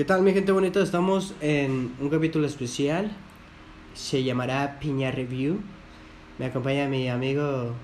¿Qué 0.00 0.06
tal, 0.06 0.22
mi 0.22 0.32
gente 0.32 0.50
bonita? 0.50 0.80
Estamos 0.80 1.34
en 1.42 1.92
un 2.00 2.08
capítulo 2.08 2.46
especial. 2.46 3.10
Se 3.92 4.24
llamará 4.24 4.78
Piña 4.80 5.10
Review. 5.10 5.60
Me 6.38 6.46
acompaña 6.46 6.88
mi 6.88 7.10
amigo 7.10 7.74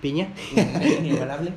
Piña. 0.00 0.28
Inigualable. 0.98 1.52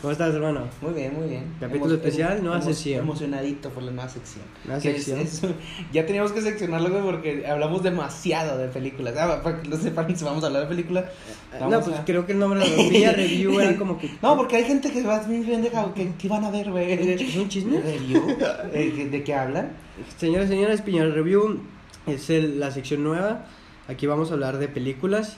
¿Cómo 0.00 0.12
estás, 0.12 0.32
hermano? 0.32 0.68
Muy 0.80 0.92
bien, 0.94 1.12
muy 1.12 1.28
bien. 1.28 1.44
Capítulo 1.58 1.94
especial, 1.96 2.40
nueva 2.40 2.60
emo- 2.60 2.64
sección. 2.64 3.00
Emocionadito 3.00 3.68
por 3.70 3.82
la 3.82 3.90
nueva 3.90 4.08
sección. 4.08 4.44
Nueva 4.64 4.78
es- 4.78 4.82
sección. 4.84 5.18
es- 5.18 5.42
ya 5.92 6.06
teníamos 6.06 6.30
que 6.30 6.40
seccionarlo, 6.40 6.88
porque 7.04 7.44
hablamos 7.48 7.82
demasiado 7.82 8.58
de 8.58 8.68
películas. 8.68 9.14
Ah, 9.18 9.40
para 9.42 9.60
que 9.60 9.68
lo 9.68 9.76
sepan, 9.76 10.16
si 10.16 10.24
vamos 10.24 10.44
a 10.44 10.46
hablar 10.46 10.62
de 10.62 10.68
películas. 10.68 11.06
no, 11.54 11.68
vamos 11.68 11.84
pues 11.88 11.98
a- 11.98 12.04
creo 12.04 12.24
que 12.26 12.32
el 12.32 12.38
nombre 12.38 12.60
de 12.60 12.68
la 12.68 12.76
Piña 12.90 13.12
Review 13.12 13.58
era 13.58 13.76
como 13.76 13.98
que. 13.98 14.08
No, 14.22 14.36
porque 14.36 14.56
hay 14.56 14.64
gente 14.64 14.92
que 14.92 15.02
va 15.02 15.18
bien 15.24 15.44
pendeja, 15.44 15.92
que, 15.92 16.12
que 16.14 16.28
van 16.28 16.44
a 16.44 16.50
ver, 16.52 16.70
güey. 16.70 16.92
¿Es 17.10 17.36
un 17.36 17.48
chisme? 17.48 17.80
¿Review? 17.80 18.22
Eh, 18.72 18.92
¿que- 18.94 19.08
¿De 19.08 19.24
qué 19.24 19.34
hablan? 19.34 19.72
Señores, 20.16 20.48
señores, 20.48 20.80
Piña 20.82 21.04
Review 21.06 21.60
es 22.06 22.30
el- 22.30 22.60
la 22.60 22.70
sección 22.70 23.02
nueva. 23.02 23.46
Aquí 23.88 24.06
vamos 24.06 24.30
a 24.30 24.34
hablar 24.34 24.58
de 24.58 24.68
películas. 24.68 25.36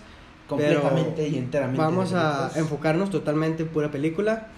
Completamente 0.57 1.29
y 1.29 1.39
enteramente. 1.39 1.81
Vamos 1.83 2.13
a 2.15 2.51
enfocarnos 2.57 3.11
totalmente 3.11 3.63
en 3.65 3.69
pura 3.69 3.91
película. 3.91 4.49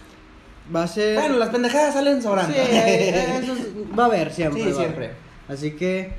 Va 0.75 0.85
a 0.85 0.89
ser. 0.89 1.19
Bueno, 1.19 1.37
las 1.39 1.51
pendejadas 1.51 1.95
salen 1.95 2.23
sobrando. 2.23 2.53
Sí, 2.55 2.59
eh, 2.61 3.41
eso 3.43 3.53
es- 3.53 3.69
va 3.99 4.05
a 4.05 4.07
haber 4.07 4.33
siempre. 4.33 4.65
Sí, 4.65 4.73
siempre. 4.73 5.11
Así 5.49 5.73
que 5.73 6.13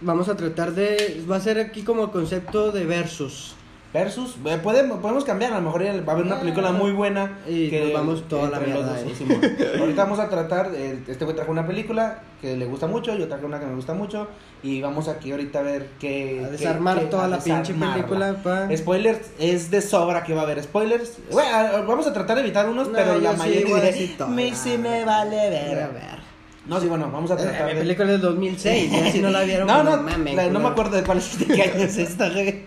vamos 0.00 0.28
a 0.28 0.36
tratar 0.36 0.72
de. 0.72 1.22
Va 1.30 1.36
a 1.36 1.40
ser 1.40 1.58
aquí 1.60 1.82
como 1.82 2.10
concepto 2.10 2.72
de 2.72 2.84
versus. 2.84 3.54
Versus, 3.96 4.36
eh, 4.44 4.58
podemos, 4.62 4.98
podemos 4.98 5.24
cambiar, 5.24 5.54
a 5.54 5.56
lo 5.56 5.62
mejor 5.62 5.82
va 5.82 6.12
a 6.12 6.14
haber 6.14 6.26
una 6.26 6.38
película 6.38 6.70
muy 6.70 6.92
buena. 6.92 7.38
Y 7.48 7.70
nos 7.72 7.92
vamos 7.94 8.28
toda 8.28 8.50
la 8.50 8.60
mierda 8.60 8.94
dos. 9.00 9.00
Ahorita 9.80 10.04
vamos 10.04 10.18
a 10.18 10.28
tratar, 10.28 10.70
eh, 10.74 10.98
este 11.08 11.24
güey 11.24 11.34
trajo 11.34 11.50
una 11.50 11.66
película 11.66 12.18
que 12.42 12.58
le 12.58 12.66
gusta 12.66 12.86
mucho, 12.86 13.14
yo 13.16 13.26
traje 13.26 13.46
una 13.46 13.58
que 13.58 13.64
me 13.64 13.74
gusta 13.74 13.94
mucho, 13.94 14.28
y 14.62 14.82
vamos 14.82 15.08
aquí 15.08 15.30
ahorita 15.30 15.60
a 15.60 15.62
ver 15.62 15.88
qué... 15.98 16.42
A 16.44 16.50
desarmar 16.50 16.98
qué- 16.98 17.06
toda 17.06 17.24
a 17.24 17.28
la 17.28 17.38
pinche 17.38 17.72
película. 17.72 18.34
Pa... 18.42 18.68
Spoilers, 18.76 19.30
es 19.38 19.70
de 19.70 19.80
sobra 19.80 20.22
que 20.24 20.34
va 20.34 20.42
a 20.42 20.44
haber 20.44 20.62
spoilers. 20.62 21.16
Bueno, 21.32 21.86
vamos 21.86 22.06
a 22.06 22.12
tratar 22.12 22.36
de 22.36 22.42
evitar 22.42 22.68
unos, 22.68 22.88
No, 22.88 22.94
pero 22.94 23.18
la 23.18 23.32
sí 23.32 23.38
mayoría 23.38 23.76
diré, 23.90 24.08
toda. 24.18 24.28
me 24.28 24.54
sí 24.54 24.76
me 24.76 25.06
vale 25.06 25.48
ver. 25.48 25.92
ver. 25.94 26.25
No, 26.68 26.80
sí, 26.80 26.88
bueno, 26.88 27.10
vamos 27.12 27.30
a 27.30 27.34
Eh, 27.34 27.38
tratar 27.38 27.60
La 27.60 27.66
de... 27.68 27.74
película 27.80 28.10
del 28.12 28.20
2006, 28.20 28.90
ya 28.90 29.12
si 29.12 29.20
no 29.20 29.30
la 29.30 29.42
vieron. 29.44 29.66
No, 29.68 29.74
pues 29.74 29.84
no, 29.84 30.32
la- 30.34 30.48
no 30.48 30.58
me 30.60 30.68
acuerdo 30.68 30.96
de 30.96 31.02
cuál 31.04 31.18
es 31.18 31.38
de 31.38 31.46
qué 31.54 31.62
año 31.62 31.74
es 31.84 31.96
esta, 31.96 32.28
güey. 32.30 32.62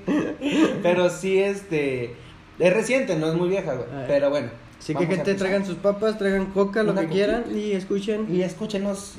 Pero 0.81 1.09
sí, 1.09 1.37
este. 1.39 2.15
Es 2.59 2.73
reciente, 2.73 3.15
no 3.15 3.27
es 3.27 3.35
muy 3.35 3.49
vieja, 3.49 3.73
güey. 3.73 3.87
Ah, 3.93 4.05
Pero 4.07 4.29
bueno. 4.29 4.49
Así 4.79 4.95
que 4.95 5.05
gente, 5.05 5.35
traigan 5.35 5.65
sus 5.65 5.75
papas, 5.75 6.17
traigan 6.17 6.47
coca, 6.47 6.83
lo 6.83 6.91
Una 6.93 7.01
que 7.01 7.07
coquita. 7.07 7.25
quieran 7.43 7.57
y 7.57 7.71
escuchen. 7.73 8.27
Y 8.33 8.41
escúchenos 8.43 9.15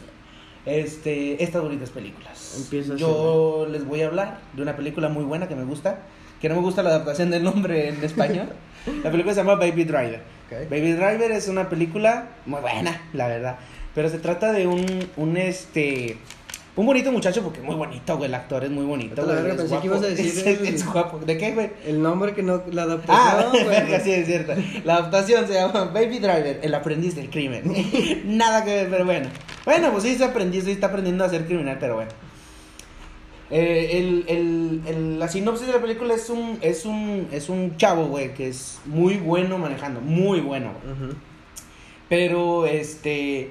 este, 0.67 1.43
estas 1.43 1.63
bonitas 1.63 1.91
películas. 1.91 2.55
Empieza 2.59 2.97
Yo 2.97 3.67
les 3.71 3.85
voy 3.87 4.03
a 4.03 4.07
hablar 4.07 4.39
de 4.55 4.63
una 4.63 4.77
película 4.77 5.09
muy 5.09 5.25
buena 5.25 5.49
que 5.49 5.55
me 5.57 5.65
gusta. 5.65 6.01
Que 6.41 6.49
no 6.49 6.55
me 6.55 6.63
gusta 6.63 6.83
la 6.83 6.91
adaptación 6.91 7.31
del 7.31 7.43
nombre 7.45 7.89
en 7.91 8.03
español. 8.03 8.49
la 9.05 9.11
película 9.11 9.35
se 9.35 9.41
llama 9.41 9.57
Baby 9.57 9.85
Driver. 9.85 10.23
Baby 10.71 10.93
Driver 10.93 11.31
es 11.31 11.47
una 11.49 11.69
película 11.69 12.29
muy 12.47 12.61
buena, 12.61 13.03
la 13.13 13.29
verdad. 13.29 13.57
Pero 13.95 14.09
se 14.09 14.19
trata 14.19 14.53
de 14.53 14.67
un, 14.67 14.87
un 15.17 15.37
este. 15.37 16.17
Un 16.77 16.87
bonito 16.87 17.11
muchacho, 17.13 17.43
porque 17.43 17.61
muy 17.61 17.75
bonito, 17.75 18.17
güey. 18.17 18.29
El 18.29 18.35
actor 18.35 18.63
es 18.65 18.71
muy 18.71 18.85
bonito. 18.85 19.23
Güey, 19.25 19.35
verga, 19.37 19.51
es 19.55 19.57
pensé 19.61 19.79
que 19.81 19.87
ibas 19.87 20.03
a 20.03 20.07
decir 20.07 20.27
Es, 20.47 20.47
el- 20.47 20.67
es 20.75 20.87
guapo. 20.87 21.19
¿De 21.19 21.37
qué, 21.37 21.51
güey? 21.53 21.71
El 21.85 22.01
nombre 22.01 22.33
que 22.33 22.43
no. 22.43 22.63
La 22.71 22.83
adaptación. 22.85 23.19
Ah, 23.21 23.49
güey. 23.53 23.65
verga, 23.67 24.01
sí, 24.01 24.13
es 24.13 24.27
cierto. 24.27 24.53
La 24.85 24.95
adaptación 24.97 25.47
se 25.49 25.55
llama 25.55 25.87
Baby 25.87 26.21
Driver, 26.21 26.61
el 26.63 26.75
aprendiz 26.75 27.17
del 27.17 27.29
crimen. 27.29 27.65
Nada 28.25 28.65
que 28.65 28.73
ver, 28.73 28.89
pero 28.91 29.05
bueno. 29.05 29.29
Bueno, 29.65 29.91
pues 29.91 30.05
sí, 30.05 30.11
es 30.11 30.23
aprendiz, 30.23 30.65
sí 30.65 30.71
está 30.71 30.87
aprendiendo 30.87 31.25
a 31.25 31.29
ser 31.29 31.45
criminal, 31.45 31.77
pero 31.81 31.97
bueno. 31.97 32.11
Eh, 33.51 33.99
el, 33.99 34.25
el, 34.29 34.81
el- 34.87 35.19
la 35.19 35.27
sinopsis 35.29 35.67
de 35.67 35.73
la 35.73 35.81
película 35.81 36.15
es 36.15 36.31
un, 36.31 36.59
es 36.63 36.85
un, 36.87 37.27
es 37.33 37.49
un 37.49 37.77
chavo, 37.77 38.07
güey, 38.07 38.33
que 38.33 38.47
es 38.49 38.79
muy 38.87 39.17
bueno 39.17 39.59
manejando, 39.59 40.01
muy 40.01 40.41
bueno, 40.41 40.73
güey. 40.85 40.95
Ujú. 41.11 41.17
Pero, 42.09 42.67
este, 42.67 43.51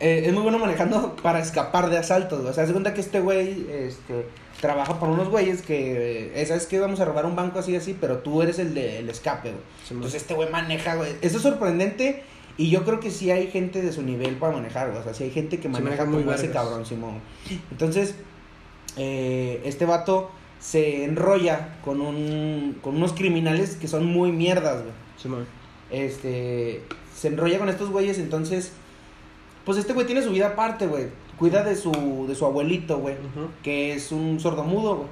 eh, 0.00 0.24
es 0.26 0.32
muy 0.32 0.42
bueno 0.42 0.58
manejando 0.58 1.16
para 1.22 1.40
escapar 1.40 1.90
de 1.90 1.98
asaltos, 1.98 2.40
güey. 2.40 2.50
O 2.50 2.54
sea, 2.54 2.66
se 2.66 2.72
cuenta 2.72 2.94
que 2.94 3.00
este 3.00 3.20
güey, 3.20 3.66
este, 3.70 4.26
trabaja 4.60 4.98
para 4.98 5.12
unos 5.12 5.28
güeyes 5.28 5.62
que, 5.62 6.32
eh, 6.34 6.46
¿sabes 6.46 6.66
que 6.66 6.78
Vamos 6.78 7.00
a 7.00 7.04
robar 7.04 7.26
un 7.26 7.36
banco 7.36 7.58
así, 7.58 7.74
así, 7.76 7.96
pero 8.00 8.18
tú 8.18 8.42
eres 8.42 8.58
el 8.58 8.74
de 8.74 8.98
el 8.98 9.10
escape, 9.10 9.50
güey. 9.50 9.62
Sí, 9.86 9.94
Entonces 9.94 10.22
este 10.22 10.34
güey 10.34 10.50
maneja, 10.50 10.94
güey. 10.96 11.12
Eso 11.20 11.36
es 11.36 11.42
sorprendente 11.42 12.22
y 12.56 12.70
yo 12.70 12.84
creo 12.84 13.00
que 13.00 13.10
sí 13.10 13.30
hay 13.30 13.50
gente 13.50 13.82
de 13.82 13.92
su 13.92 14.02
nivel 14.02 14.36
para 14.36 14.52
manejar, 14.52 14.88
güey. 14.88 15.00
O 15.00 15.04
sea, 15.04 15.14
sí 15.14 15.24
hay 15.24 15.30
gente 15.30 15.60
que 15.60 15.68
maneja 15.68 15.90
maneja 15.90 16.04
muy 16.04 16.22
como 16.22 16.34
ese 16.34 16.50
cabrón, 16.50 16.86
Simón. 16.86 17.20
Entonces, 17.70 18.14
eh, 18.96 19.60
este 19.64 19.86
vato 19.86 20.30
se 20.60 21.04
enrolla 21.04 21.76
con 21.84 22.00
un, 22.00 22.78
con 22.80 22.96
unos 22.96 23.12
criminales 23.12 23.76
que 23.76 23.86
son 23.86 24.06
muy 24.06 24.32
mierdas, 24.32 24.82
güey 24.82 24.94
Simón. 25.20 25.46
este 25.90 26.82
se 27.14 27.28
enrolla 27.28 27.58
con 27.58 27.68
estos 27.68 27.90
güeyes, 27.90 28.18
entonces 28.18 28.72
pues 29.64 29.78
este 29.78 29.92
güey 29.92 30.06
tiene 30.06 30.22
su 30.22 30.30
vida 30.30 30.48
aparte, 30.48 30.86
güey. 30.86 31.06
Cuida 31.38 31.62
de 31.64 31.74
su 31.76 32.26
de 32.28 32.34
su 32.34 32.44
abuelito, 32.46 32.98
güey, 32.98 33.16
que 33.62 33.92
es 33.94 34.12
un 34.12 34.38
sordomudo, 34.40 34.96
güey. 34.96 35.08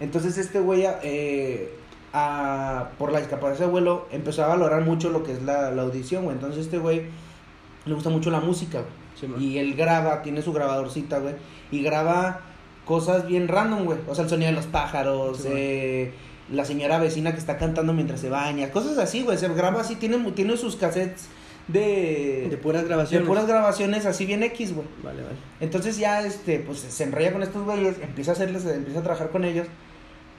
Entonces 0.00 0.38
este 0.38 0.60
güey 0.60 0.84
eh, 1.02 1.72
a- 2.12 2.90
por 2.98 3.12
la 3.12 3.18
discapacidad 3.18 3.52
de 3.52 3.58
su 3.58 3.64
abuelo 3.64 4.06
empezó 4.10 4.44
a 4.44 4.48
valorar 4.48 4.82
mucho 4.82 5.10
lo 5.10 5.22
que 5.24 5.32
es 5.32 5.42
la, 5.42 5.70
la 5.72 5.82
audición, 5.82 6.24
güey. 6.24 6.36
Entonces 6.36 6.64
este 6.66 6.78
güey 6.78 7.02
le 7.84 7.94
gusta 7.94 8.10
mucho 8.10 8.30
la 8.30 8.40
música, 8.40 8.80
güey. 8.80 8.92
Y 9.44 9.58
él 9.58 9.74
graba, 9.74 10.22
tiene 10.22 10.42
su 10.42 10.52
grabadorcita, 10.52 11.18
güey. 11.18 11.34
Y 11.72 11.82
graba 11.82 12.40
cosas 12.84 13.26
bien 13.26 13.48
random, 13.48 13.84
güey. 13.84 13.98
O 14.08 14.14
sea, 14.14 14.24
el 14.24 14.30
sonido 14.30 14.50
de 14.50 14.56
los 14.56 14.66
pájaros, 14.66 15.38
Sí, 15.38 15.48
eh, 15.50 16.12
la 16.52 16.64
señora 16.64 16.98
vecina 16.98 17.32
que 17.32 17.38
está 17.38 17.58
cantando 17.58 17.92
mientras 17.92 18.20
se 18.20 18.30
baña. 18.30 18.70
Cosas 18.70 18.96
así, 18.98 19.22
güey. 19.24 19.36
Se 19.36 19.48
graba 19.48 19.80
así, 19.80 19.96
tiene, 19.96 20.18
tiene 20.32 20.56
sus 20.56 20.76
cassettes 20.76 21.28
de, 21.68 22.46
De 22.50 22.56
puras 22.56 22.82
de 22.82 22.88
grabaciones. 22.88 23.28
puras 23.28 23.46
grabaciones 23.46 24.06
así 24.06 24.24
bien 24.26 24.42
X, 24.42 24.74
güey. 24.74 24.86
Vale, 25.02 25.22
vale. 25.22 25.36
Entonces 25.60 25.98
ya, 25.98 26.22
este, 26.26 26.58
pues 26.60 26.78
se 26.80 27.04
enrolla 27.04 27.32
con 27.32 27.42
estos 27.42 27.64
güeyes, 27.64 27.96
empieza 28.02 28.32
a 28.32 28.34
hacerles, 28.34 28.64
empieza 28.64 29.00
a 29.00 29.02
trabajar 29.02 29.30
con 29.30 29.44
ellos. 29.44 29.66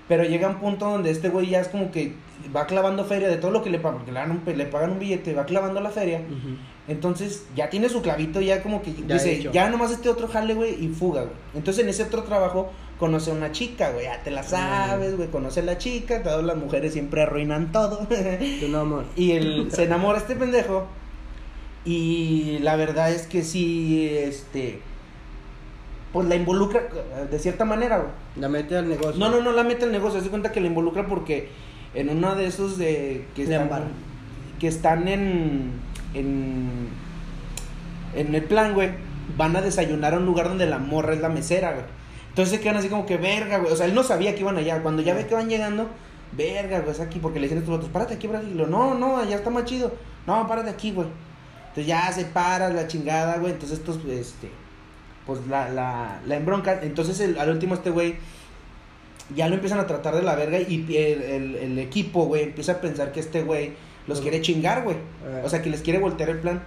Pero 0.07 0.23
llega 0.23 0.47
un 0.47 0.55
punto 0.59 0.89
donde 0.89 1.11
este 1.11 1.29
güey 1.29 1.49
ya 1.51 1.59
es 1.59 1.67
como 1.67 1.91
que 1.91 2.13
va 2.55 2.65
clavando 2.65 3.05
feria 3.05 3.27
de 3.29 3.37
todo 3.37 3.51
lo 3.51 3.61
que 3.61 3.69
le 3.69 3.77
pagan, 3.77 3.99
porque 3.99 4.11
le, 4.11 4.19
dan 4.19 4.31
un- 4.31 4.57
le 4.57 4.65
pagan 4.65 4.89
un 4.93 4.99
billete, 4.99 5.35
va 5.35 5.45
clavando 5.45 5.79
la 5.81 5.91
feria. 5.91 6.21
Entonces 6.87 7.45
ya 7.55 7.69
tiene 7.69 7.89
su 7.89 8.01
clavito, 8.01 8.41
ya 8.41 8.63
como 8.63 8.81
que 8.81 8.91
Ya 9.07 9.13
dice, 9.15 9.47
ya 9.53 9.69
nomás 9.69 9.91
este 9.91 10.09
otro 10.09 10.27
jale, 10.27 10.55
güey, 10.55 10.83
y 10.83 10.87
fuga, 10.89 11.21
güey. 11.21 11.35
Entonces 11.53 11.83
en 11.83 11.89
ese 11.89 12.03
otro 12.03 12.23
trabajo 12.23 12.71
conoce 12.97 13.29
a 13.29 13.35
una 13.35 13.51
chica, 13.51 13.91
güey, 13.91 14.05
ya 14.05 14.23
te 14.23 14.31
la 14.31 14.41
sabes, 14.41 15.15
güey, 15.15 15.29
conoce 15.29 15.59
a 15.59 15.63
la 15.63 15.77
chica, 15.77 16.23
todas 16.23 16.43
las 16.43 16.57
mujeres 16.57 16.93
siempre 16.93 17.21
arruinan 17.21 17.71
todo. 17.71 18.07
Tu 18.59 18.67
no, 18.67 18.79
amor. 18.79 19.05
y 19.15 19.33
él 19.33 19.69
se 19.71 19.83
enamora 19.83 20.17
este 20.17 20.35
pendejo. 20.35 20.87
Y 21.85 22.59
la 22.59 22.75
verdad 22.75 23.11
es 23.11 23.25
que 23.25 23.43
sí, 23.43 24.09
este, 24.11 24.81
pues 26.13 26.27
la 26.27 26.35
involucra 26.35 26.83
de 27.29 27.39
cierta 27.39 27.65
manera, 27.65 27.97
güey. 27.97 28.09
La 28.35 28.49
mete 28.49 28.77
al 28.77 28.89
negocio. 28.89 29.19
No, 29.19 29.29
no, 29.29 29.41
no 29.41 29.51
la 29.51 29.63
mete 29.63 29.85
al 29.85 29.91
negocio, 29.91 30.21
se 30.21 30.29
cuenta 30.29 30.51
que 30.51 30.61
la 30.61 30.67
involucra 30.67 31.07
porque 31.07 31.49
en 31.93 32.09
uno 32.09 32.35
de 32.35 32.45
esos 32.45 32.77
de 32.77 33.25
que 33.35 33.43
están, 33.43 33.69
que 34.59 34.67
están 34.67 35.07
en, 35.07 35.71
en 36.13 36.89
en 38.15 38.33
el 38.33 38.43
plan, 38.43 38.73
güey, 38.73 38.91
van 39.37 39.55
a 39.55 39.61
desayunar 39.61 40.13
a 40.13 40.17
un 40.17 40.25
lugar 40.25 40.49
donde 40.49 40.65
la 40.65 40.79
morra 40.79 41.13
es 41.13 41.21
la 41.21 41.29
mesera, 41.29 41.71
güey. 41.73 41.85
Entonces 42.29 42.55
se 42.55 42.61
quedan 42.61 42.77
así 42.77 42.89
como 42.89 43.05
que 43.05 43.17
verga, 43.17 43.59
güey. 43.59 43.71
O 43.71 43.75
sea, 43.75 43.85
él 43.85 43.93
no 43.93 44.03
sabía 44.03 44.33
que 44.33 44.41
iban 44.41 44.57
allá. 44.57 44.81
Cuando 44.81 45.01
ya 45.01 45.13
ve 45.13 45.27
que 45.27 45.35
van 45.35 45.49
llegando, 45.49 45.87
verga, 46.35 46.79
güey, 46.79 46.91
es 46.91 46.99
aquí 46.99 47.19
porque 47.19 47.39
le 47.39 47.45
dicen 47.45 47.59
a 47.59 47.61
estos 47.61 47.75
otros, 47.75 47.91
párate 47.91 48.15
aquí, 48.15 48.27
Brasil. 48.27 48.49
Y 48.51 48.55
lo, 48.55 48.67
no, 48.67 48.95
no, 48.95 49.17
allá 49.17 49.35
está 49.35 49.49
más 49.49 49.65
chido. 49.65 49.93
No, 50.25 50.47
párate 50.47 50.69
aquí, 50.69 50.91
güey. 50.91 51.07
Entonces 51.79 51.87
ya 51.87 52.11
se 52.11 52.25
para 52.25 52.69
la 52.69 52.87
chingada, 52.87 53.37
güey. 53.37 53.53
Entonces 53.53 53.79
estos, 53.79 53.99
este, 54.05 54.49
pues 55.25 55.45
la, 55.47 55.69
la, 55.69 56.19
la 56.25 56.35
embronca. 56.35 56.79
Entonces 56.81 57.19
el- 57.19 57.37
al 57.39 57.49
último 57.49 57.75
este 57.75 57.89
güey 57.89 58.15
ya 59.35 59.47
lo 59.47 59.55
empiezan 59.55 59.79
a 59.79 59.87
tratar 59.87 60.15
de 60.15 60.23
la 60.23 60.35
verga 60.35 60.59
y 60.59 60.85
el, 60.97 61.21
el- 61.21 61.55
el 61.55 61.79
equipo, 61.79 62.25
güey, 62.25 62.43
empieza 62.43 62.73
a 62.73 62.81
pensar 62.81 63.11
que 63.11 63.19
este 63.19 63.43
güey 63.43 63.73
los 64.07 64.21
quiere 64.21 64.41
chingar, 64.41 64.83
güey. 64.83 64.95
Eh. 64.97 65.41
O 65.45 65.49
sea, 65.49 65.61
que 65.61 65.69
les 65.69 65.81
quiere 65.81 65.99
voltear 65.99 66.29
el 66.29 66.39
plan. 66.39 66.63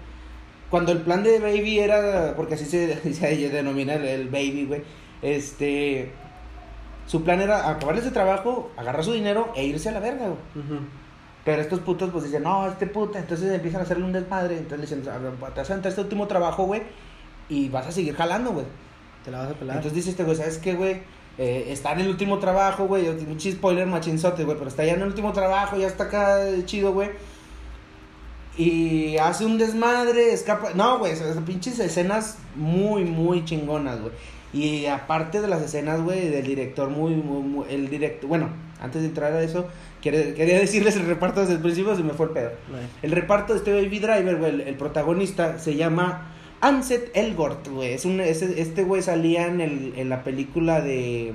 Cuando 0.70 0.92
el 0.92 0.98
plan 1.02 1.22
de 1.22 1.38
Baby 1.40 1.80
era, 1.80 2.34
porque 2.36 2.54
así 2.54 2.64
se, 2.64 3.12
se 3.14 3.48
denomina 3.50 3.94
el, 3.94 4.04
el 4.04 4.28
Baby, 4.28 4.64
güey, 4.66 4.82
este, 5.20 6.10
su 7.06 7.24
plan 7.24 7.40
era 7.40 7.68
acabar 7.68 7.96
ese 7.98 8.10
trabajo, 8.10 8.70
agarrar 8.76 9.04
su 9.04 9.12
dinero 9.12 9.52
e 9.56 9.64
irse 9.66 9.88
a 9.88 9.92
la 9.92 10.00
verga, 10.00 10.26
güey. 10.28 10.64
Ujú. 10.64 10.84
Pero 11.44 11.60
estos 11.60 11.80
putos 11.80 12.10
pues 12.10 12.24
dicen, 12.24 12.44
no, 12.44 12.68
este 12.68 12.86
puta, 12.86 13.18
entonces 13.18 13.50
empiezan 13.52 13.80
a 13.80 13.84
hacerle 13.84 14.04
un 14.04 14.12
desmadre, 14.12 14.58
entonces 14.58 14.90
le 14.90 14.96
dicen, 14.96 15.12
"A 15.12 15.18
ver, 15.18 15.32
te 15.32 15.60
vas 15.60 15.70
a 15.70 15.74
entrar 15.74 15.90
este 15.90 16.00
último 16.00 16.26
trabajo, 16.28 16.64
güey, 16.64 16.82
y 17.48 17.68
vas 17.68 17.86
a 17.86 17.92
seguir 17.92 18.14
jalando, 18.14 18.52
güey. 18.52 18.66
Te 19.24 19.30
la 19.30 19.38
vas 19.38 19.50
a 19.50 19.54
pelar. 19.54 19.76
Entonces 19.76 19.94
dice 19.94 20.10
este 20.10 20.24
güey, 20.24 20.36
¿sabes 20.36 20.58
qué, 20.58 20.74
güey? 20.74 21.02
Eh, 21.38 21.66
está 21.68 21.92
en 21.92 22.00
el 22.00 22.08
último 22.08 22.38
trabajo, 22.38 22.86
güey, 22.86 23.08
un 23.08 23.40
spoiler 23.40 23.86
machinzote, 23.86 24.44
güey, 24.44 24.56
pero 24.56 24.68
está 24.68 24.84
ya 24.84 24.92
en 24.92 25.00
el 25.00 25.06
último 25.08 25.32
trabajo, 25.32 25.76
ya 25.76 25.86
está 25.86 26.04
acá 26.04 26.38
chido, 26.66 26.92
güey. 26.92 27.10
Y 28.56 29.16
hace 29.16 29.46
un 29.46 29.56
desmadre, 29.56 30.32
escapa. 30.32 30.70
No, 30.74 30.98
güey, 30.98 31.12
esas 31.12 31.36
pinches 31.38 31.78
escenas 31.78 32.36
muy, 32.54 33.04
muy 33.04 33.44
chingonas, 33.44 34.00
güey. 34.00 34.12
Y 34.52 34.84
aparte 34.86 35.40
de 35.40 35.48
las 35.48 35.62
escenas, 35.62 36.02
güey, 36.02 36.28
del 36.28 36.44
director, 36.44 36.90
muy, 36.90 37.14
muy, 37.14 37.42
muy. 37.42 37.66
El 37.70 37.88
director. 37.88 38.28
Bueno, 38.28 38.50
antes 38.80 39.00
de 39.00 39.08
entrar 39.08 39.32
a 39.32 39.42
eso, 39.42 39.66
quería, 40.02 40.34
quería 40.34 40.58
decirles 40.58 40.96
el 40.96 41.06
reparto 41.06 41.40
desde 41.40 41.54
el 41.54 41.60
principio, 41.60 41.96
se 41.96 42.02
me 42.02 42.12
fue 42.12 42.26
el 42.26 42.32
pedo. 42.32 42.50
El 43.02 43.12
reparto 43.12 43.54
de 43.54 43.60
este 43.60 43.72
Baby 43.72 43.98
Driver, 44.00 44.36
güey, 44.36 44.50
el, 44.50 44.60
el 44.62 44.74
protagonista 44.74 45.58
se 45.58 45.76
llama 45.76 46.32
Anset 46.60 47.10
Elgort, 47.14 47.66
güey. 47.68 47.94
Es 47.94 48.04
un, 48.04 48.20
es- 48.20 48.42
este 48.42 48.84
güey 48.84 49.00
salía 49.02 49.46
en, 49.46 49.60
el, 49.62 49.94
en 49.96 50.08
la 50.10 50.22
película 50.24 50.80
de. 50.82 51.32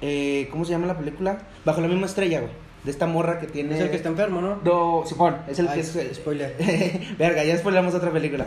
eh, 0.00 0.48
¿Cómo 0.50 0.64
se 0.64 0.72
llama 0.72 0.86
la 0.86 0.98
película? 0.98 1.38
Bajo 1.64 1.80
la 1.80 1.88
misma 1.88 2.06
estrella, 2.06 2.40
güey. 2.40 2.52
De 2.84 2.92
esta 2.92 3.06
morra 3.08 3.40
que 3.40 3.48
tiene. 3.48 3.74
Es 3.74 3.80
el 3.80 3.90
que 3.90 3.96
está 3.96 4.08
enfermo, 4.08 4.40
¿no? 4.40 4.60
No, 4.64 5.02
Simón, 5.04 5.36
es 5.48 5.58
el 5.58 5.66
Ay, 5.68 5.74
que 5.74 5.80
es. 5.80 5.98
spoiler. 6.14 6.54
Verga, 7.18 7.42
ya 7.44 7.58
spoilamos 7.58 7.92
otra 7.94 8.12
película. 8.12 8.46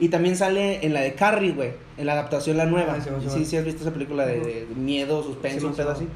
Y 0.00 0.08
también 0.08 0.36
sale 0.36 0.84
en 0.84 0.92
la 0.92 1.00
de 1.02 1.14
Carrie, 1.14 1.52
güey. 1.52 1.70
En 1.96 2.06
la 2.06 2.14
adaptación, 2.14 2.56
la 2.56 2.66
nueva. 2.66 2.96
Ah, 2.98 3.20
sí, 3.28 3.44
sí, 3.44 3.56
has 3.56 3.64
visto 3.64 3.82
esa 3.82 3.92
película 3.92 4.26
de, 4.26 4.40
de 4.40 4.66
miedo, 4.76 5.22
suspenso, 5.22 5.68
un 5.68 5.74
pedo 5.74 5.94
sí. 5.94 6.02
así. 6.04 6.08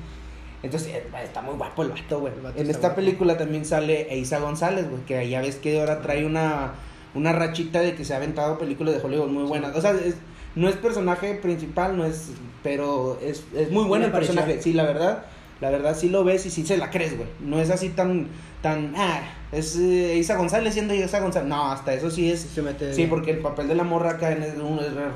Entonces, 0.64 0.88
eh, 0.94 1.04
está 1.22 1.42
muy 1.42 1.54
guapo 1.56 1.82
el 1.82 1.90
vato, 1.90 2.20
güey. 2.20 2.32
En 2.56 2.68
esta 2.70 2.88
guapo. 2.88 2.96
película 2.96 3.36
también 3.36 3.64
sale 3.64 4.12
Eiza 4.12 4.38
González, 4.40 4.88
güey. 4.88 5.02
Que 5.04 5.28
ya 5.28 5.40
ves 5.40 5.56
que 5.56 5.78
ahora 5.78 6.00
trae 6.02 6.24
una, 6.24 6.72
una 7.14 7.32
rachita 7.32 7.80
de 7.80 7.94
que 7.94 8.04
se 8.04 8.14
ha 8.14 8.16
aventado 8.16 8.58
películas 8.58 8.94
de 8.94 9.00
Hollywood 9.06 9.28
muy 9.28 9.44
buenas. 9.44 9.76
O 9.76 9.80
sea, 9.80 9.92
es- 9.92 10.16
no 10.56 10.68
es 10.68 10.76
personaje 10.76 11.34
principal, 11.34 11.96
no 11.96 12.04
es. 12.04 12.30
Pero 12.62 13.18
es, 13.22 13.44
es 13.54 13.70
muy 13.70 13.84
bueno 13.84 14.06
el 14.06 14.12
personaje. 14.12 14.62
Sí, 14.62 14.72
la 14.72 14.84
verdad. 14.84 15.24
La 15.60 15.70
verdad 15.70 15.96
sí 15.96 16.08
lo 16.08 16.24
ves 16.24 16.46
y 16.46 16.50
sí 16.50 16.64
se 16.66 16.76
la 16.78 16.90
crees, 16.90 17.16
güey. 17.16 17.28
No 17.40 17.60
es 17.60 17.70
así 17.70 17.90
tan. 17.90 18.28
tan 18.62 18.94
ah, 18.96 19.20
es 19.54 19.76
eh, 19.76 20.16
Isa 20.16 20.36
González 20.36 20.74
siendo 20.74 20.94
Isa 20.94 21.20
González. 21.20 21.48
No, 21.48 21.70
hasta 21.70 21.94
eso 21.94 22.10
sí 22.10 22.30
es. 22.30 22.40
Se 22.40 22.62
mete. 22.62 22.92
Sí, 22.94 23.06
porque 23.06 23.30
el 23.30 23.38
papel 23.38 23.68
de 23.68 23.74
la 23.74 23.84
morra 23.84 24.12
acá 24.12 24.32
en 24.32 24.42
es, 24.42 24.54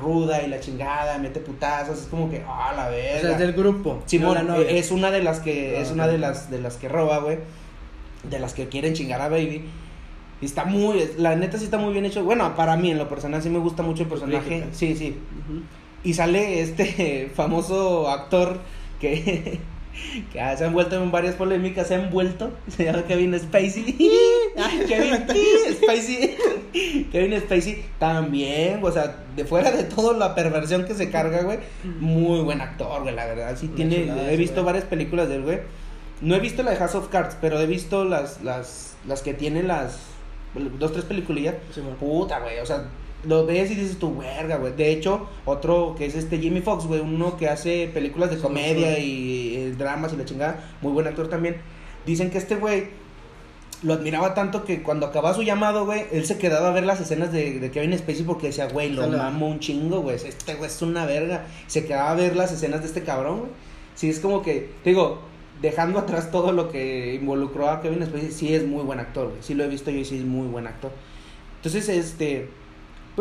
ruda 0.01 0.41
y 0.41 0.47
la 0.47 0.59
chingada, 0.59 1.17
mete 1.17 1.39
putazos, 1.39 1.99
es 1.99 2.07
como 2.07 2.29
que, 2.29 2.43
ah, 2.47 2.73
la 2.75 2.87
O 2.87 2.91
verga. 2.91 3.21
sea, 3.21 3.31
es 3.31 3.39
del 3.39 3.53
grupo. 3.53 4.01
Simón, 4.05 4.47
no 4.47 4.55
eh, 4.55 4.79
es 4.79 4.91
una 4.91 5.11
de 5.11 5.21
las 5.21 5.39
que, 5.39 5.75
Ah, 5.77 5.81
es 5.81 5.91
una 5.91 6.07
de 6.07 6.17
las, 6.17 6.49
de 6.49 6.59
las 6.59 6.77
que 6.77 6.89
roba, 6.89 7.19
güey, 7.19 7.37
de 8.29 8.39
las 8.39 8.53
que 8.53 8.67
quieren 8.69 8.93
chingar 8.93 9.21
a 9.21 9.29
Baby. 9.29 9.63
Y 10.41 10.45
está 10.45 10.63
muy, 10.63 11.03
la 11.17 11.35
neta 11.35 11.57
sí 11.57 11.65
está 11.65 11.77
muy 11.77 11.91
bien 11.91 12.05
hecho. 12.05 12.23
Bueno, 12.23 12.55
para 12.55 12.77
mí 12.77 12.91
en 12.91 12.97
lo 12.97 13.09
personal 13.09 13.43
sí 13.43 13.49
me 13.49 13.59
gusta 13.59 13.83
mucho 13.83 14.03
el 14.03 14.09
personaje. 14.09 14.65
Sí, 14.71 14.95
sí. 14.95 15.17
Y 16.03 16.13
sale 16.13 16.61
este 16.61 17.29
famoso 17.35 18.09
actor 18.09 18.59
que, 19.01 19.59
que 20.31 20.39
ah, 20.39 20.55
se 20.55 20.63
ha 20.63 20.67
envuelto 20.67 21.01
en 21.01 21.11
varias 21.11 21.35
polémicas, 21.35 21.87
se 21.87 21.95
ha 21.95 22.03
envuelto, 22.03 22.51
se 22.67 22.85
llama 22.85 23.03
Kevin 23.03 23.37
Spacey. 23.37 23.97
Kevin 24.87 25.27
Spacey. 25.81 26.37
Kevin 27.11 27.39
Spacey 27.41 27.83
también, 27.99 28.79
o 28.83 28.91
sea, 28.91 29.23
de 29.35 29.45
fuera 29.45 29.71
de 29.71 29.83
todo 29.83 30.13
la 30.13 30.35
perversión 30.35 30.85
que 30.85 30.93
se 30.93 31.09
carga, 31.09 31.41
güey, 31.43 31.59
muy 31.99 32.41
buen 32.41 32.61
actor, 32.61 33.01
güey, 33.03 33.15
la 33.15 33.25
verdad. 33.25 33.55
Sí 33.57 33.67
Una 33.67 33.75
tiene, 33.75 34.01
chulada 34.01 34.31
he 34.31 34.37
visto 34.37 34.55
güey. 34.55 34.65
varias 34.65 34.85
películas 34.85 35.29
del 35.29 35.43
güey. 35.43 35.59
No 36.21 36.35
he 36.35 36.39
visto 36.39 36.63
la 36.63 36.71
de 36.71 36.77
House 36.77 36.95
of 36.95 37.07
Cards, 37.09 37.37
pero 37.39 37.59
he 37.59 37.65
visto 37.65 38.03
las 38.05 38.43
las 38.43 38.95
las 39.07 39.21
que 39.21 39.33
tiene 39.33 39.63
las 39.63 39.97
dos 40.77 40.91
tres 40.93 41.05
peliculillas. 41.05 41.55
Simón. 41.73 41.95
Puta, 41.99 42.39
güey, 42.39 42.59
o 42.59 42.65
sea, 42.65 42.85
lo 43.25 43.45
ves 43.45 43.71
y 43.71 43.75
dices 43.75 43.97
tu 43.99 44.17
verga, 44.17 44.57
güey. 44.57 44.73
De 44.73 44.91
hecho, 44.91 45.27
otro 45.45 45.95
que 45.97 46.05
es 46.05 46.15
este 46.15 46.37
Jimmy 46.39 46.61
Fox, 46.61 46.85
güey, 46.87 46.99
uno 46.99 47.37
que 47.37 47.47
hace 47.47 47.89
películas 47.93 48.29
de 48.31 48.35
Sí, 48.37 48.41
comedia 48.41 48.95
sí. 48.95 49.01
y 49.01 49.55
eh, 49.57 49.75
dramas 49.77 50.11
y 50.13 50.17
la 50.17 50.25
chingada, 50.25 50.59
muy 50.81 50.91
buen 50.91 51.07
actor 51.07 51.29
también. 51.29 51.57
Dicen 52.05 52.29
que 52.31 52.37
este 52.37 52.55
güey 52.55 52.87
lo 53.81 53.93
admiraba 53.93 54.33
tanto 54.33 54.65
que 54.65 54.83
cuando 54.83 55.05
acababa 55.05 55.33
su 55.33 55.43
llamado, 55.43 55.85
güey, 55.85 56.05
él 56.11 56.25
se 56.25 56.37
quedaba 56.37 56.69
a 56.69 56.71
ver 56.71 56.85
las 56.85 56.99
escenas 56.99 57.31
de, 57.31 57.59
de 57.59 57.71
Kevin 57.71 57.97
Spacey 57.97 58.23
porque 58.23 58.47
decía, 58.47 58.67
güey, 58.67 58.89
lo 58.89 59.07
mamo 59.07 59.47
un 59.47 59.59
chingo, 59.59 60.01
güey, 60.01 60.15
este 60.15 60.55
güey 60.55 60.69
es 60.69 60.81
una 60.81 61.05
verga. 61.05 61.45
Se 61.67 61.85
quedaba 61.85 62.11
a 62.11 62.15
ver 62.15 62.35
las 62.35 62.51
escenas 62.51 62.81
de 62.81 62.87
este 62.87 63.03
cabrón, 63.03 63.39
güey. 63.39 63.51
Sí, 63.95 64.09
es 64.09 64.19
como 64.19 64.41
que, 64.41 64.71
digo, 64.83 65.21
dejando 65.61 65.99
atrás 65.99 66.31
todo 66.31 66.51
lo 66.51 66.69
que 66.69 67.15
involucró 67.15 67.69
a 67.69 67.81
Kevin 67.81 68.05
Spacey, 68.05 68.31
sí 68.31 68.53
es 68.53 68.65
muy 68.65 68.83
buen 68.83 68.99
actor, 68.99 69.29
güey. 69.29 69.41
Sí 69.41 69.53
lo 69.53 69.63
he 69.63 69.67
visto 69.67 69.91
yo 69.91 69.99
y 69.99 70.05
sí 70.05 70.17
es 70.17 70.25
muy 70.25 70.47
buen 70.47 70.67
actor. 70.67 70.91
Entonces, 71.57 71.89
este... 71.89 72.49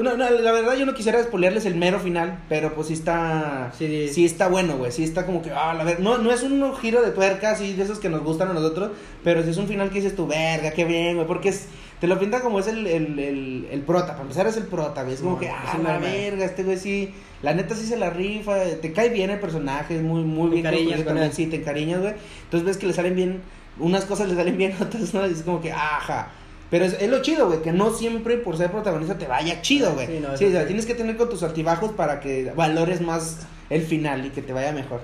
Bueno, 0.01 0.17
no, 0.17 0.31
la 0.31 0.53
verdad 0.53 0.77
yo 0.77 0.87
no 0.87 0.95
quisiera 0.95 1.19
despolearles 1.19 1.67
el 1.67 1.75
mero 1.75 1.99
final, 1.99 2.39
pero 2.49 2.73
pues 2.73 2.87
sí 2.87 2.93
está... 2.93 3.73
Sí, 3.77 4.25
está 4.25 4.47
bueno, 4.47 4.77
güey. 4.77 4.93
Sí 4.93 5.03
está 5.03 5.27
como 5.27 5.43
que, 5.43 5.51
ah, 5.51 5.75
la 5.75 5.83
ver... 5.83 5.99
No, 5.99 6.19
no 6.19 6.31
es 6.31 6.45
un 6.45 6.73
giro 6.77 7.03
de 7.03 7.11
tuerca 7.11 7.51
así 7.51 7.73
de 7.73 7.83
esos 7.83 7.99
que 7.99 8.09
nos 8.09 8.23
gustan 8.23 8.49
a 8.51 8.53
nosotros, 8.53 8.93
pero 9.25 9.43
sí 9.43 9.51
es 9.51 9.57
un 9.57 9.67
final 9.67 9.89
que 9.89 9.97
dices 9.97 10.15
tu 10.15 10.29
verga, 10.29 10.71
qué 10.71 10.85
bien, 10.85 11.17
güey. 11.17 11.27
Porque 11.27 11.49
es... 11.49 11.67
Te 12.01 12.07
lo 12.07 12.17
pinta 12.17 12.43
como 12.43 12.61
es 12.61 12.69
el, 12.69 12.87
el, 12.87 13.19
el, 13.19 13.69
el 13.73 13.81
prota. 13.81 14.13
Para 14.13 14.23
empezar 14.23 14.47
es 14.47 14.57
el 14.57 14.67
prota, 14.67 15.03
güey. 15.03 15.15
Es 15.15 15.21
como 15.21 15.37
que, 15.37 15.47
es 15.47 15.53
ah, 15.53 15.75
un 15.77 15.83
la 15.83 15.99
verga, 15.99 16.45
este 16.45 16.63
güey 16.63 16.79
sí... 16.79 17.13
La 17.43 17.53
neta 17.55 17.75
sí 17.75 17.85
se 17.85 17.97
la 17.97 18.11
rifa, 18.11 18.55
te 18.81 18.93
cae 18.93 19.09
bien 19.09 19.31
el 19.31 19.41
personaje, 19.41 19.97
es 19.97 20.03
muy, 20.03 20.23
muy 20.23 20.63
Te 20.63 20.71
bien 20.71 20.95
con 20.95 21.07
también, 21.07 21.33
sí, 21.33 21.47
te 21.47 21.57
encariñas, 21.57 22.03
güey. 22.03 22.15
Entonces 22.45 22.65
ves 22.65 22.77
que 22.77 22.87
le 22.87 22.93
salen 22.93 23.17
bien, 23.17 23.41
unas 23.81 24.05
cosas 24.05 24.29
le 24.29 24.37
salen 24.37 24.57
bien, 24.57 24.77
otras 24.81 25.13
no, 25.13 25.27
y 25.27 25.33
es 25.33 25.43
como 25.43 25.61
que, 25.61 25.73
ajá. 25.73 26.31
Pero 26.71 26.85
es, 26.85 26.95
es 27.01 27.09
lo 27.09 27.23
chido, 27.23 27.47
güey, 27.47 27.63
que 27.63 27.73
no 27.73 27.91
siempre 27.91 28.37
por 28.37 28.57
ser 28.57 28.71
protagonista 28.71 29.17
te 29.17 29.27
vaya 29.27 29.63
chido, 29.63 29.95
güey. 29.95 30.07
Sí, 30.07 30.13
Sí, 30.15 30.21
no, 30.21 30.29
o 30.29 30.33
eso 30.35 30.51
sea, 30.51 30.61
sí. 30.61 30.67
tienes 30.67 30.85
que 30.87 30.95
tener 30.95 31.17
con 31.17 31.31
tus 31.31 31.43
altibajos 31.43 31.93
para 31.93 32.21
que 32.21 32.53
valores 32.55 33.01
más 33.01 33.47
el 33.71 33.83
final 33.83 34.27
y 34.27 34.31
que 34.31 34.43
te 34.43 34.53
vaya 34.53 34.73
mejor. 34.73 35.01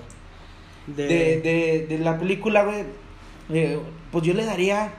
De, 0.87 1.07
De, 1.07 1.41
de, 1.41 1.87
de 1.89 1.99
la 1.99 2.19
película, 2.19 2.65
güey, 2.65 2.85
eh, 3.51 3.79
pues 4.13 4.25
yo 4.25 4.35
le 4.35 4.45
daría, 4.45 4.93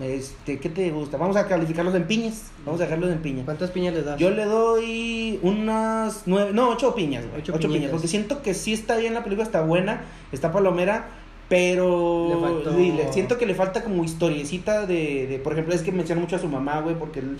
este, 0.00 0.58
¿qué 0.58 0.70
te 0.70 0.90
gusta? 0.90 1.18
Vamos 1.18 1.36
a 1.36 1.46
calificarlos 1.46 1.94
en 1.94 2.06
piñas, 2.06 2.44
vamos 2.64 2.80
a 2.80 2.84
dejarlos 2.84 3.10
en 3.10 3.18
piñas. 3.18 3.44
¿Cuántas 3.44 3.70
piñas 3.70 3.92
les 3.92 4.06
das? 4.06 4.18
Yo 4.18 4.30
le 4.30 4.44
doy 4.46 5.38
unas 5.42 6.22
nueve, 6.24 6.52
no, 6.54 6.70
ocho 6.70 6.94
piñas, 6.94 7.26
güey. 7.28 7.42
Ocho 7.42 7.52
Ocho, 7.54 7.68
piñas. 7.70 7.90
Porque 7.90 8.08
siento 8.08 8.40
que 8.40 8.54
sí 8.54 8.72
está 8.72 8.96
bien 8.96 9.12
la 9.12 9.22
película, 9.22 9.44
está 9.44 9.60
buena, 9.60 10.04
está 10.32 10.50
palomera, 10.52 11.08
pero 11.48 12.28
Le 12.28 12.36
faltó- 12.40 12.76
sí, 12.76 12.92
le- 12.92 13.12
siento 13.12 13.38
que 13.38 13.46
le 13.46 13.54
falta 13.54 13.82
como 13.84 14.02
historiecita 14.04 14.86
de, 14.86 15.26
de, 15.26 15.38
por 15.38 15.52
ejemplo, 15.52 15.74
es 15.74 15.82
que 15.82 15.92
menciona 15.92 16.20
mucho 16.20 16.36
a 16.36 16.38
su 16.40 16.48
mamá, 16.48 16.80
güey, 16.80 16.96
porque 16.98 17.20
él, 17.20 17.36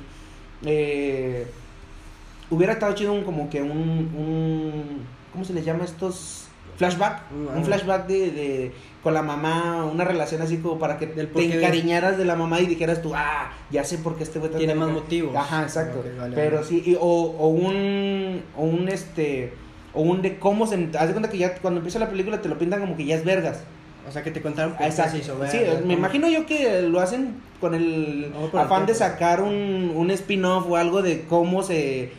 eh, 0.64 1.47
hubiera 2.50 2.73
estado 2.75 2.94
chido 2.94 3.12
un, 3.12 3.25
como 3.25 3.50
que 3.50 3.62
un, 3.62 3.70
un, 3.70 5.00
¿cómo 5.32 5.44
se 5.44 5.53
les 5.53 5.64
llama 5.64 5.85
estos? 5.85 6.43
Flashback, 6.76 7.23
un 7.56 7.64
flashback 7.64 8.06
de, 8.06 8.31
de, 8.32 8.73
con 9.03 9.14
la 9.14 9.23
mamá, 9.23 9.87
una 9.91 10.05
relación 10.05 10.43
así 10.43 10.59
como 10.59 10.79
para 10.79 10.99
que 10.99 11.06
te 11.06 11.23
encariñaras 11.23 12.19
de 12.19 12.26
la 12.26 12.37
mamá 12.37 12.61
y 12.61 12.67
dijeras 12.67 13.00
tú, 13.00 13.12
ah, 13.14 13.50
ya 13.70 13.82
sé 13.82 13.97
por 13.97 14.17
qué 14.17 14.25
este 14.25 14.41
güey 14.41 14.50
Tiene 14.52 14.75
más 14.75 14.91
acá". 14.91 14.99
motivos. 15.00 15.35
Ajá, 15.35 15.62
exacto. 15.62 16.04
Vale, 16.19 16.35
Pero 16.37 16.57
vale. 16.57 16.69
sí, 16.69 16.83
y- 16.85 16.95
o, 16.97 17.00
o 17.00 17.49
un, 17.49 18.42
o 18.59 18.62
un 18.64 18.88
este, 18.90 19.54
o 19.95 20.02
un 20.02 20.21
de 20.21 20.38
cómo 20.38 20.66
se, 20.66 20.75
haz 20.99 21.07
de 21.07 21.12
cuenta 21.14 21.30
que 21.30 21.38
ya 21.38 21.54
cuando 21.54 21.78
empieza 21.78 21.99
la 21.99 22.11
película 22.11 22.42
te 22.42 22.50
lo 22.50 22.59
pintan 22.59 22.80
como 22.80 22.95
que 22.95 23.07
ya 23.07 23.14
es 23.16 23.25
vergas. 23.25 23.61
O 24.08 24.12
sea, 24.12 24.22
que 24.22 24.30
te 24.30 24.40
contaron 24.40 24.75
Ah, 24.78 24.86
Exacto. 24.86 25.12
se 25.12 25.18
hizo 25.18 25.46
Sí, 25.50 25.58
me 25.84 25.94
imagino 25.94 26.28
yo 26.28 26.46
que 26.46 26.82
lo 26.82 27.00
hacen 27.00 27.34
con 27.60 27.75
el 27.75 28.30
No, 28.32 28.48
por 28.50 28.60
el 28.60 28.66
afán 28.66 28.86
de 28.86 28.94
sacar 28.94 29.40
un, 29.42 29.92
un 29.94 30.10
spin-off 30.10 30.66
o 30.68 30.76
algo 30.76 31.02
de 31.02 31.22
cómo 31.22 31.62
se... 31.62 32.12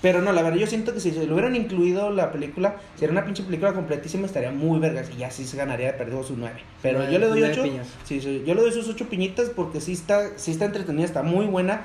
Pero 0.00 0.22
no, 0.22 0.30
la 0.32 0.42
verdad 0.42 0.58
yo 0.58 0.66
siento 0.68 0.94
que 0.94 1.00
si 1.00 1.10
lo 1.10 1.32
hubieran 1.34 1.56
incluido 1.56 2.10
la 2.10 2.30
película, 2.30 2.76
si 2.96 3.04
era 3.04 3.10
una 3.12 3.24
pinche 3.24 3.42
película 3.42 3.72
completísima 3.72 4.26
estaría 4.26 4.52
muy 4.52 4.78
vergas 4.78 5.10
y 5.12 5.18
ya 5.18 5.30
sí 5.32 5.44
se 5.44 5.56
ganaría 5.56 5.88
de 5.88 5.92
perdido 5.94 6.22
sus 6.22 6.38
nueve. 6.38 6.60
Pero 6.82 6.98
Nueve- 6.98 7.12
yo 7.12 7.18
le 7.18 7.26
doy 7.26 7.42
ocho. 7.42 7.64
Sí, 8.04 8.20
sí, 8.20 8.44
yo 8.46 8.54
le 8.54 8.60
doy 8.62 8.70
sus 8.70 8.88
ocho 8.88 9.08
piñitas 9.08 9.50
porque 9.50 9.80
sí 9.80 9.92
está, 9.94 10.38
sí 10.38 10.52
está 10.52 10.66
entretenida, 10.66 11.04
está 11.04 11.24
muy 11.24 11.46
buena, 11.46 11.82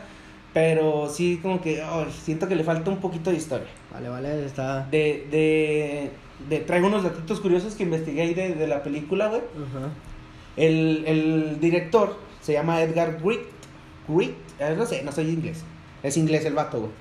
pero 0.53 1.09
sí 1.09 1.39
como 1.41 1.59
que 1.59 1.81
ay, 1.81 2.05
siento 2.23 2.47
que 2.47 2.55
le 2.55 2.63
falta 2.63 2.91
un 2.91 2.97
poquito 2.97 3.31
de 3.31 3.37
historia. 3.37 3.65
Vale, 3.91 4.09
vale, 4.09 4.45
está. 4.45 4.85
De, 4.91 5.25
de, 5.31 6.11
de 6.49 6.59
traigo 6.59 6.87
unos 6.87 7.03
datitos 7.03 7.39
curiosos 7.39 7.75
que 7.75 7.83
investigué 7.83 8.21
ahí 8.21 8.33
de, 8.33 8.55
de 8.55 8.67
la 8.67 8.83
película, 8.83 9.27
güey. 9.27 9.41
El, 10.55 11.03
el 11.07 11.59
director 11.59 12.17
se 12.41 12.53
llama 12.53 12.81
Edgar 12.81 13.19
Wright. 13.23 13.41
Wright, 14.07 14.35
eh, 14.59 14.75
no 14.77 14.85
sé, 14.85 15.03
no 15.03 15.11
soy 15.11 15.29
inglés. 15.29 15.63
Es 16.03 16.17
inglés 16.17 16.43
el 16.45 16.53
vato, 16.53 16.79
güey. 16.79 16.91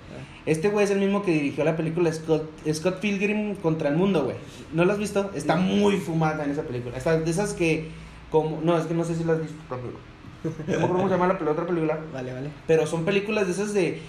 Este 0.46 0.68
güey 0.68 0.84
es 0.84 0.90
el 0.90 0.98
mismo 0.98 1.22
que 1.22 1.32
dirigió 1.32 1.64
la 1.64 1.76
película 1.76 2.12
Scott, 2.12 2.48
Scott 2.72 3.00
Pilgrim 3.00 3.56
contra 3.56 3.88
el 3.88 3.96
mundo, 3.96 4.24
güey. 4.24 4.36
¿No 4.72 4.84
lo 4.84 4.92
has 4.92 4.98
visto? 4.98 5.30
Está 5.34 5.56
muy 5.56 5.96
fumada 5.96 6.44
en 6.44 6.50
esa 6.50 6.62
película. 6.62 6.96
Está 6.96 7.18
de 7.18 7.30
esas 7.30 7.52
que, 7.52 7.88
como, 8.30 8.60
no, 8.62 8.78
es 8.78 8.86
que 8.86 8.94
no 8.94 9.04
sé 9.04 9.16
si 9.16 9.24
lo 9.24 9.32
has 9.32 9.40
visto 9.40 9.56
también. 9.68 9.94
No 10.44 10.50
me 10.66 10.74
acuerdo 10.74 10.94
cómo 10.96 11.08
se 11.08 11.14
llama 11.14 11.38
la, 11.40 11.50
otra 11.50 11.66
película. 11.66 11.98
Vale, 12.12 12.32
vale. 12.32 12.50
Pero 12.66 12.86
son 12.86 13.04
películas 13.04 13.46
de 13.46 13.52
esas 13.52 13.74
de 13.74 14.00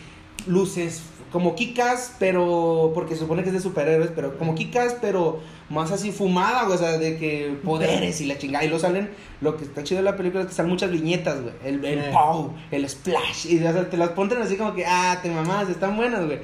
luces, 0.48 1.04
como 1.34 1.54
Kikas, 1.56 2.16
pero. 2.20 2.92
Porque 2.94 3.16
se 3.16 3.20
supone 3.22 3.42
que 3.44 3.50
es 3.50 3.54
de 3.56 3.60
superhéroes, 3.60 4.12
pero 4.16 4.38
como 4.38 4.56
Kikas, 4.56 4.96
pero 5.02 5.42
más 5.70 5.92
así 5.92 6.14
fumada, 6.14 6.64
güey. 6.64 6.76
O 6.76 6.78
sea, 6.78 6.98
de 6.98 7.18
que 7.18 7.58
poderes 7.66 8.22
y 8.22 8.26
la 8.28 8.38
chingada. 8.38 8.64
Y 8.64 8.70
lo 8.70 8.80
salen. 8.80 9.10
Lo 9.42 9.58
que 9.58 9.66
está 9.66 9.84
chido 9.84 9.98
de 9.98 10.04
la 10.06 10.16
película 10.16 10.44
es 10.44 10.48
que 10.48 10.54
salen 10.54 10.72
muchas 10.72 10.92
viñetas, 10.92 11.42
güey. 11.42 11.54
El, 11.66 11.84
el 11.84 12.12
pow, 12.12 12.54
el 12.72 12.88
splash. 12.88 13.48
Y 13.48 13.58
o 13.62 13.74
sea, 13.74 13.90
te 13.90 13.98
las 13.98 14.10
ponen 14.12 14.38
así 14.42 14.56
como 14.56 14.74
que, 14.74 14.86
ah, 14.86 15.20
te 15.22 15.30
mamás, 15.30 15.68
están 15.68 15.98
buenas, 15.98 16.26
güey. 16.26 16.40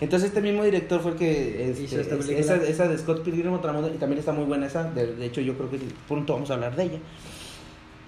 Entonces, 0.00 0.28
este 0.28 0.40
mismo 0.40 0.62
director 0.62 1.00
fue 1.00 1.12
el 1.12 1.16
que. 1.16 1.70
este, 1.70 2.00
esta 2.00 2.14
es- 2.16 2.28
esa, 2.28 2.56
esa 2.56 2.86
de 2.86 2.98
Scott 2.98 3.24
Pilgrim 3.24 3.46
el 3.54 3.72
mundo. 3.72 3.90
Y 3.92 3.98
también 3.98 4.18
está 4.20 4.32
muy 4.32 4.44
buena 4.44 4.66
esa. 4.66 4.84
De, 4.84 5.14
de 5.16 5.26
hecho, 5.26 5.40
yo 5.40 5.56
creo 5.56 5.70
que 5.70 5.80
pronto 6.06 6.34
vamos 6.34 6.50
a 6.50 6.54
hablar 6.54 6.76
de 6.76 6.84
ella. 6.84 6.98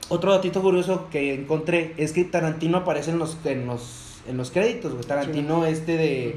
Otro 0.08 0.30
datito 0.32 0.62
curioso 0.62 1.08
que 1.10 1.34
encontré 1.34 1.94
es 1.96 2.12
que 2.12 2.22
Tarantino 2.24 2.78
aparece 2.78 3.10
en 3.10 3.18
los, 3.18 3.36
en 3.44 3.66
los, 3.66 4.05
en 4.28 4.36
los 4.36 4.50
créditos, 4.50 4.92
güey. 4.92 5.04
Tarantino 5.04 5.66
este 5.66 5.96
de. 5.96 6.36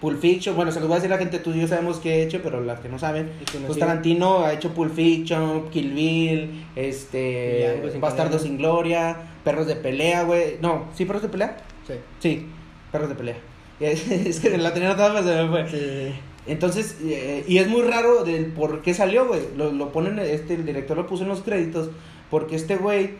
Pulp 0.00 0.20
Fiction, 0.20 0.54
bueno, 0.54 0.70
se 0.70 0.80
los 0.80 0.88
voy 0.88 0.96
a 0.96 1.00
decir 1.00 1.10
a 1.10 1.16
la 1.16 1.18
gente, 1.18 1.38
tú 1.38 1.52
y 1.52 1.62
yo 1.62 1.66
sabemos 1.66 1.98
qué 1.98 2.16
he 2.16 2.22
hecho, 2.24 2.40
pero 2.42 2.60
las 2.60 2.80
que 2.80 2.90
no 2.90 2.98
saben, 2.98 3.30
pues. 3.66 3.78
Tarantino 3.78 4.40
ha 4.40 4.52
hecho 4.52 4.74
Pulp 4.74 4.94
Fiction, 4.94 5.70
Kill 5.70 5.92
Bill, 5.92 6.66
este, 6.76 7.88
sin 7.90 8.02
Bastardo 8.02 8.38
sin 8.38 8.58
Gloria, 8.58 9.16
Perros 9.44 9.66
de 9.66 9.76
pelea, 9.76 10.24
güey. 10.24 10.58
No, 10.60 10.88
¿sí, 10.94 11.06
Perros 11.06 11.22
de 11.22 11.28
pelea? 11.28 11.56
Sí. 11.86 11.94
Sí, 12.18 12.46
Perros 12.92 13.08
de 13.08 13.14
pelea. 13.14 13.36
Es 13.80 14.40
que 14.40 14.56
la 14.58 14.74
tenía 14.74 14.90
notada, 14.90 15.22
se 15.22 15.42
me 15.42 15.48
fue. 15.48 15.70
Sí. 15.70 16.14
Entonces, 16.46 16.98
eh, 17.02 17.44
y 17.48 17.56
es 17.58 17.68
muy 17.68 17.82
raro 17.82 18.24
del 18.24 18.46
por 18.46 18.82
qué 18.82 18.92
salió, 18.92 19.26
güey. 19.26 19.40
Lo, 19.56 19.72
lo 19.72 19.90
ponen, 19.90 20.18
este, 20.18 20.54
el 20.54 20.66
director 20.66 20.96
lo 20.96 21.06
puso 21.06 21.22
en 21.22 21.30
los 21.30 21.40
créditos, 21.40 21.88
porque 22.30 22.56
este 22.56 22.76
güey 22.76 23.12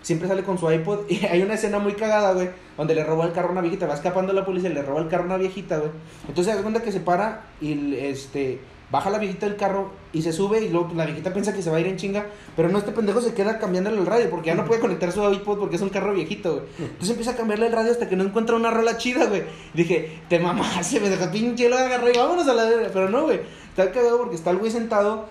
siempre 0.08 0.26
sale 0.26 0.42
con 0.42 0.56
su 0.56 0.70
iPod. 0.70 1.00
Y 1.08 1.24
hay 1.30 1.42
una 1.42 1.54
escena 1.54 1.78
muy 1.78 1.92
cagada, 1.92 2.32
güey, 2.32 2.48
donde 2.76 2.94
le 2.94 3.04
roba 3.04 3.26
el 3.26 3.32
carro 3.32 3.48
a 3.48 3.52
una 3.52 3.60
viejita. 3.60 3.86
Va 3.86 3.94
escapando 3.94 4.32
la 4.32 4.44
policía 4.44 4.70
le 4.70 4.82
roba 4.82 5.00
el 5.02 5.08
carro 5.08 5.24
a 5.24 5.26
una 5.26 5.36
viejita, 5.36 5.78
güey. 5.78 5.90
Entonces, 6.26 6.52
se 6.52 6.56
da 6.56 6.62
cuenta 6.62 6.82
que 6.82 6.90
se 6.90 7.00
para 7.00 7.44
y 7.60 7.94
este. 7.94 8.60
Baja 8.90 9.10
la 9.10 9.18
viejita 9.18 9.44
del 9.44 9.56
carro 9.56 9.90
y 10.14 10.22
se 10.22 10.32
sube 10.32 10.62
y 10.62 10.70
luego 10.70 10.92
la 10.94 11.04
viejita 11.04 11.30
piensa 11.34 11.52
que 11.52 11.60
se 11.60 11.68
va 11.68 11.76
a 11.76 11.80
ir 11.80 11.88
en 11.88 11.98
chinga, 11.98 12.24
pero 12.56 12.70
no, 12.70 12.78
este 12.78 12.90
pendejo 12.90 13.20
se 13.20 13.34
queda 13.34 13.58
cambiándole 13.58 13.98
el 13.98 14.06
radio 14.06 14.30
porque 14.30 14.46
ya 14.46 14.54
no 14.54 14.64
puede 14.64 14.80
conectar 14.80 15.12
su 15.12 15.30
iPod 15.30 15.58
porque 15.58 15.76
es 15.76 15.82
un 15.82 15.90
carro 15.90 16.14
viejito, 16.14 16.54
güey. 16.54 16.64
Entonces 16.78 17.10
empieza 17.10 17.32
a 17.32 17.36
cambiarle 17.36 17.66
el 17.66 17.72
radio 17.72 17.92
hasta 17.92 18.08
que 18.08 18.16
no 18.16 18.24
encuentra 18.24 18.56
una 18.56 18.70
rola 18.70 18.96
chida, 18.96 19.26
güey. 19.26 19.42
Dije, 19.74 20.20
te 20.30 20.38
mamaste, 20.38 21.00
me 21.02 21.10
dejó 21.10 21.30
pinche, 21.30 21.68
lo 21.68 21.76
agarré 21.76 22.12
y 22.14 22.16
vámonos 22.16 22.48
a 22.48 22.54
la. 22.54 22.66
Pero 22.90 23.10
no, 23.10 23.24
güey, 23.24 23.40
está 23.68 23.92
cagado 23.92 24.16
porque 24.16 24.36
está 24.36 24.52
el 24.52 24.56
güey 24.56 24.72
sentado 24.72 25.26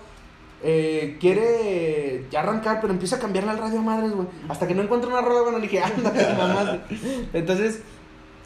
eh, 0.62 1.16
quiere 1.20 2.24
ya 2.30 2.40
arrancar, 2.40 2.80
pero 2.80 2.92
empieza 2.92 3.16
a 3.16 3.18
cambiarle 3.20 3.50
al 3.50 3.58
radio 3.58 3.80
madres, 3.80 4.12
güey. 4.12 4.26
Hasta 4.48 4.66
que 4.66 4.74
no 4.74 4.82
encuentra 4.82 5.08
una 5.08 5.20
rola, 5.20 5.42
bueno, 5.42 5.58
le 5.58 5.68
dije, 5.68 5.80
anda, 5.82 6.12
mamaste. 6.36 6.96
Entonces, 7.32 7.80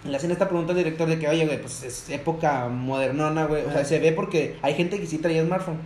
le 0.05 0.17
hacen 0.17 0.31
esta 0.31 0.49
pregunta 0.49 0.73
al 0.73 0.79
director 0.79 1.09
de 1.09 1.19
que, 1.19 1.29
oye, 1.29 1.47
güey, 1.47 1.61
pues 1.61 1.83
es 1.83 2.11
época 2.11 2.69
modernona, 2.69 3.47
güey. 3.47 3.65
O 3.65 3.73
sea, 3.73 3.85
se 3.85 3.99
ve 3.99 4.13
porque 4.13 4.57
hay 4.63 4.75
gente 4.75 4.99
que 4.99 5.07
sí 5.07 5.19
traía 5.19 5.45
smartphone. 5.45 5.79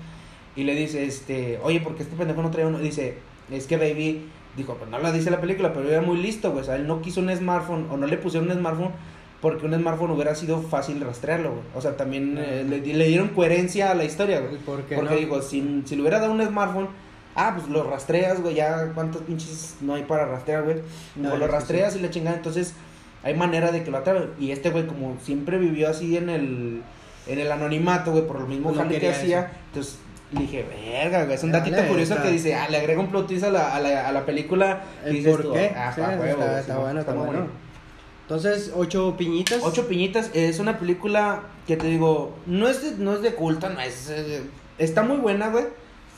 Y 0.56 0.64
le 0.64 0.75
dice, 0.75 1.04
este, 1.04 1.61
oye, 1.62 1.80
¿por 1.80 1.95
qué 1.97 2.02
este 2.02 2.16
pendejo 2.16 2.42
no 2.42 2.50
traía 2.50 2.68
uno? 2.68 2.78
Dice, 2.78 3.18
es 3.50 3.66
que 3.66 3.76
Baby, 3.76 4.26
dijo, 4.56 4.75
pues 4.75 4.90
no 4.90 4.99
lo 4.99 5.12
dice 5.12 5.30
la 5.30 5.40
película, 5.40 5.73
pero 5.73 5.88
era 5.88 6.00
muy 6.00 6.16
listo, 6.16 6.50
güey. 6.50 6.62
O 6.62 6.64
sea, 6.64 6.76
él 6.76 6.87
no 6.87 7.02
quiso 7.02 7.21
un 7.21 7.35
smartphone 7.35 7.88
o 7.90 7.97
no 7.97 8.06
le 8.06 8.16
pusieron 8.16 8.50
un 8.50 8.56
smartphone 8.56 8.92
porque 9.40 9.66
un 9.66 9.75
smartphone 9.75 10.11
hubiera 10.12 10.35
sido 10.35 10.62
fácil 10.62 11.00
rastrearlo, 11.00 11.50
güey. 11.50 11.62
O 11.75 11.81
sea, 11.81 11.97
también 11.97 12.37
eh, 12.38 12.64
le, 12.69 12.78
le 12.81 13.07
dieron 13.07 13.28
coherencia 13.28 13.90
a 13.90 13.95
la 13.95 14.05
historia, 14.05 14.40
güey. 14.40 14.55
¿Y 14.55 14.59
por 14.59 14.83
qué 14.85 14.95
Porque 14.97 15.14
no? 15.14 15.21
digo, 15.21 15.43
si, 15.43 15.83
si 15.85 15.95
le 15.95 16.02
hubiera 16.02 16.19
dado 16.21 16.33
un 16.33 16.45
smartphone, 16.45 16.88
ah, 17.35 17.52
pues 17.57 17.69
lo 17.69 17.85
rastreas, 17.85 18.40
güey, 18.40 18.55
ya 18.55 18.93
cuántos 18.95 19.23
pinches 19.23 19.76
no 19.83 19.95
hay 19.95 20.05
para 20.05 20.25
rastrear, 20.26 20.62
güey. 20.64 20.76
No, 21.16 21.35
o 21.35 21.37
lo 21.37 21.47
rastreas 21.47 21.95
y 21.97 22.00
la 22.00 22.11
chingada, 22.11 22.37
entonces 22.37 22.73
hay 23.23 23.35
manera 23.35 23.73
de 23.73 23.83
que 23.85 23.90
lo 23.90 23.99
atrapen. 23.99 24.31
Y 24.40 24.50
este 24.52 24.71
güey, 24.71 24.87
como 24.87 25.16
siempre 25.23 25.59
vivió 25.59 25.88
así 25.90 26.16
en 26.16 26.31
el, 26.31 26.83
en 27.26 27.38
el 27.38 27.52
anonimato, 27.52 28.12
güey, 28.12 28.26
por 28.26 28.40
lo 28.40 28.47
mismo 28.47 28.73
Pues 28.73 28.83
no 28.85 28.88
que 28.88 29.09
hacía, 29.09 29.40
eso. 29.40 29.49
entonces 29.69 29.99
le 30.33 30.40
dije, 30.40 30.64
verga, 30.64 31.25
güey, 31.25 31.35
es 31.37 31.43
un 31.45 31.52
Ya, 31.52 31.59
datito 31.59 31.76
curioso 31.87 32.14
está- 32.14 32.25
que 32.25 32.31
dice, 32.33 32.55
ah, 32.55 32.69
le 32.71 32.78
agrega 32.78 33.00
un 33.00 33.09
plot 33.09 33.26
twist 33.28 33.45
a 33.45 33.50
la, 33.50 33.76
a 33.76 33.81
la, 33.81 34.09
a 34.09 34.12
la 34.12 34.25
película. 34.25 34.81
y 35.05 35.09
¿El 35.09 35.14
dices 35.16 35.37
por 35.37 35.52
qué? 35.52 35.73
Ah, 35.76 35.93
Sí, 35.95 36.00
está, 36.00 36.16
bueno, 36.78 37.00
está 37.00 37.12
bueno. 37.12 37.65
Entonces, 38.26 38.73
ocho 38.75 39.14
piñitas. 39.16 39.61
Ocho 39.62 39.87
piñitas 39.87 40.30
es 40.35 40.59
una 40.59 40.78
película 40.78 41.42
que 41.66 41.76
te 41.76 41.87
digo, 41.87 42.35
no 42.47 42.68
es 42.68 42.83
de, 42.83 43.02
no 43.04 43.14
es 43.14 43.23
de 43.23 43.35
culto, 43.35 43.68
no 43.71 43.80
es... 43.80 44.11
eh, 44.11 44.42
está 44.78 45.02
muy 45.04 45.18
buena, 45.18 45.49
güey. 45.50 45.64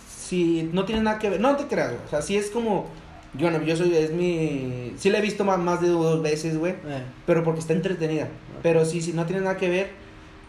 Si 0.08 0.68
no 0.72 0.84
tiene 0.86 1.02
nada 1.02 1.18
que 1.18 1.28
ver, 1.30 1.40
no 1.40 1.54
te 1.56 1.66
creas, 1.66 1.90
güey. 1.90 2.00
O 2.06 2.08
sea, 2.08 2.22
sí 2.22 2.36
es 2.36 2.50
como... 2.50 2.86
Yo, 3.34 3.50
bueno, 3.50 3.62
yo 3.64 3.76
soy, 3.76 3.94
es 3.94 4.10
mi... 4.12 4.94
Sí 4.96 5.10
la 5.10 5.18
he 5.18 5.20
visto 5.20 5.44
más, 5.44 5.58
más 5.58 5.82
de 5.82 5.88
dos 5.88 6.22
veces, 6.22 6.56
güey. 6.56 6.72
Eh, 6.86 7.02
Pero 7.26 7.44
porque 7.44 7.60
está 7.60 7.74
entretenida. 7.74 8.28
Pero 8.62 8.86
sí, 8.86 9.02
si 9.02 9.12
no 9.12 9.26
tiene 9.26 9.42
nada 9.42 9.58
que 9.58 9.68
ver 9.68 9.90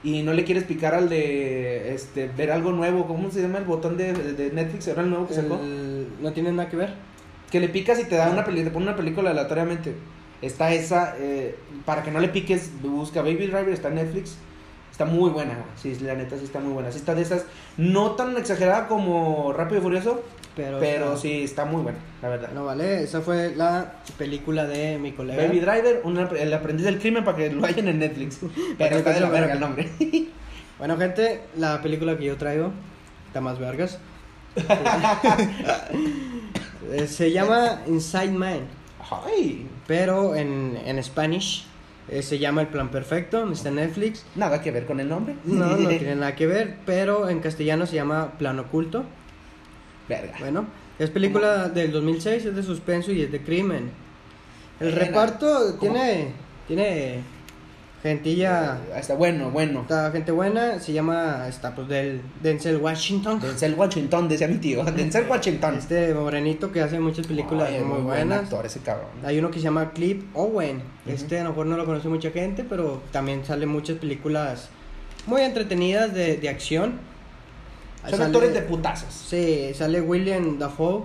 y 0.01 0.21
no 0.23 0.31
le 0.31 0.45
quieres 0.45 0.63
picar 0.63 0.95
al 0.95 1.09
de, 1.09 1.93
este, 1.93 2.29
ver 2.29 2.51
algo 2.51 2.71
nuevo, 2.71 3.05
¿cómo 3.05 3.29
se 3.31 3.41
llama 3.41 3.57
el 3.57 3.65
botón 3.65 3.97
de, 3.97 4.13
de 4.13 4.49
Netflix? 4.51 4.87
¿Era 4.87 5.01
el 5.01 5.09
nuevo 5.09 5.27
que 5.27 5.33
sacó? 5.33 5.55
el- 5.61 6.07
no 6.21 6.31
tiene 6.31 6.53
nada 6.53 6.69
que 6.69 6.77
ver. 6.77 6.93
Que 7.51 7.59
le 7.59 7.67
picas 7.67 7.99
y 7.99 8.05
te 8.05 8.15
da 8.15 8.29
una 8.29 8.45
película, 8.45 8.69
te 8.69 8.73
pone 8.73 8.85
una 8.87 8.95
película 8.95 9.31
aleatoriamente. 9.31 9.93
Está 10.41 10.71
esa, 10.73 11.15
eh, 11.17 11.55
para 11.85 12.03
que 12.03 12.11
no 12.11 12.19
le 12.19 12.29
piques, 12.29 12.69
busca 12.81 13.21
Baby 13.21 13.47
Driver, 13.47 13.69
está 13.69 13.89
en 13.89 13.95
Netflix. 13.95 14.35
Está 14.91 15.05
muy 15.05 15.29
buena, 15.29 15.53
sí, 15.81 15.95
la 16.01 16.13
neta 16.15 16.37
sí 16.37 16.43
está 16.45 16.59
muy 16.59 16.73
buena. 16.73 16.91
Sí 16.91 16.97
está 16.97 17.15
de 17.15 17.21
esas, 17.21 17.45
no 17.77 18.11
tan 18.11 18.35
exagerada 18.37 18.87
como 18.87 19.53
Rápido 19.53 19.79
y 19.79 19.83
Furioso, 19.83 20.23
Pero, 20.57 20.79
pero 20.79 21.05
está- 21.05 21.17
sí 21.17 21.43
está 21.43 21.63
muy 21.65 21.83
buena, 21.83 21.97
la 22.21 22.27
verdad. 22.29 22.49
No 22.53 22.65
vale, 22.65 23.03
esa 23.03 23.21
fue 23.21 23.53
la 23.55 23.93
película 24.17 24.65
de 24.65 24.97
mi 24.97 25.13
colega. 25.13 25.41
Baby 25.43 25.59
Driver, 25.61 26.01
una- 26.03 26.23
el 26.29 26.53
aprendiz 26.53 26.85
del 26.85 26.99
crimen 26.99 27.23
para 27.23 27.37
que 27.37 27.49
lo 27.49 27.65
hayan 27.65 27.87
en 27.87 27.99
Netflix. 27.99 28.39
Pero 28.77 28.97
está 28.97 29.11
de 29.11 29.21
la 29.21 29.29
verga 29.29 29.53
el 29.53 29.59
nombre. 29.59 29.89
Bueno, 30.79 30.95
gente, 30.97 31.41
la 31.57 31.81
película 31.81 32.17
que 32.17 32.23
yo 32.23 32.37
traigo 32.37 32.71
está 33.27 33.41
más 33.41 33.59
vergas. 33.59 33.99
Eh, 36.91 37.07
Se 37.07 37.31
llama 37.31 37.81
Inside 37.87 38.31
Man, 38.31 38.59
Ay, 39.25 39.67
pero 39.87 40.35
en, 40.35 40.77
en 40.85 41.03
Spanish 41.03 41.65
eh, 42.09 42.21
se 42.21 42.39
llama 42.39 42.61
El 42.61 42.67
Plan 42.67 42.89
Perfecto, 42.89 43.49
está 43.51 43.69
en 43.69 43.75
Netflix. 43.75 44.25
nada 44.35 44.61
que 44.61 44.71
ver 44.71 44.85
con 44.85 44.99
el 44.99 45.09
nombre. 45.09 45.35
No, 45.45 45.77
no 45.77 45.87
tiene 45.89 46.15
nada 46.15 46.35
que 46.35 46.47
ver, 46.47 46.77
pero 46.85 47.29
en 47.29 47.39
castellano 47.39 47.85
se 47.85 47.95
llama 47.95 48.33
Plan 48.37 48.59
Oculto. 48.59 49.03
Verga. 50.07 50.33
Bueno, 50.39 50.65
es 50.97 51.09
película 51.09 51.69
del 51.69 51.91
2006, 51.91 52.45
es 52.45 52.55
de 52.55 52.63
suspenso 52.63 53.11
y 53.11 53.21
es 53.21 53.31
de 53.31 53.41
crimen. 53.41 53.91
El 54.79 54.93
reparto 54.93 55.75
¿Cómo? 55.77 55.93
tiene 55.93 56.33
tiene 56.67 57.21
gentilla, 58.03 58.77
Ah, 58.93 58.99
Está 58.99 59.15
bueno, 59.15 59.51
bueno. 59.51 59.81
está 59.81 60.11
gente 60.11 60.31
buena, 60.31 60.79
se 60.79 60.93
llama 60.93 61.45
está 61.49 61.75
pues 61.75 61.87
del 61.87 62.21
Denzel 62.41 62.77
Washington. 62.77 63.39
Denzel 63.39 63.75
Washington, 63.75 64.29
decía 64.29 64.47
mi 64.47 64.57
tío. 64.57 64.83
Denzel 64.95 65.25
Washington. 65.29 65.75
Este 65.75 66.13
morenito 66.13 66.71
que 66.71 66.81
hace 66.81 66.99
muchas 66.99 67.27
películas 67.27 67.69
Ay, 67.69 67.79
muy 67.81 67.95
buen 68.01 68.05
buenas. 68.05 68.43
actor 68.43 68.65
ese 68.65 68.79
cabrón. 68.79 69.09
Hay 69.25 69.37
uno 69.39 69.51
que 69.51 69.59
se 69.59 69.63
llama 69.65 69.91
Clip 69.91 70.23
Owen. 70.35 70.81
Este 71.05 71.39
a 71.39 71.43
lo 71.43 71.49
mejor 71.49 71.65
no 71.65 71.75
lo 71.77 71.85
conoce 71.85 72.07
mucha 72.09 72.31
gente, 72.31 72.63
pero 72.63 73.01
también 73.11 73.43
sale 73.45 73.65
muchas 73.65 73.97
películas 73.97 74.69
muy 75.25 75.41
entretenidas 75.41 76.13
de, 76.13 76.37
de 76.37 76.49
acción. 76.49 76.99
Son 78.03 78.11
Sale- 78.11 78.25
actores 78.25 78.53
de 78.53 78.61
putazos. 78.61 79.13
Sí, 79.13 79.71
sale 79.73 79.99
William 79.99 80.57
Dafoe. 80.57 81.03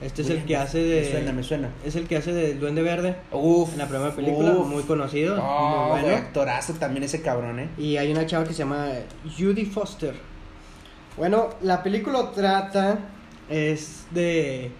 Este 0.00 0.22
es 0.22 0.30
el 0.30 0.44
que 0.44 0.56
hace 0.56 0.78
de. 0.78 1.00
Me 1.02 1.10
suena, 1.10 1.32
me 1.32 1.42
suena. 1.42 1.68
Es 1.84 1.96
el 1.96 2.06
que 2.06 2.16
hace 2.16 2.32
del 2.32 2.60
Duende 2.60 2.82
Verde 2.82 3.16
Uf. 3.32 3.72
en 3.72 3.78
la 3.78 3.86
primera 3.88 4.14
película, 4.14 4.52
uf. 4.52 4.66
muy 4.68 4.82
conocido, 4.84 5.36
Oh, 5.42 5.90
muy 5.92 6.02
bueno. 6.02 6.16
actorazo 6.16 6.74
también 6.74 7.02
ese 7.02 7.20
cabrón, 7.20 7.58
¿eh? 7.58 7.68
Y 7.78 7.96
hay 7.96 8.12
una 8.12 8.24
chava 8.26 8.44
que 8.44 8.52
se 8.52 8.58
llama 8.60 8.86
Judy 9.36 9.64
Foster. 9.64 10.14
Bueno, 11.16 11.50
la 11.62 11.82
película 11.82 12.30
trata 12.32 12.98
es 13.48 14.06
de 14.12 14.70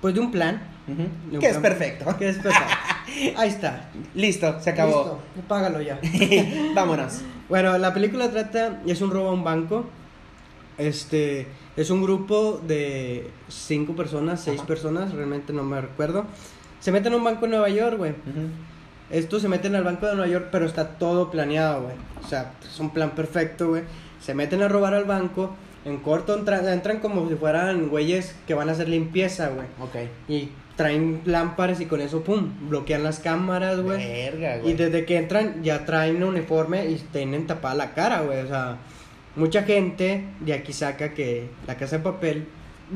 pues 0.00 0.14
de 0.14 0.20
un 0.20 0.30
plan, 0.30 0.62
de 0.86 1.34
un 1.34 1.40
Que 1.40 1.48
es 1.48 1.56
perfecto. 1.58 2.16
Que 2.16 2.28
es 2.28 2.38
perfecto. 2.38 2.72
Ahí 3.36 3.48
está. 3.48 3.90
Listo, 4.14 4.60
se 4.60 4.70
acabó. 4.70 5.20
Listo, 5.34 5.48
págalo 5.48 5.80
ya. 5.80 5.98
Vámonos. 6.76 7.22
Bueno, 7.48 7.76
la 7.76 7.92
película 7.92 8.30
trata, 8.30 8.80
es 8.86 9.00
un 9.02 9.10
robo 9.10 9.30
a 9.30 9.32
un 9.32 9.42
banco. 9.42 9.84
Este, 10.78 11.48
es 11.80 11.90
un 11.90 12.02
grupo 12.02 12.60
de 12.66 13.30
cinco 13.48 13.94
personas, 13.94 14.40
seis 14.42 14.58
Ajá. 14.58 14.66
personas, 14.66 15.12
realmente 15.14 15.52
no 15.52 15.62
me 15.62 15.80
recuerdo. 15.80 16.24
Se 16.80 16.92
meten 16.92 17.12
a 17.12 17.16
un 17.16 17.24
banco 17.24 17.44
en 17.46 17.52
Nueva 17.52 17.68
York, 17.68 17.96
güey. 17.98 18.12
Estos 19.10 19.42
se 19.42 19.48
meten 19.48 19.74
al 19.74 19.84
banco 19.84 20.06
de 20.06 20.14
Nueva 20.14 20.30
York, 20.30 20.48
pero 20.52 20.66
está 20.66 20.90
todo 20.98 21.30
planeado, 21.30 21.82
güey. 21.82 21.94
O 22.24 22.28
sea, 22.28 22.52
es 22.62 22.78
un 22.78 22.90
plan 22.90 23.10
perfecto, 23.10 23.68
güey. 23.68 23.82
Se 24.20 24.34
meten 24.34 24.62
a 24.62 24.68
robar 24.68 24.94
al 24.94 25.04
banco. 25.04 25.50
En 25.84 25.96
corto 25.98 26.36
entra- 26.38 26.72
entran 26.72 27.00
como 27.00 27.26
si 27.28 27.34
fueran 27.36 27.88
güeyes 27.88 28.34
que 28.46 28.54
van 28.54 28.68
a 28.68 28.72
hacer 28.72 28.88
limpieza, 28.88 29.48
güey. 29.48 29.66
Ok. 29.80 30.08
Y 30.28 30.50
traen 30.76 31.22
lámparas 31.24 31.80
y 31.80 31.86
con 31.86 32.00
eso, 32.00 32.22
pum, 32.22 32.50
bloquean 32.68 33.02
las 33.02 33.18
cámaras, 33.18 33.80
güey. 33.80 33.98
Verga, 34.06 34.58
güey. 34.58 34.70
Y 34.72 34.74
desde 34.74 35.04
que 35.06 35.16
entran 35.16 35.62
ya 35.64 35.84
traen 35.86 36.22
uniforme 36.22 36.86
y 36.88 36.96
tienen 37.12 37.46
tapada 37.46 37.74
la 37.74 37.94
cara, 37.94 38.20
güey. 38.20 38.40
O 38.42 38.46
sea, 38.48 38.76
mucha 39.36 39.62
gente 39.62 40.24
de 40.40 40.52
aquí 40.52 40.72
saca 40.72 41.14
que 41.14 41.48
la 41.66 41.76
casa 41.76 41.98
de 41.98 42.04
papel 42.04 42.46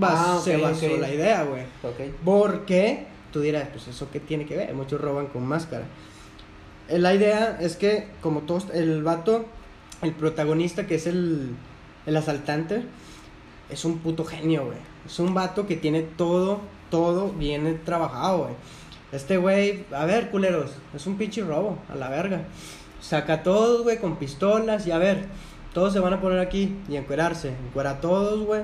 va, 0.02 0.08
Ah, 0.12 0.36
ok, 0.38 0.44
se 0.44 0.56
basó 0.56 0.96
la 0.96 1.12
idea, 1.12 1.44
güey. 1.44 1.62
Porque 2.24 3.06
tú 3.32 3.40
dirás, 3.40 3.68
pues 3.72 3.88
eso 3.88 4.08
qué 4.12 4.20
tiene 4.20 4.46
que 4.46 4.56
ver, 4.56 4.74
muchos 4.74 5.00
roban 5.00 5.26
con 5.26 5.44
máscara. 5.46 5.84
Eh, 6.88 6.98
La 6.98 7.14
idea 7.14 7.58
es 7.60 7.76
que 7.76 8.08
como 8.20 8.40
todos, 8.42 8.66
el 8.72 9.02
vato, 9.02 9.46
el 10.02 10.12
protagonista 10.12 10.86
que 10.86 10.96
es 10.96 11.06
el, 11.06 11.50
el 12.06 12.16
asaltante, 12.16 12.82
es 13.70 13.84
un 13.84 13.98
puto 13.98 14.24
genio, 14.24 14.66
güey. 14.66 14.78
Es 15.06 15.18
un 15.18 15.34
vato 15.34 15.66
que 15.66 15.76
tiene 15.76 16.02
todo, 16.02 16.60
todo 16.90 17.30
bien 17.30 17.80
trabajado, 17.84 18.38
güey. 18.44 18.54
Este 19.12 19.36
güey, 19.36 19.84
a 19.92 20.04
ver, 20.06 20.30
culeros, 20.30 20.72
es 20.94 21.06
un 21.06 21.16
pinche 21.16 21.42
robo, 21.42 21.78
a 21.88 21.94
la 21.94 22.08
verga. 22.08 22.42
Saca 23.00 23.34
a 23.34 23.42
todos, 23.42 23.82
güey, 23.82 23.98
con 23.98 24.16
pistolas 24.16 24.86
y 24.86 24.90
a 24.90 24.98
ver, 24.98 25.26
todos 25.74 25.92
se 25.92 26.00
van 26.00 26.14
a 26.14 26.20
poner 26.22 26.38
aquí 26.38 26.74
y 26.88 26.96
encuerarse. 26.96 27.50
Encuera 27.68 27.90
a 27.90 28.00
todos, 28.00 28.40
güey. 28.46 28.62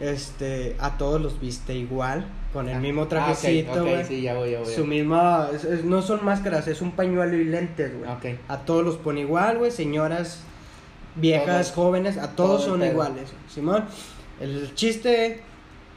Este, 0.00 0.76
a 0.78 0.96
todos 0.96 1.20
los 1.20 1.38
viste 1.40 1.74
igual, 1.74 2.24
con 2.54 2.68
el 2.70 2.80
mismo 2.80 3.06
trajecito, 3.06 3.70
Ah, 3.72 3.74
ok, 3.74 3.80
güey. 3.82 4.00
ok, 4.00 4.06
sí, 4.08 4.20
ya 4.22 4.34
voy, 4.34 4.50
ya 4.52 4.60
voy. 4.60 4.72
Su 4.74 4.86
misma, 4.86 5.48
es- 5.54 5.64
es- 5.64 5.84
no 5.84 6.00
son 6.00 6.24
máscaras, 6.24 6.66
es 6.68 6.80
un 6.80 6.92
pañuelo 6.92 7.36
y 7.36 7.44
lentes, 7.44 7.92
güey. 7.98 8.10
A 8.48 8.58
todos 8.60 8.82
los 8.84 8.96
pone 8.96 9.20
igual, 9.20 9.58
güey, 9.58 9.70
señoras, 9.70 10.40
viejas, 11.16 11.66
Todos. 11.66 11.72
jóvenes, 11.72 12.16
a 12.16 12.30
Todo 12.30 12.46
todos 12.56 12.64
son 12.64 12.82
iguales, 12.84 13.30
Simón. 13.52 13.84
El 14.40 14.74
chiste 14.74 15.42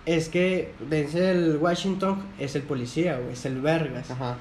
es 0.05 0.27
que 0.27 0.73
Denzel 0.89 1.57
Washington 1.61 2.21
es 2.39 2.55
el 2.57 2.63
policía, 2.63 3.17
güey, 3.19 3.31
es 3.33 3.45
el 3.45 3.61
vergas. 3.61 4.11
Ajá. 4.11 4.35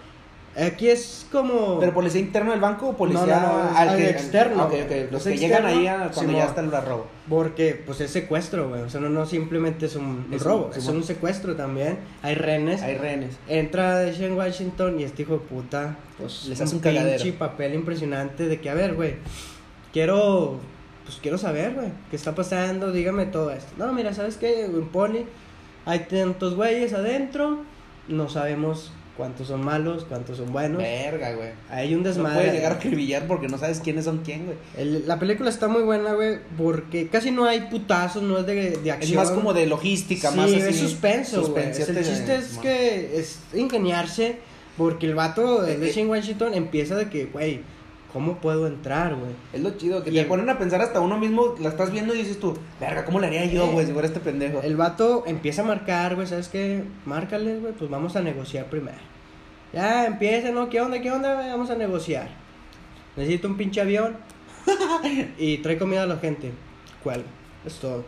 Aquí 0.54 0.88
es 0.88 1.26
como... 1.32 1.78
¿Pero 1.80 1.94
policía 1.94 2.20
interno 2.20 2.50
del 2.50 2.60
banco 2.60 2.88
o 2.90 2.96
policía 2.96 3.24
No, 3.40 3.40
no, 3.64 3.70
no, 3.70 3.76
al 3.78 3.96
que- 3.96 4.10
externo, 4.10 4.64
Ok, 4.64 4.70
güey. 4.70 4.82
ok. 5.04 5.10
Los 5.12 5.24
que 5.24 5.38
llegan 5.38 5.62
externo, 5.64 5.80
ahí 5.80 5.86
a- 5.86 5.96
cuando 5.96 6.20
Simón. 6.20 6.36
ya 6.36 6.44
está 6.44 6.60
el 6.60 6.70
robo. 6.70 7.06
Porque, 7.28 7.82
pues, 7.86 8.00
es 8.02 8.10
secuestro, 8.10 8.68
güey. 8.68 8.82
O 8.82 8.90
sea, 8.90 9.00
no, 9.00 9.08
no 9.08 9.24
simplemente 9.24 9.86
es 9.86 9.96
un 9.96 10.26
Es 10.30 10.42
un- 10.42 10.46
robo, 10.48 10.70
es 10.76 10.82
Simón. 10.82 10.98
un 10.98 11.04
secuestro 11.04 11.56
también. 11.56 11.98
Hay 12.22 12.34
renes. 12.34 12.82
Hay 12.82 12.98
rehenes. 12.98 13.38
Entra 13.48 14.10
Shane 14.10 14.34
Washington 14.34 15.00
y 15.00 15.04
este 15.04 15.22
hijo 15.22 15.34
de 15.34 15.38
puta, 15.38 15.96
pues, 16.18 16.44
Les 16.46 16.60
hace 16.60 16.74
un 16.74 16.82
cagadero. 16.82 17.22
pinche 17.22 17.38
papel 17.38 17.72
impresionante 17.74 18.46
de 18.46 18.60
que, 18.60 18.68
a 18.68 18.74
ver, 18.74 18.94
güey, 18.94 19.14
quiero, 19.92 20.58
pues, 21.04 21.18
quiero 21.22 21.38
saber, 21.38 21.74
güey, 21.74 21.88
qué 22.10 22.16
está 22.16 22.34
pasando, 22.34 22.92
dígame 22.92 23.26
todo 23.26 23.50
esto. 23.50 23.72
No, 23.78 23.92
mira, 23.92 24.12
¿sabes 24.14 24.36
qué? 24.36 24.64
En 24.66 24.88
Poli 24.88 25.24
hay 25.86 26.00
tantos 26.00 26.54
güeyes 26.56 26.92
adentro, 26.92 27.60
no 28.08 28.28
sabemos 28.28 28.92
cuántos 29.16 29.48
son 29.48 29.64
malos, 29.64 30.04
cuántos 30.08 30.38
son 30.38 30.52
buenos. 30.52 30.78
Verga, 30.78 31.34
güey. 31.34 31.50
Hay 31.70 31.94
un 31.94 32.02
No 32.02 32.08
desmadre. 32.08 32.34
puedes 32.36 32.52
llegar 32.54 32.72
a 32.72 32.74
acribillar 32.76 33.26
porque 33.26 33.48
no 33.48 33.58
sabes 33.58 33.80
quiénes 33.80 34.04
son 34.06 34.18
quién, 34.24 34.46
güey. 34.46 34.56
El- 34.76 35.06
la 35.06 35.18
película 35.18 35.50
está 35.50 35.68
muy 35.68 35.82
buena, 35.82 36.14
güey, 36.14 36.38
porque 36.56 37.08
casi 37.08 37.30
no 37.30 37.44
hay 37.44 37.62
putazos, 37.62 38.22
no 38.22 38.38
es 38.38 38.46
de, 38.46 38.54
de 38.54 38.88
Es 38.88 38.94
acción. 38.94 39.16
más 39.16 39.30
como 39.30 39.52
de 39.52 39.66
logística, 39.66 40.30
sí, 40.30 40.36
más 40.36 40.46
así. 40.50 40.56
es 40.60 40.76
suspenso, 40.76 41.42
güey. 41.48 41.64
El 41.66 41.72
te- 41.72 42.04
chiste 42.04 42.36
es 42.36 42.58
que 42.58 43.18
es 43.18 43.38
ingeniarse 43.54 44.36
porque 44.76 45.06
el 45.06 45.14
vato 45.14 45.62
de 45.62 45.74
Eh, 45.74 45.78
eh. 45.88 45.92
Shane 45.92 46.08
Washington 46.08 46.54
empieza 46.54 46.96
de 46.96 47.08
que, 47.10 47.26
güey, 47.26 47.60
¿cómo 48.12 48.36
puedo 48.38 48.66
entrar, 48.66 49.14
güey? 49.14 49.32
Es 49.52 49.60
lo 49.62 49.70
chido, 49.76 50.02
que 50.02 50.10
Y 50.10 50.14
te 50.14 50.20
el- 50.20 50.26
ponen 50.26 50.48
a 50.50 50.58
pensar 50.58 50.80
hasta 50.80 51.00
uno 51.00 51.18
mismo, 51.18 51.54
la 51.60 51.68
estás 51.70 51.90
viendo 51.90 52.14
y 52.14 52.18
dices 52.18 52.38
tú, 52.40 52.56
verga, 52.80 53.04
¿cómo 53.04 53.20
le 53.20 53.26
haría 53.28 53.44
yo, 53.46 53.66
güey, 53.68 53.86
si 53.86 53.92
fuera 53.92 54.06
este 54.08 54.20
pendejo? 54.20 54.60
El 54.62 54.76
vato 54.76 55.24
empieza 55.26 55.62
a 55.62 55.64
marcar, 55.64 56.14
güey, 56.14 56.26
¿sabes 56.26 56.48
qué? 56.48 56.84
Márcales, 57.06 57.60
güey, 57.60 57.72
pues 57.72 57.90
vamos 57.90 58.14
a 58.16 58.20
negociar 58.22 58.66
primero. 58.66 58.98
Ya 59.72 60.06
empieza, 60.06 60.50
¿no? 60.50 60.68
¿Qué 60.68 60.80
onda, 60.80 61.00
qué 61.00 61.10
onda, 61.10 61.34
güey? 61.34 61.48
Vamos 61.48 61.70
a 61.70 61.74
negociar. 61.74 62.28
Necesito 63.16 63.48
un 63.48 63.56
pinche 63.56 63.80
avión 63.80 64.16
y 65.38 65.58
trae 65.58 65.78
comida 65.78 66.02
a 66.02 66.06
la 66.06 66.16
gente. 66.18 66.52
¿Cuál? 67.02 67.24
Es 67.64 67.76
todo. 67.76 68.04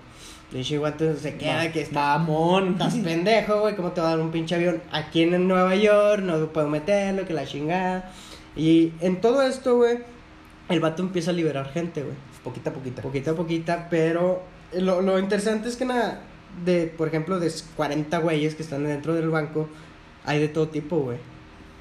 Shane 0.53 0.79
Washington 0.79 1.17
se 1.21 1.37
queda 1.37 1.73
que 1.73 1.81
está 1.81 2.17
Mamón. 2.19 2.73
Estás 2.73 2.95
pendejo, 3.05 3.61
güey, 3.63 3.75
¿cómo 3.75 3.91
te 3.93 4.01
va 4.01 4.09
a 4.09 4.11
dar 4.11 4.21
un 4.21 4.31
pinche 4.31 4.55
avión? 4.55 4.81
Aquí 4.93 5.23
en 5.23 5.49
Nueva 5.49 5.75
York, 5.75 6.23
no 6.23 6.47
puedo 6.49 6.69
meterlo, 6.69 7.25
que 7.27 7.33
la 7.35 7.45
chingada. 7.45 8.13
Y 8.57 8.93
en 9.01 9.21
todo 9.21 9.43
esto, 9.43 9.77
güey, 9.77 9.99
el 10.69 10.81
vato 10.81 11.03
empieza 11.03 11.31
a 11.31 11.35
liberar 11.35 11.71
gente, 11.73 12.03
güey. 12.03 12.15
Poquita 12.43 12.71
a 12.71 12.73
poquita. 12.73 13.03
Poquita 13.03 13.31
a 13.33 13.35
poquita, 13.35 13.87
pero 13.91 14.43
lo, 14.73 15.01
lo 15.03 15.19
interesante 15.19 15.69
es 15.69 15.77
que 15.77 15.85
nada, 15.85 16.21
de, 16.65 16.87
por 16.87 17.09
ejemplo, 17.09 17.41
de 17.41 17.51
40 17.77 18.19
güeyes 18.19 18.55
que 18.55 18.63
están 18.63 18.85
dentro 18.85 19.15
del 19.15 19.31
banco, 19.31 19.69
hay 20.25 20.41
de 20.41 20.49
todo 20.49 20.69
tipo, 20.69 20.99
güey. 20.99 21.19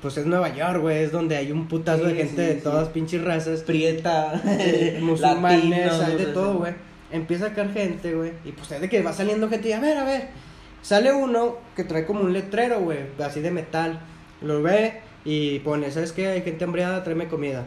Pues 0.01 0.17
es 0.17 0.25
Nueva 0.25 0.53
York, 0.53 0.81
güey, 0.81 1.03
es 1.03 1.11
donde 1.11 1.37
hay 1.37 1.51
un 1.51 1.67
putazo 1.67 2.03
de 2.03 2.11
Sí, 2.11 2.17
gente 2.17 2.41
sí, 2.41 2.47
de 2.47 2.55
sí. 2.55 2.61
todas 2.61 2.89
pinches 2.89 3.23
razas. 3.23 3.61
Prieta, 3.61 4.41
musulmanes, 5.01 5.93
hay 5.93 6.17
de 6.17 6.25
todo, 6.27 6.55
güey. 6.59 6.73
Empieza 7.11 7.45
a 7.45 7.49
sacar 7.49 7.71
gente, 7.71 8.13
güey. 8.13 8.31
Y 8.43 8.51
pues 8.51 8.71
es 8.71 8.81
de 8.81 8.89
que 8.89 9.01
va 9.01 9.13
saliendo 9.13 9.47
gente 9.49 9.69
y 9.69 9.73
a 9.73 9.79
ver, 9.79 9.97
a 9.97 10.03
ver. 10.03 10.27
Sale 10.81 11.13
uno 11.13 11.57
que 11.75 11.85
trae 11.85 12.05
como 12.05 12.21
un 12.21 12.33
letrero, 12.33 12.81
güey, 12.81 12.99
así 13.23 13.39
de 13.39 13.51
metal. 13.51 14.01
Lo 14.41 14.61
ve 14.61 14.99
y 15.25 15.59
pone, 15.59 15.89
¿sabes 15.91 16.11
qué? 16.11 16.27
Hay 16.27 16.41
gente 16.41 16.63
hambriada, 16.63 17.03
tráeme 17.03 17.27
comida. 17.27 17.65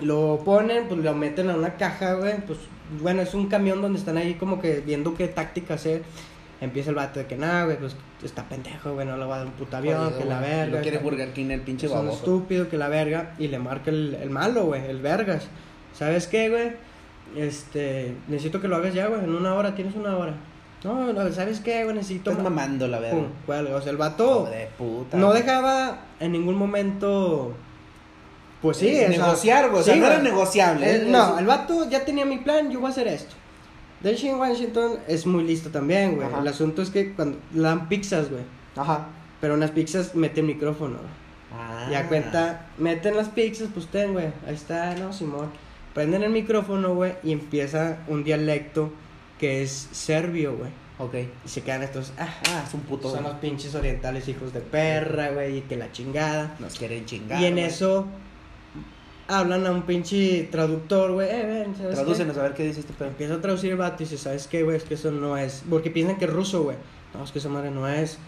Lo 0.00 0.40
ponen, 0.44 0.88
pues 0.88 1.00
lo 1.00 1.14
meten 1.14 1.50
a 1.50 1.54
una 1.54 1.76
caja, 1.76 2.14
güey. 2.14 2.36
Pues 2.46 2.58
bueno, 3.00 3.22
es 3.22 3.34
un 3.34 3.48
camión 3.48 3.82
donde 3.82 3.98
están 3.98 4.16
ahí 4.16 4.34
como 4.34 4.60
que 4.60 4.80
viendo 4.80 5.14
qué 5.14 5.28
táctica 5.28 5.74
hacer. 5.74 6.02
Empieza 6.60 6.90
el 6.90 6.96
vato 6.96 7.18
de 7.18 7.26
que 7.26 7.36
nada, 7.36 7.64
güey, 7.64 7.76
pues 7.76 7.96
está 8.22 8.48
pendejo, 8.48 8.94
güey, 8.94 9.04
no 9.04 9.16
le 9.16 9.24
va 9.24 9.34
a 9.34 9.38
dar 9.38 9.46
un 9.48 9.52
puto 9.54 9.76
avión, 9.76 10.14
que 10.16 10.24
la 10.24 10.38
verga. 10.40 10.76
Lo 10.76 10.82
quiere 10.82 10.98
Burger 10.98 11.32
King 11.32 11.50
el 11.50 11.60
pinche 11.62 11.86
es 11.86 11.92
un 11.92 12.08
estúpido 12.08 12.68
que 12.68 12.78
la 12.78 12.88
verga 12.88 13.34
y 13.38 13.48
le 13.48 13.58
marca 13.58 13.90
el, 13.90 14.14
el 14.14 14.30
malo, 14.30 14.66
güey, 14.66 14.86
el 14.86 15.00
vergas. 15.00 15.48
¿Sabes 15.92 16.28
qué, 16.28 16.48
güey? 16.48 16.72
Este, 17.36 18.14
necesito 18.28 18.60
que 18.60 18.68
lo 18.68 18.76
hagas 18.76 18.94
ya, 18.94 19.08
güey, 19.08 19.24
en 19.24 19.34
una 19.34 19.54
hora, 19.54 19.74
tienes 19.74 19.96
una 19.96 20.16
hora. 20.16 20.34
No, 20.84 21.12
no, 21.12 21.32
¿sabes 21.32 21.60
qué, 21.60 21.84
güey? 21.84 21.94
Necesito 21.96 22.30
Estás 22.30 22.42
ma- 22.44 22.50
mamando 22.50 22.88
la. 22.88 22.98
Pum, 23.10 23.26
cuelga. 23.46 23.76
O 23.76 23.80
sea, 23.80 23.92
el 23.92 23.96
vato 23.98 24.42
Hijo 24.42 24.50
de 24.50 24.68
puta. 24.78 25.16
no 25.16 25.32
dejaba 25.32 26.00
en 26.20 26.32
ningún 26.32 26.56
momento. 26.56 27.54
Pues 28.60 28.76
sí, 28.76 28.88
Eh, 28.88 29.08
negociar, 29.08 29.70
güey. 29.70 29.80
O 29.80 29.84
sea, 29.84 29.94
sí, 29.94 30.00
no 30.00 30.06
era 30.06 30.18
negociable. 30.18 30.96
Eh, 30.96 31.04
no, 31.08 31.38
el 31.38 31.46
vato 31.46 31.88
ya 31.88 32.04
tenía 32.04 32.24
mi 32.24 32.38
plan, 32.38 32.70
yo 32.70 32.80
voy 32.80 32.88
a 32.88 32.90
hacer 32.90 33.08
esto. 33.08 33.34
Denzel 34.02 34.34
Washington 34.36 34.98
es 35.06 35.26
muy 35.26 35.44
listo 35.44 35.70
también, 35.70 36.16
güey. 36.16 36.26
Ajá. 36.26 36.40
El 36.40 36.48
asunto 36.48 36.82
es 36.82 36.90
que 36.90 37.12
cuando 37.14 37.38
le 37.54 37.62
dan 37.62 37.88
pizzas, 37.88 38.30
güey. 38.30 38.42
Ajá. 38.76 39.06
Pero 39.40 39.54
unas 39.54 39.70
pizzas 39.72 40.14
meten 40.14 40.46
micrófono. 40.46 40.98
Ah. 41.56 41.86
Ya 41.90 42.08
cuenta, 42.08 42.66
meten 42.78 43.16
las 43.16 43.28
pizzas, 43.28 43.68
pues 43.72 43.86
ten, 43.88 44.12
güey. 44.12 44.26
Ahí 44.46 44.54
está, 44.54 44.94
no, 44.96 45.12
Simón. 45.12 45.50
Prenden 45.94 46.22
el 46.22 46.30
micrófono, 46.30 46.94
güey, 46.94 47.14
y 47.22 47.32
empieza 47.32 47.98
un 48.08 48.24
dialecto 48.24 48.90
que 49.42 49.60
es 49.64 49.88
serbio, 49.90 50.56
güey. 50.56 50.70
Ok. 51.00 51.14
Y 51.44 51.48
se 51.48 51.62
quedan 51.62 51.82
estos, 51.82 52.12
ah, 52.16 52.28
Ah, 52.48 52.62
es 52.64 52.72
un 52.74 52.82
puto. 52.82 53.10
son 53.10 53.24
los 53.24 53.32
pinches 53.34 53.74
orientales 53.74 54.28
hijos 54.28 54.52
de 54.52 54.60
perra, 54.60 55.30
güey, 55.30 55.58
y 55.58 55.60
que 55.62 55.76
la 55.76 55.90
chingada. 55.90 56.54
Nos 56.60 56.78
quieren 56.78 57.04
chingar. 57.06 57.42
y 57.42 57.46
en 57.46 57.54
güey. 57.54 57.64
eso 57.64 58.06
hablan 59.26 59.66
a 59.66 59.72
un 59.72 59.82
pinche 59.82 60.44
traductor, 60.52 61.10
güey, 61.10 61.28
eh, 61.28 61.44
ven, 61.44 61.74
¿sabes 61.76 61.98
qué? 61.98 62.22
A 62.38 62.42
ver 62.44 62.54
qué 62.54 62.62
dice 62.62 62.78
este 62.80 62.92
pedo. 62.92 63.08
Empieza 63.08 63.34
a 63.34 63.40
traducir 63.40 63.72
el 63.72 63.78
vato 63.78 64.04
y 64.04 64.06
dice, 64.06 64.16
¿sabes 64.16 64.46
qué, 64.46 64.62
güey? 64.62 64.76
Es 64.76 64.84
que 64.84 64.94
eso 64.94 65.10
no 65.10 65.36
es. 65.36 65.64
Porque 65.68 65.90
piensan 65.90 66.18
que 66.18 66.26
es 66.26 66.32
ruso, 66.32 66.62
güey. 66.62 66.76
No, 67.14 67.24
es 67.24 67.32
que 67.32 67.40
esa 67.40 67.48
madre 67.48 67.72
no 67.72 67.88
es. 67.88 68.18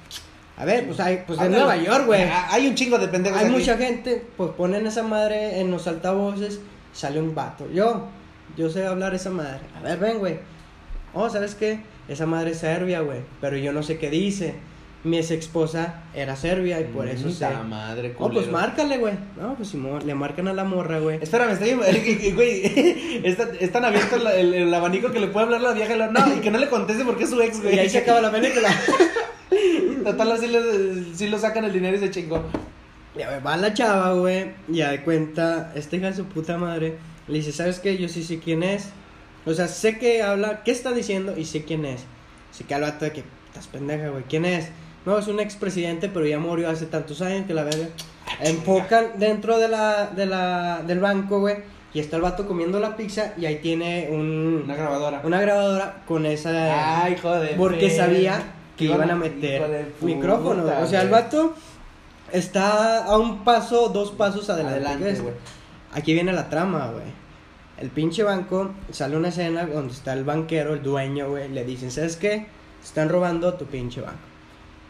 A 0.57 0.64
ver, 0.64 0.85
pues 0.88 0.98
hay, 0.98 1.22
pues 1.29 1.40
en. 1.40 1.53
Nueva 1.53 1.77
York, 1.77 2.07
güey. 2.07 2.22
Hay 2.50 2.66
un 2.66 2.74
chingo 2.74 2.98
de 2.98 3.07
pendejos 3.07 3.38
Hay 3.38 3.46
aquí. 3.46 3.55
mucha 3.55 3.77
gente, 3.77 4.27
pues 4.37 4.50
ponen 4.50 4.85
esa 4.85 5.05
madre 5.05 5.61
en 5.61 5.70
los 5.70 5.87
altavoces, 5.87 6.59
sale 6.92 7.20
un 7.20 7.37
vato. 7.37 7.70
Yo, 7.70 8.09
yo 8.57 8.68
sé 8.68 8.85
hablar 8.85 9.14
esa 9.14 9.31
madre. 9.31 9.61
A 9.79 9.81
ver, 9.81 9.98
ven, 9.98 10.18
güey. 10.18 10.54
Oh, 11.14 11.29
¿sabes 11.31 11.55
qué? 11.55 11.81
Esa 12.09 12.27
madre 12.27 12.50
es 12.50 12.59
serbia, 12.59 13.00
güey. 13.00 13.20
Pero 13.40 13.57
yo 13.57 13.72
no 13.72 13.83
sé 13.83 13.98
qué 13.98 14.11
dice. 14.11 14.55
mi 15.05 15.18
ex 15.18 15.31
esposa 15.31 16.03
era 16.14 16.35
serbia 16.35 16.81
y 16.81 16.85
por 16.85 17.07
eso 17.09 17.31
se... 17.31 17.46
Madre, 17.68 18.14
Oh, 18.18 18.29
pues 18.31 18.46
culero. 18.46 18.53
márcale, 18.53 18.96
güey. 18.98 19.14
No, 19.40 19.55
pues 19.55 19.68
Simón, 19.68 20.07
le 20.07 20.14
marcan 20.14 20.48
a 20.48 20.53
la 20.55 20.64
morra, 20.64 20.98
güey. 20.98 21.18
Espérame, 21.22 21.50
estoy. 21.53 21.72
Güey, 22.33 23.20
está, 23.24 23.48
es 23.61 23.70
tan 23.70 23.85
abierto 23.85 24.16
el, 24.16 24.55
el 24.55 24.72
abanico 24.74 25.12
que 25.12 25.20
le 25.20 25.27
puede 25.29 25.44
hablar 25.46 25.61
la 25.61 25.72
vieja 25.72 25.94
y 25.94 25.98
no, 25.98 26.37
y 26.37 26.40
que 26.40 26.50
no 26.50 26.59
le 26.59 26.68
conteste 26.68 27.05
porque 27.05 27.24
es 27.24 27.31
su 27.31 27.40
ex, 27.40 27.62
güey. 27.62 27.77
Y 27.77 27.79
ahí 27.81 27.90
se 27.90 27.98
acaba 27.98 28.20
la 28.22 28.31
película. 28.31 28.68
Total, 30.05 30.33
así 30.33 30.46
le, 30.48 30.61
sí 31.14 31.29
lo 31.29 31.38
sacan 31.38 31.64
el 31.64 31.72
dinero 31.72 31.96
y 31.96 32.00
se 32.00 32.11
chingó. 32.11 32.42
Ya 33.16 33.38
va 33.40 33.57
la 33.57 33.72
chava, 33.72 34.12
güey, 34.14 34.50
ya 34.68 34.90
de 34.90 35.03
cuenta, 35.03 35.72
esta 35.77 35.96
hija 35.96 36.09
de 36.09 36.14
su 36.14 36.24
puta 36.24 36.59
madre, 36.59 36.96
le 37.29 37.35
dice, 37.38 37.53
¿sabes 37.53 37.79
qué? 37.79 37.96
Yo 37.96 38.09
sí 38.09 38.24
sé 38.24 38.40
quién 38.40 38.62
es. 38.64 38.88
O 39.46 39.52
sea, 39.52 39.68
sé 39.68 39.98
que 39.98 40.22
habla, 40.22 40.62
¿qué 40.62 40.70
está 40.70 40.92
diciendo? 40.92 41.37
Y 41.37 41.44
sé 41.44 41.64
quién 41.64 41.85
es. 41.85 42.04
Así 42.50 42.64
que 42.64 42.74
al 42.74 42.83
vato 42.83 43.04
de 43.04 43.12
que, 43.12 43.24
estás 43.48 43.66
pendeja, 43.66 44.09
güey, 44.09 44.24
¿quién 44.24 44.44
es? 44.44 44.68
No, 45.04 45.18
es 45.18 45.28
un 45.28 45.40
expresidente, 45.40 46.09
pero 46.09 46.26
ya 46.26 46.38
murió 46.38 46.70
hace 46.70 46.87
tantos 46.87 47.20
años 47.20 47.46
que 47.46 47.54
la 47.54 47.64
verga. 47.64 47.88
Enfocan 48.40 49.18
dentro 49.18 49.59
de 49.59 49.68
la, 49.68 50.07
de 50.07 50.26
la, 50.26 50.83
del 50.87 50.98
banco, 50.98 51.40
güey, 51.40 51.57
y 51.92 52.00
está 52.00 52.16
el 52.16 52.22
vato 52.22 52.48
comiendo 52.48 52.80
la 52.80 52.96
pizza 52.96 53.35
y 53.37 53.44
ahí 53.44 53.57
tiene 53.57 54.09
un, 54.11 54.62
Una 54.64 54.74
grabadora. 54.74 55.20
una 55.24 55.40
grabadora 55.40 56.02
con 56.07 56.26
esa... 56.26 57.04
Ay, 57.04 57.16
joder. 57.20 57.57
Porque 57.57 57.90
sabía 57.90 58.42
que 58.76 58.87
iban 58.87 59.11
a 59.11 59.14
meter 59.14 59.90
puta, 60.00 60.14
micrófonos. 60.14 60.70
O 60.83 60.87
sea, 60.87 61.02
el 61.02 61.11
vato 61.11 61.54
está 62.33 63.04
a 63.04 63.16
un 63.18 63.44
paso, 63.44 63.90
dos 63.90 64.11
pasos 64.11 64.48
adelante. 64.50 65.04
Adelante. 65.04 65.33
Aquí 65.92 66.14
viene 66.14 66.33
la 66.33 66.48
trama, 66.48 66.90
güey. 66.92 67.24
El 67.81 67.91
pinche 67.91 68.23
banco, 68.23 68.71
sale 68.91 69.17
una 69.17 69.29
escena 69.29 69.67
donde 69.67 69.93
está 69.93 70.13
el 70.13 70.25
banquero, 70.25 70.75
el 70.75 70.83
dueño, 70.83 71.29
güey. 71.31 71.49
Le 71.49 71.65
dicen, 71.65 71.91
¿sabes 71.91 72.17
qué? 72.17 72.47
Están 72.83 73.09
robando 73.09 73.55
tu 73.55 73.65
pinche 73.67 74.01
banco. 74.01 74.19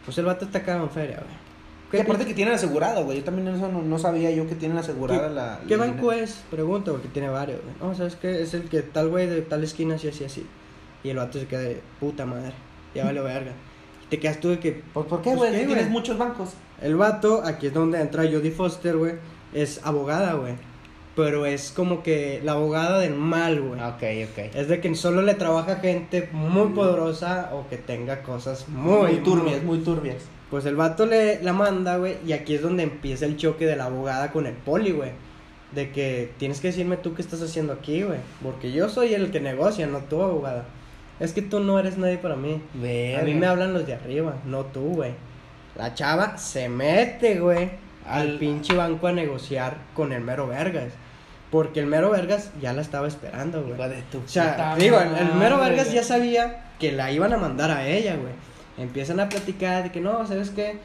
Pues 0.05 0.17
el 0.19 0.25
vato 0.25 0.45
está 0.45 0.59
acá 0.59 0.75
en 0.77 0.89
feria, 0.89 1.17
güey. 1.17 1.45
Que 1.91 2.01
aparte 2.01 2.25
que 2.25 2.33
tienen 2.33 2.53
asegurado, 2.53 3.05
güey. 3.05 3.19
Yo 3.19 3.23
también 3.23 3.47
eso 3.47 3.67
no, 3.71 3.81
no 3.81 3.97
sabía 3.99 4.29
yo 4.31 4.47
que 4.47 4.55
tienen 4.55 4.77
asegurada 4.77 5.29
la. 5.29 5.59
¿Qué 5.67 5.77
la 5.77 5.85
banco 5.85 6.11
es? 6.11 6.43
Pregunta, 6.51 6.91
porque 6.91 7.07
tiene 7.07 7.29
varios, 7.29 7.61
güey. 7.61 7.73
No, 7.79 7.95
¿sabes 7.95 8.15
qué? 8.15 8.41
Es 8.41 8.53
el 8.53 8.69
que 8.69 8.81
tal 8.81 9.09
güey 9.09 9.27
de 9.27 9.41
tal 9.41 9.63
esquina, 9.63 9.95
así, 9.95 10.07
así, 10.09 10.23
así. 10.25 10.45
Y 11.03 11.09
el 11.09 11.17
vato 11.17 11.39
se 11.39 11.47
queda 11.47 11.61
de 11.61 11.81
puta 11.99 12.25
madre. 12.25 12.53
Ya 12.93 13.05
vale 13.05 13.21
verga. 13.21 13.51
Y 14.03 14.07
te 14.07 14.19
quedas 14.19 14.39
tú 14.39 14.49
de 14.49 14.59
que 14.59 14.83
¿Por, 14.93 15.07
por 15.07 15.21
qué, 15.21 15.29
Pues, 15.31 15.37
güey? 15.37 15.51
¿qué, 15.51 15.57
Si 15.59 15.63
güey? 15.65 15.75
tienes 15.75 15.91
muchos 15.91 16.17
bancos. 16.17 16.49
El 16.81 16.95
vato, 16.95 17.41
aquí 17.45 17.67
es 17.67 17.73
donde 17.73 18.01
entra 18.01 18.23
Jodie 18.23 18.51
Foster, 18.51 18.97
güey, 18.97 19.13
es 19.53 19.79
abogada, 19.83 20.33
güey. 20.33 20.53
Pero 21.15 21.45
es 21.45 21.71
como 21.71 22.03
que 22.03 22.41
la 22.43 22.53
abogada 22.53 22.99
del 22.99 23.13
mal, 23.15 23.61
güey. 23.61 23.79
Ok, 23.81 24.03
ok. 24.31 24.53
Es 24.55 24.67
de 24.67 24.81
que 24.81 24.93
solo 24.95 25.21
le 25.21 25.33
trabaja 25.35 25.77
gente 25.77 26.27
muy 26.33 26.69
poderosa 26.73 27.51
o 27.53 27.67
que 27.69 27.77
tenga 27.77 28.21
cosas 28.21 28.67
muy, 28.67 29.13
Muy 29.13 29.15
turbias, 29.23 29.63
muy 29.63 29.77
turbias. 29.79 30.17
Pues 30.49 30.65
el 30.65 30.75
vato 30.75 31.05
le 31.05 31.41
la 31.41 31.53
manda, 31.53 31.97
güey, 31.97 32.17
y 32.25 32.33
aquí 32.33 32.55
es 32.55 32.61
donde 32.61 32.83
empieza 32.83 33.25
el 33.25 33.37
choque 33.37 33.65
de 33.65 33.75
la 33.77 33.85
abogada 33.85 34.31
con 34.31 34.45
el 34.45 34.53
poli, 34.55 34.91
güey. 34.91 35.11
De 35.71 35.91
que 35.91 36.31
tienes 36.37 36.59
que 36.59 36.67
decirme 36.67 36.97
tú 36.97 37.13
qué 37.15 37.21
estás 37.21 37.41
haciendo 37.41 37.73
aquí, 37.73 38.03
güey. 38.03 38.19
Porque 38.43 38.71
yo 38.71 38.89
soy 38.89 39.13
el 39.13 39.31
que 39.31 39.39
negocia, 39.39 39.87
no 39.87 39.99
tú, 39.99 40.21
abogada. 40.21 40.65
Es 41.19 41.31
que 41.31 41.41
tú 41.41 41.61
no 41.61 41.79
eres 41.79 41.97
nadie 41.97 42.17
para 42.17 42.35
mí. 42.35 42.61
A 43.19 43.23
mí 43.23 43.33
me 43.33 43.47
hablan 43.47 43.73
los 43.73 43.87
de 43.87 43.93
arriba, 43.93 44.35
no 44.45 44.65
tú, 44.65 44.81
güey. 44.95 45.11
La 45.77 45.93
chava 45.93 46.37
se 46.37 46.67
mete, 46.69 47.39
güey, 47.39 47.71
al 48.05 48.21
Al- 48.31 48.37
pinche 48.37 48.75
banco 48.75 49.07
a 49.07 49.13
negociar 49.13 49.77
con 49.93 50.11
el 50.13 50.21
mero 50.21 50.47
Vergas. 50.47 50.91
Porque 51.55 51.79
el 51.79 51.85
mero 51.85 52.09
Vergas 52.11 52.51
ya 52.61 52.73
la 52.73 52.81
estaba 52.81 53.07
esperando, 53.07 53.61
güey. 53.61 53.75
Hijo 53.75 53.87
de 53.87 54.01
tu 54.11 54.17
O 54.17 54.27
sea, 54.27 54.75
digo, 54.77 54.99
el, 54.99 55.15
el 55.15 55.33
mero 55.35 55.57
Vergas 55.57 55.93
ya 55.93 56.03
sabía 56.03 56.65
que 56.79 56.91
la 56.91 57.13
iban 57.13 57.31
a 57.31 57.37
mandar 57.37 57.71
a 57.71 57.87
ella, 57.87 58.17
güey. 58.17 58.33
Empiezan 58.77 59.21
a 59.21 59.29
platicar 59.29 59.83
de 59.83 59.91
que 59.93 60.01
no, 60.01 60.27
¿sabes 60.27 60.49
qué? 60.49 60.79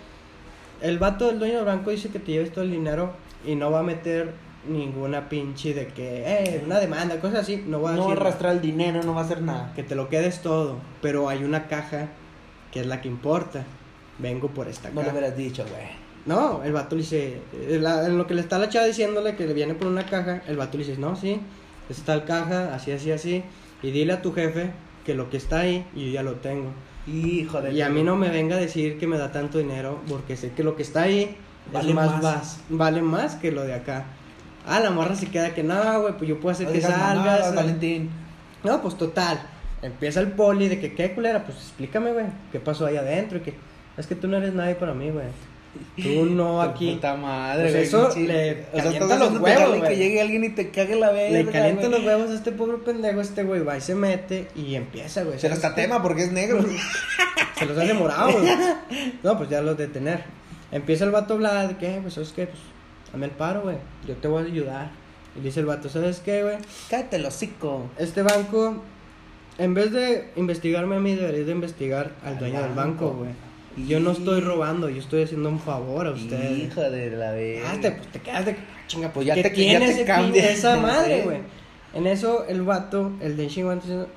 El 0.81 1.01
vato 1.01 1.27
del 1.27 1.41
dueño 1.41 1.57
del 1.57 1.65
banco 1.65 1.91
dice 1.91 2.09
que 2.11 2.21
te 2.21 2.31
lleves 2.31 2.53
todo 2.53 2.63
el 2.63 2.71
dinero 2.71 3.15
y 3.45 3.57
no 3.57 3.73
va 3.73 3.81
a 3.81 3.83
meter 3.83 4.33
ninguna 4.69 5.29
pinche 5.29 5.75
de 5.75 5.89
que, 5.89 6.23
eh, 6.25 6.63
una 6.65 6.79
demanda, 6.79 7.19
cosas 7.19 7.41
así. 7.41 7.65
No 7.67 7.83
va 7.83 7.91
a 7.91 7.93
No 7.95 8.03
va 8.03 8.07
a 8.07 8.09
decir 8.11 8.23
arrastrar 8.23 8.53
el 8.53 8.61
dinero, 8.61 9.03
no 9.03 9.13
va 9.13 9.23
a 9.23 9.25
hacer 9.25 9.43
nada. 9.43 9.73
que 9.75 9.83
te 9.83 9.97
lo 9.97 10.09
quedes 10.09 10.41
todo. 10.41 10.77
Pero 11.03 11.29
hay 11.29 11.43
una 11.43 11.67
caja 11.67 12.07
que 12.71 12.79
es 12.79 12.87
la 12.87 13.01
que 13.01 13.09
importa. 13.09 13.65
Vengo 14.19 14.47
por 14.47 14.69
esta 14.69 14.91
No 14.91 14.97
lo 14.97 15.01
caja. 15.01 15.13
hubieras 15.17 15.37
dicho, 15.37 15.65
güey. 15.65 15.89
No, 16.27 16.63
el 16.63 16.73
vato 16.73 16.97
le 16.97 17.03
dice, 17.03 17.41
eh, 17.55 17.79
la- 17.81 18.07
en 18.07 18.19
lo 18.19 18.27
que 18.27 18.35
le 18.35 18.41
está 18.43 18.59
la 18.59 18.69
chava 18.69 18.87
diciéndole 18.87 19.37
que 19.37 19.47
le 19.47 19.55
viene 19.55 19.75
por 19.75 19.87
una 19.89 20.05
caja, 20.05 20.43
el 20.47 20.57
vato 20.57 20.77
le 20.79 20.85
dice, 20.85 20.99
no, 21.01 21.17
sí, 21.17 21.41
está 21.89 22.15
el 22.15 22.25
caja, 22.25 22.75
así, 22.75 22.93
así, 22.93 23.11
así, 23.11 23.43
y 23.83 23.91
dile 23.91 24.13
a 24.13 24.23
tu 24.23 24.33
jefe 24.33 24.71
que 25.05 25.15
lo 25.15 25.31
que 25.31 25.39
está 25.39 25.61
ahí, 25.61 25.87
y 25.95 26.07
yo 26.07 26.13
ya 26.13 26.23
lo 26.23 26.35
tengo. 26.35 26.71
Hijo 27.07 27.63
de 27.63 27.73
Y 27.73 27.81
a 27.81 27.89
mí 27.89 28.03
no 28.03 28.17
me 28.17 28.29
venga 28.29 28.57
a 28.57 28.61
decir 28.61 28.99
que 28.99 29.07
me 29.07 29.17
da 29.17 29.33
tanto 29.33 29.59
dinero, 29.59 30.01
porque 30.09 30.37
sé 30.37 30.53
que 30.53 30.63
lo 30.63 30.77
que 30.77 30.83
está 30.83 31.03
ahí 31.03 31.37
Vale 31.73 31.89
es 31.89 31.95
más, 31.95 32.23
más. 32.23 32.61
vale 32.69 33.01
más 33.03 33.37
que 33.37 33.51
lo 33.51 33.63
de 33.63 33.75
acá. 33.75 34.05
Ah, 34.67 34.79
la 34.81 34.91
morra 34.91 35.17
se 35.17 35.27
queda 35.31 35.55
que 35.55 35.63
no, 35.63 36.03
güey, 36.03 36.17
pues 36.19 36.29
yo 36.29 36.39
puedo 36.39 36.53
hacer 36.53 36.67
No 36.67 36.73
que 36.75 36.83
salgas. 36.83 37.51
eh". 37.51 37.57
Valentín. 37.57 38.11
No, 38.63 38.83
pues 38.83 38.97
total. 38.99 39.41
Empieza 39.81 40.21
el 40.21 40.33
poli 40.33 40.69
de 40.69 40.79
que, 40.79 40.95
¿qué 40.95 41.15
culera? 41.15 41.43
Pues 41.45 41.57
explícame, 41.57 42.13
güey, 42.13 42.27
¿qué 42.53 42.61
pasó 42.61 42.85
ahí 42.85 42.99
adentro? 42.99 43.39
Y 43.39 43.41
que, 43.41 43.55
es 43.97 44.07
que 44.07 44.15
tú 44.15 44.29
no 44.29 44.37
eres 44.37 44.53
nadie 44.53 44.75
para 44.75 44.93
mí, 44.93 45.09
güey. 45.11 45.25
Tú 46.03 46.25
no 46.27 46.61
aquí. 46.63 46.95
Puta 46.95 47.15
madre, 47.17 47.71
Pues 47.71 47.73
güey, 47.73 47.85
eso 47.85 48.19
le 48.19 48.53
O 48.73 48.77
sea, 48.77 48.83
calienta 48.85 49.05
estás 49.15 49.19
los 49.21 49.41
huevos, 49.41 49.69
güey. 49.79 49.83
que 49.83 49.97
llegue 49.97 50.21
alguien 50.21 50.45
y 50.45 50.49
te 50.51 50.71
cague 50.71 50.97
la 50.97 51.11
verga. 51.13 51.39
Le 51.39 51.47
calienta 51.47 51.89
güey. 51.89 51.93
los 51.99 52.05
huevos 52.07 52.31
a 52.31 52.35
este 52.35 52.53
pobre 52.53 52.79
pendejo, 52.79 53.21
este 53.21 53.43
güey 53.45 53.63
va 53.63 53.77
y 53.77 53.81
se 53.81 53.95
mete 53.95 54.49
y 54.57 54.75
empieza, 54.75 55.23
güey. 55.25 55.39
Se 55.39 55.49
lo 55.49 55.55
¿sabes 55.55 55.65
está 55.65 55.75
qué? 55.75 55.83
tema 55.83 56.03
porque 56.03 56.23
es 56.25 56.33
negro. 56.33 56.65
Se 57.59 57.67
los 57.67 57.77
hace 57.77 57.93
morados. 57.93 58.35
güey. 58.41 58.49
No, 59.23 59.37
pues 59.37 59.51
ya 59.51 59.61
los 59.61 59.77
detener. 59.77 60.25
Empieza 60.73 61.05
el 61.05 61.11
vato 61.11 61.35
a 61.35 61.37
hablar 61.37 61.69
de 61.69 61.77
que, 61.77 61.99
pues, 62.01 62.15
¿sabes 62.15 62.33
qué? 62.33 62.47
Pues, 62.47 62.59
dame 63.13 63.27
el 63.27 63.33
paro, 63.33 63.63
güey. 63.63 63.77
Yo 64.09 64.15
te 64.17 64.29
voy 64.29 64.43
a 64.43 64.47
ayudar. 64.47 64.91
Y 65.37 65.41
dice 65.41 65.61
el 65.61 65.67
vato, 65.67 65.89
¿sabes 65.91 66.21
qué, 66.25 66.43
güey? 66.43 66.57
Cállate 66.89 67.17
el 67.17 67.27
hocico. 67.27 67.85
Este 67.99 68.23
banco, 68.23 68.83
en 69.59 69.75
vez 69.75 69.93
de 69.93 70.31
investigarme 70.37 70.97
a 70.97 71.01
mí, 71.01 71.15
deberías 71.15 71.47
de 71.47 71.53
investigar 71.53 72.13
al 72.25 72.33
Al 72.35 72.39
dueño 72.39 72.63
del 72.63 72.73
banco. 72.73 73.11
banco, 73.11 73.27
güey. 73.77 73.87
Yo 73.89 74.01
no 74.01 74.11
estoy 74.13 74.41
robando, 74.41 74.89
yo 74.89 74.99
estoy 75.01 75.23
haciendo 75.23 75.49
un 75.49 75.61
favor 75.61 76.07
a 76.07 76.11
ustedes. 76.11 76.59
Hijo 76.59 76.81
de 76.83 77.11
la 77.11 77.33
verga. 77.33 77.71
Ah, 77.73 77.77
te, 77.81 77.91
pues 77.93 78.09
te 78.09 78.21
quedas 78.21 78.47
de 78.47 78.57
chinga, 78.87 79.09
pues 79.13 79.25
Pues 79.25 79.27
ya 79.27 79.35
¿qué 79.35 79.43
te- 79.45 79.51
tiene 79.51 80.05
ya 80.05 80.31
te 80.33 80.53
esa 80.53 80.77
madre, 80.77 81.23
güey. 81.23 81.39
En 81.95 82.07
eso 82.07 82.45
el 82.47 82.63
vato, 82.63 83.13
el 83.21 83.37
de 83.37 83.49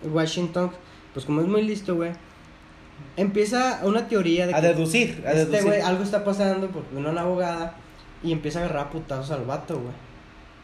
Washington, 0.03 0.71
pues 1.13 1.25
como 1.25 1.41
es 1.41 1.47
muy 1.47 1.63
listo, 1.63 1.95
güey, 1.95 2.11
empieza 3.17 3.81
una 3.83 4.07
teoría 4.07 4.47
de 4.47 4.53
A 4.53 4.61
que 4.61 4.67
deducir, 4.67 5.23
a 5.25 5.31
este 5.31 5.45
deducir. 5.45 5.65
güey 5.65 5.81
algo 5.81 6.03
está 6.03 6.23
pasando 6.23 6.67
porque 6.67 6.95
una 6.95 7.21
abogada 7.21 7.75
y 8.23 8.31
empieza 8.31 8.59
a 8.59 8.65
agarrar 8.65 8.89
putazos 8.89 9.31
al 9.31 9.45
vato, 9.45 9.75
güey. 9.79 9.93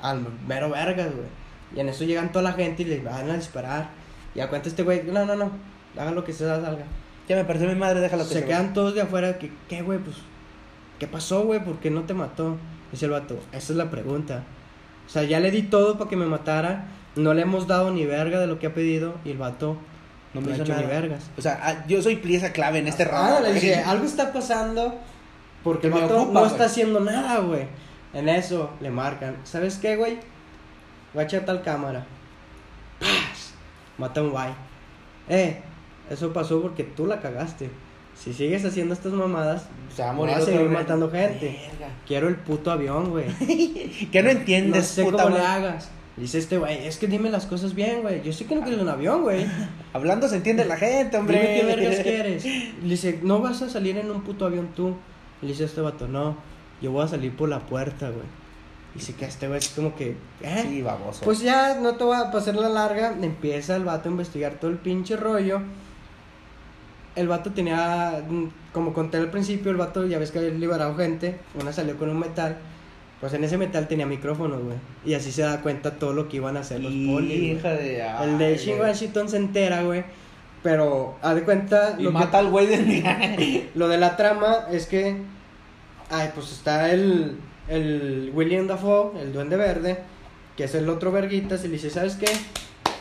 Al 0.02 0.22
mero 0.48 0.70
vergas, 0.70 1.08
güey. 1.14 1.28
Y 1.76 1.80
en 1.82 1.90
eso 1.90 2.04
llegan 2.04 2.32
toda 2.32 2.44
la 2.44 2.54
gente 2.54 2.84
y 2.84 2.86
le 2.86 3.00
van 3.00 3.30
a 3.30 3.36
disparar. 3.36 3.90
Y 4.34 4.40
a 4.40 4.48
cuenta 4.50 4.70
este 4.70 4.84
güey, 4.84 5.04
no, 5.04 5.26
no, 5.26 5.36
no, 5.36 5.52
haga 5.98 6.12
lo 6.12 6.24
que 6.24 6.32
se 6.34 6.46
salga. 6.46 6.86
Ya 7.30 7.36
me 7.36 7.46
pareció 7.46 7.68
mi 7.70 7.76
madre, 7.76 8.00
déjalo 8.02 8.28
que 8.28 8.34
Se 8.34 8.44
quedan 8.46 8.74
todos 8.74 8.96
de 8.96 9.02
afuera 9.02 9.38
que, 9.38 9.52
¿qué, 9.70 9.82
güey? 9.84 10.00
Pues, 10.00 10.18
¿qué 10.98 11.08
pasó, 11.08 11.44
güey? 11.44 11.64
¿Por 11.64 11.78
qué 11.80 11.92
no 11.92 12.02
te 12.02 12.14
mató? 12.16 12.58
Dice 12.92 13.06
el 13.06 13.12
vato, 13.12 13.40
esa 13.52 13.72
es 13.74 13.78
la 13.78 13.92
pregunta. 13.92 14.44
O 15.06 15.10
sea, 15.10 15.24
ya 15.24 15.40
le 15.40 15.52
di 15.52 15.62
todo 15.62 15.98
para 15.98 16.10
que 16.10 16.16
me 16.16 16.26
matara. 16.26 16.88
No 17.16 17.34
le 17.34 17.44
hemos 17.44 17.68
dado 17.68 17.92
ni 17.92 18.06
verga 18.06 18.40
de 18.40 18.48
lo 18.48 18.58
que 18.60 18.68
ha 18.68 18.74
pedido. 18.74 19.16
Y 19.26 19.32
el 19.32 19.38
vato 19.38 19.78
No 20.34 20.42
no, 20.42 20.48
me 20.48 20.54
ha 20.54 20.56
hecho 20.56 20.66
nada. 20.66 20.82
ni 20.82 20.88
vergas. 20.88 21.30
O 21.38 21.42
sea, 21.42 21.60
ah, 21.64 21.86
yo 21.88 22.02
soy 22.02 22.16
pieza 22.18 22.52
clave 22.52 22.80
en 22.80 22.88
este 22.88 23.04
Ah, 23.04 23.30
round. 23.40 23.48
le 23.48 23.54
dije, 23.54 23.76
algo 23.86 24.06
está 24.06 24.34
pasando. 24.34 24.96
Porque 25.64 25.88
el 25.88 25.94
vato 25.94 26.24
ocupa, 26.24 26.42
no 26.42 26.46
está 26.48 26.66
haciendo 26.66 27.00
nada, 27.00 27.40
güey. 27.40 27.68
En 28.14 28.28
eso 28.28 28.72
le 28.82 28.90
marcan. 28.90 29.38
¿Sabes 29.44 29.78
qué, 29.78 29.96
güey? 29.98 30.18
Guacha 31.14 31.46
tal 31.46 31.62
cámara. 31.62 32.06
¡Paz! 33.00 33.54
Mata 33.98 34.20
a 34.20 34.24
un 34.24 34.30
guay. 34.32 34.52
Eh, 35.28 35.62
eso 36.10 36.34
pasó 36.34 36.62
porque 36.62 36.84
tú 36.84 37.06
la 37.06 37.22
cagaste. 37.22 37.70
Si 38.16 38.34
sigues 38.34 38.66
haciendo 38.66 38.94
estas 38.94 39.14
mamadas, 39.14 39.68
Se 39.96 40.02
va 40.02 40.10
a 40.10 40.14
vas 40.14 40.38
a 40.38 40.42
seguir 40.42 40.62
vez. 40.64 40.72
matando 40.72 41.10
gente. 41.10 41.58
Quiero 42.06 42.28
el 42.28 42.36
puto 42.36 42.72
avión, 42.72 43.12
güey. 43.12 43.28
Que 44.12 44.22
no 44.22 44.32
No 44.34 44.40
entiendes, 44.40 44.88
sé 44.88 45.04
puta 45.06 45.24
cómo 45.24 45.38
le 45.38 45.46
hagas. 45.46 45.90
Dice 46.18 46.38
este 46.40 46.58
güey, 46.58 46.86
es 46.86 46.98
que 46.98 47.08
dime 47.08 47.30
las 47.30 47.46
cosas 47.46 47.74
bien, 47.74 48.02
güey. 48.02 48.22
Yo 48.24 48.34
sé 48.34 48.46
que 48.46 48.56
no 48.56 48.62
quieres 48.62 48.82
un 48.82 48.90
avión, 48.90 49.22
güey. 49.22 49.46
Hablando 49.94 50.28
se 50.28 50.36
entiende 50.36 50.66
la 50.66 50.76
gente, 50.76 51.16
hombre. 51.16 51.40
Dime 51.40 51.60
qué 51.60 51.66
vergas 51.66 52.00
quieres. 52.04 52.46
Le 52.46 52.90
dice, 52.90 53.20
no 53.24 53.40
vas 53.40 53.62
a 53.62 53.70
salir 53.70 53.98
en 53.98 54.12
un 54.12 54.22
puto 54.22 54.46
avión 54.46 54.70
tú. 54.76 54.96
Le 55.42 55.48
dice 55.48 55.64
este 55.64 55.80
vato, 55.80 56.10
no, 56.10 56.36
yo 56.82 56.92
voy 56.92 57.06
a 57.06 57.08
salir 57.08 57.34
por 57.34 57.48
la 57.48 57.60
puerta, 57.60 58.10
güey. 58.10 58.26
Dice 58.96 59.14
que 59.14 59.24
este 59.24 59.48
güey 59.48 59.60
es 59.60 59.70
como 59.70 59.96
que, 59.96 60.18
¿eh? 60.42 60.66
Sí, 60.68 60.82
baboso. 60.82 61.22
Pues 61.24 61.40
ya, 61.40 61.80
no 61.80 61.96
te 61.96 62.04
voy 62.04 62.18
a 62.18 62.32
pasar 62.32 62.56
la 62.56 62.68
larga. 62.68 63.16
Empieza 63.22 63.78
el 63.78 63.86
vato 63.86 64.10
a 64.10 64.12
investigar 64.12 64.56
todo 64.56 64.72
el 64.72 64.78
pinche 64.78 65.16
rollo. 65.16 65.62
El 67.20 67.28
vato 67.28 67.52
tenía, 67.52 68.24
mm, 68.28 68.46
como 68.72 68.94
conté 68.94 69.18
al 69.18 69.30
principio, 69.30 69.72
el 69.72 69.78
vato 69.78 70.06
ya 70.08 70.18
ves 70.20 70.32
que 70.32 70.40
había 70.40 70.52
liberado 70.52 70.96
gente. 70.96 71.38
Una 71.60 71.74
salió 71.74 71.98
con 71.98 72.10
un 72.10 72.20
metal. 72.20 72.58
Pues 73.20 73.34
en 73.34 73.44
ese 73.44 73.58
metal 73.58 73.88
tenía 73.90 74.06
micrófonos, 74.06 74.64
güey. 74.64 74.78
Y 75.06 75.14
así 75.14 75.32
se 75.34 75.42
da 75.42 75.62
cuenta 75.62 75.96
todo 76.00 76.14
lo 76.14 76.30
que 76.30 76.38
iban 76.38 76.56
a 76.56 76.62
hacer 76.62 76.80
los 76.80 76.94
polis. 76.94 77.62
de. 77.62 78.02
El 78.24 78.38
de 78.38 78.58
Shin. 78.58 78.80
Washington 78.80 79.28
se 79.28 79.38
entera, 79.38 79.84
güey. 79.84 80.04
Pero, 80.64 81.16
haz 81.22 81.36
de 81.36 81.44
cuenta. 81.44 81.96
Y 81.98 82.04
lo 82.04 82.12
que- 82.12 82.18
mata 82.18 82.40
al 82.40 82.50
güey 82.50 82.68
de 82.68 83.68
Lo 83.76 83.88
de 83.90 83.98
la 83.98 84.16
trama 84.16 84.68
es 84.72 84.86
que. 84.88 85.18
Ay, 86.10 86.30
pues 86.34 86.52
está 86.54 86.92
el. 86.92 87.38
El 87.68 88.32
William 88.34 88.66
Dafoe, 88.68 89.22
el 89.22 89.32
Duende 89.34 89.56
Verde, 89.58 90.00
que 90.58 90.64
es 90.64 90.74
el 90.74 90.90
otro 90.90 91.12
verguitas, 91.12 91.64
y 91.66 91.68
le 91.68 91.74
dice: 91.74 91.90
¿Sabes 91.90 92.16
qué? 92.16 92.28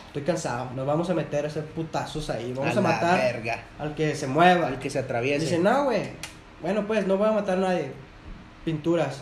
Estoy 0.09 0.23
cansado, 0.23 0.71
nos 0.75 0.87
vamos 0.87 1.11
a 1.11 1.14
meter 1.14 1.44
a 1.44 1.49
hacer 1.49 1.64
putazos 1.66 2.31
ahí. 2.31 2.55
Vamos 2.57 2.75
a, 2.75 2.81
matar 2.81 3.18
verga. 3.18 3.62
al 3.79 3.94
que 3.94 4.14
se 4.14 4.27
mueva. 4.27 4.66
Al 4.66 4.79
que 4.79 4.88
se 4.88 4.99
atraviese. 4.99 5.44
Dice: 5.44 5.59
No, 5.59 5.85
güey. 5.85 6.03
Bueno, 6.62 6.87
pues 6.87 7.07
no 7.07 7.18
voy 7.18 7.29
a 7.29 7.33
matar 7.33 7.59
a 7.59 7.61
nadie. 7.61 7.92
Pinturas. 8.64 9.21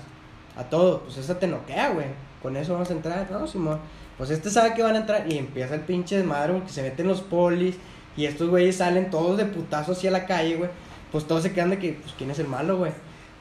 A 0.56 0.62
todos. 0.62 1.02
Pues 1.02 1.18
esa 1.18 1.40
te 1.40 1.48
noquea, 1.48 1.90
güey. 1.90 2.06
Con 2.40 2.56
eso 2.56 2.74
vamos 2.74 2.88
a 2.90 2.92
entrar. 2.92 3.28
No, 3.32 3.48
Simón. 3.48 3.80
Pues 4.16 4.30
este 4.30 4.48
sabe 4.48 4.74
que 4.74 4.82
van 4.84 4.94
a 4.94 4.98
entrar. 4.98 5.30
Y 5.30 5.36
empieza 5.38 5.74
el 5.74 5.80
pinche 5.80 6.18
desmadre, 6.18 6.52
porque 6.52 6.72
se 6.72 6.82
meten 6.82 7.08
los 7.08 7.20
polis. 7.20 7.74
Y 8.16 8.26
estos 8.26 8.48
güeyes 8.48 8.76
salen 8.76 9.10
todos 9.10 9.36
de 9.36 9.44
putazo 9.44 9.90
hacia 9.90 10.12
la 10.12 10.24
calle, 10.24 10.54
güey. 10.54 10.70
Pues 11.10 11.26
todos 11.26 11.42
se 11.42 11.52
quedan 11.52 11.70
de 11.70 11.80
que, 11.80 11.94
pues, 11.94 12.14
¿quién 12.16 12.30
es 12.30 12.38
el 12.38 12.46
malo, 12.46 12.78
güey? 12.78 12.92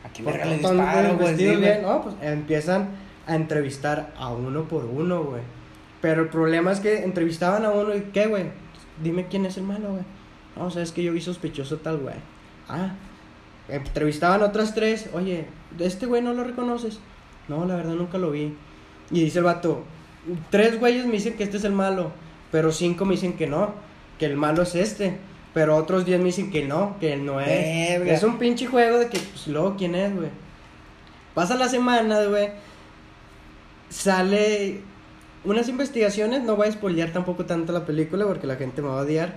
Aquí 0.04 0.24
verga 0.24 0.46
le 0.46 0.56
están 0.56 0.78
disparo, 0.78 1.18
güey. 1.18 1.82
¿no? 1.82 2.02
Pues 2.02 2.16
empiezan 2.22 2.90
a 3.28 3.36
entrevistar 3.36 4.14
a 4.18 4.30
uno 4.30 4.64
por 4.64 4.86
uno, 4.86 5.24
güey. 5.24 5.42
Pero 6.02 6.24
el 6.24 6.30
problema 6.30 6.72
es 6.72 6.80
que 6.80 7.04
entrevistaban 7.04 7.66
a 7.66 7.72
uno 7.72 7.96
y, 7.96 8.02
¿qué, 8.14 8.28
güey? 8.28 8.46
Dime 9.02 9.28
quién 9.28 9.46
es 9.46 9.58
el 9.58 9.64
malo, 9.64 9.92
güey. 9.92 10.04
No, 10.56 10.72
sabes 10.72 10.92
que 10.92 11.04
yo 11.04 11.14
vi 11.14 11.22
sospechoso 11.22 11.78
tal, 11.78 11.98
güey. 11.98 12.16
Ah, 12.70 12.94
entrevistaban 13.68 14.42
a 14.42 14.46
otras 14.46 14.74
tres. 14.74 15.10
Oye, 15.14 15.48
¿de 15.78 15.86
este 15.86 16.06
güey 16.06 16.22
no 16.22 16.34
lo 16.34 16.44
reconoces? 16.44 17.00
No, 17.48 17.66
la 17.66 17.76
verdad 17.76 17.94
nunca 17.94 18.18
lo 18.18 18.32
vi. 18.32 18.56
Y 19.12 19.24
dice 19.24 19.40
el 19.40 19.46
vato, 19.46 19.84
tres 20.50 20.80
güeyes 20.80 21.06
me 21.06 21.14
dicen 21.14 21.36
que 21.36 21.44
este 21.44 21.58
es 21.58 21.64
el 21.64 21.74
malo, 21.74 22.12
pero 22.52 22.72
cinco 22.72 23.06
me 23.06 23.16
dicen 23.16 23.34
que 23.34 23.48
no, 23.48 23.74
que 24.18 24.26
el 24.26 24.38
malo 24.38 24.64
es 24.64 24.76
este. 24.76 25.18
Pero 25.54 25.78
otros 25.78 26.06
diez 26.06 26.20
me 26.20 26.26
dicen 26.26 26.52
que 26.52 26.66
no, 26.66 26.98
que 27.00 27.14
él 27.14 27.26
no 27.26 27.40
es. 27.40 28.00
Verga. 28.00 28.14
Es 28.14 28.24
un 28.24 28.38
pinche 28.38 28.66
juego 28.68 28.98
de 28.98 29.08
que, 29.08 29.20
pues, 29.20 29.48
luego, 29.48 29.76
¿quién 29.78 29.96
es, 29.96 30.14
güey? 30.14 30.30
Pasa 31.34 31.56
la 31.56 31.70
semana, 31.70 32.24
güey. 32.26 32.50
Sale 33.90 34.82
unas 35.46 35.70
investigaciones. 35.70 36.44
No 36.44 36.56
voy 36.56 36.68
a 36.68 36.72
spoilear 36.72 37.12
tampoco 37.12 37.46
tanto 37.46 37.74
la 37.74 37.86
película 37.86 38.26
porque 38.26 38.48
la 38.48 38.56
gente 38.56 38.82
me 38.82 38.90
va 38.90 39.00
a 39.00 39.04
odiar. 39.04 39.36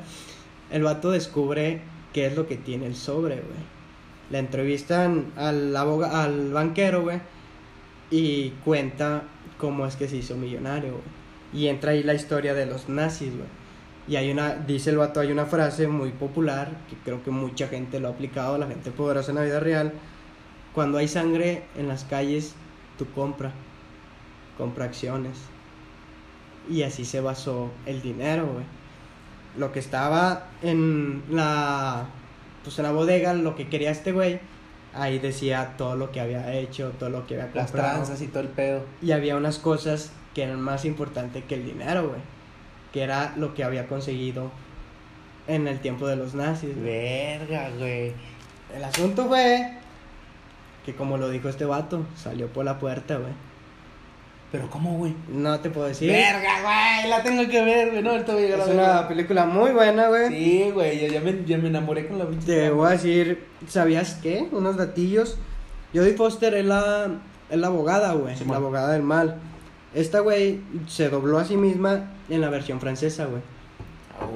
El 0.70 0.82
vato 0.82 1.10
descubre 1.10 1.80
qué 2.12 2.26
es 2.26 2.36
lo 2.36 2.46
que 2.46 2.56
tiene 2.56 2.86
el 2.86 2.96
sobre, 2.96 3.36
güey. 3.36 3.78
Le 4.30 4.38
entrevistan 4.38 5.32
al, 5.36 5.74
aboga 5.76 6.22
al 6.22 6.52
banquero, 6.52 7.02
güey. 7.02 7.20
Y 8.10 8.50
cuenta 8.64 9.22
cómo 9.58 9.86
es 9.86 9.96
que 9.96 10.08
se 10.08 10.16
hizo 10.16 10.36
millonario, 10.36 10.92
güey. 10.92 11.18
Y 11.52 11.68
entra 11.68 11.92
ahí 11.92 12.02
la 12.02 12.14
historia 12.14 12.54
de 12.54 12.66
los 12.66 12.88
nazis, 12.88 13.30
güey. 13.34 13.48
Y 14.06 14.16
hay 14.16 14.30
una, 14.30 14.54
dice 14.54 14.90
el 14.90 14.96
vato, 14.96 15.20
hay 15.20 15.30
una 15.30 15.44
frase 15.44 15.86
muy 15.86 16.10
popular 16.10 16.70
que 16.88 16.96
creo 16.96 17.22
que 17.22 17.30
mucha 17.30 17.68
gente 17.68 18.00
lo 18.00 18.08
ha 18.08 18.12
aplicado, 18.12 18.56
la 18.56 18.66
gente 18.66 18.90
poderosa 18.90 19.32
en 19.32 19.36
la 19.36 19.44
vida 19.44 19.60
real. 19.60 19.92
Cuando 20.74 20.96
hay 20.96 21.08
sangre 21.08 21.64
en 21.76 21.88
las 21.88 22.04
calles, 22.04 22.54
tú 22.96 23.06
compra, 23.14 23.52
compra 24.56 24.86
acciones. 24.86 25.38
Y 26.68 26.82
así 26.82 27.04
se 27.04 27.20
basó 27.20 27.70
el 27.86 28.02
dinero, 28.02 28.46
güey. 28.46 28.64
Lo 29.56 29.72
que 29.72 29.78
estaba 29.80 30.48
en 30.62 31.22
la, 31.30 32.06
pues 32.62 32.78
en 32.78 32.84
la 32.84 32.92
bodega, 32.92 33.32
lo 33.34 33.56
que 33.56 33.68
quería 33.68 33.90
este 33.90 34.12
güey, 34.12 34.38
ahí 34.94 35.18
decía 35.18 35.74
todo 35.78 35.96
lo 35.96 36.12
que 36.12 36.20
había 36.20 36.52
hecho, 36.54 36.92
todo 36.98 37.10
lo 37.10 37.26
que 37.26 37.34
había 37.40 37.50
Las 37.54 37.70
comprado. 37.70 37.94
tranzas 37.94 38.20
y 38.22 38.28
todo 38.28 38.40
el 38.40 38.48
pedo. 38.48 38.82
Y 39.02 39.12
había 39.12 39.36
unas 39.36 39.58
cosas 39.58 40.12
que 40.34 40.42
eran 40.42 40.60
más 40.60 40.84
importantes 40.84 41.42
que 41.44 41.54
el 41.54 41.64
dinero, 41.64 42.08
güey. 42.08 42.20
Que 42.92 43.02
era 43.02 43.34
lo 43.36 43.54
que 43.54 43.64
había 43.64 43.86
conseguido 43.88 44.50
en 45.46 45.66
el 45.66 45.80
tiempo 45.80 46.06
de 46.06 46.16
los 46.16 46.34
nazis. 46.34 46.74
güey. 46.74 46.84
Verga, 46.84 47.70
güey. 47.78 48.12
El 48.76 48.84
asunto 48.84 49.26
fue 49.26 49.72
que 50.84 50.94
como 50.94 51.16
lo 51.16 51.30
dijo 51.30 51.48
este 51.48 51.64
vato, 51.64 52.04
salió 52.16 52.48
por 52.48 52.64
la 52.66 52.78
puerta, 52.78 53.16
güey. 53.16 53.32
Pero 54.50 54.70
¿cómo, 54.70 54.96
güey? 54.96 55.14
No 55.28 55.60
te 55.60 55.68
puedo 55.68 55.88
decir. 55.88 56.10
Verga, 56.10 56.62
güey. 56.62 57.10
La 57.10 57.22
tengo 57.22 57.46
que 57.50 57.62
ver, 57.62 57.90
güey. 57.90 58.02
No, 58.02 58.10
ahorita 58.12 58.32
voy 58.32 58.44
a 58.44 58.46
llegar 58.46 58.60
Es 58.60 58.68
a 58.68 58.72
una 58.72 59.08
película 59.08 59.44
muy 59.44 59.72
buena, 59.72 60.08
güey. 60.08 60.28
Sí, 60.28 60.70
güey. 60.72 61.00
Ya, 61.00 61.08
ya 61.08 61.20
me, 61.20 61.44
ya 61.44 61.58
me 61.58 61.68
enamoré 61.68 62.08
con 62.08 62.18
la 62.18 62.26
pinche. 62.26 62.46
Te 62.46 62.70
voy 62.70 62.88
a 62.88 62.90
decir, 62.92 63.44
¿sabías 63.68 64.14
qué? 64.22 64.48
Unos 64.50 64.76
datillos. 64.78 65.36
Jodie 65.94 66.14
Foster 66.14 66.54
es 66.54 66.64
la, 66.64 67.08
es 67.50 67.58
la 67.58 67.66
abogada, 67.66 68.14
güey. 68.14 68.36
Simón. 68.36 68.52
la 68.52 68.56
abogada 68.56 68.92
del 68.92 69.02
mal. 69.02 69.36
Esta, 69.94 70.20
güey, 70.20 70.60
se 70.86 71.10
dobló 71.10 71.38
a 71.38 71.44
sí 71.44 71.56
misma 71.56 72.10
en 72.30 72.40
la 72.40 72.48
versión 72.48 72.80
francesa, 72.80 73.26
güey. 73.26 73.42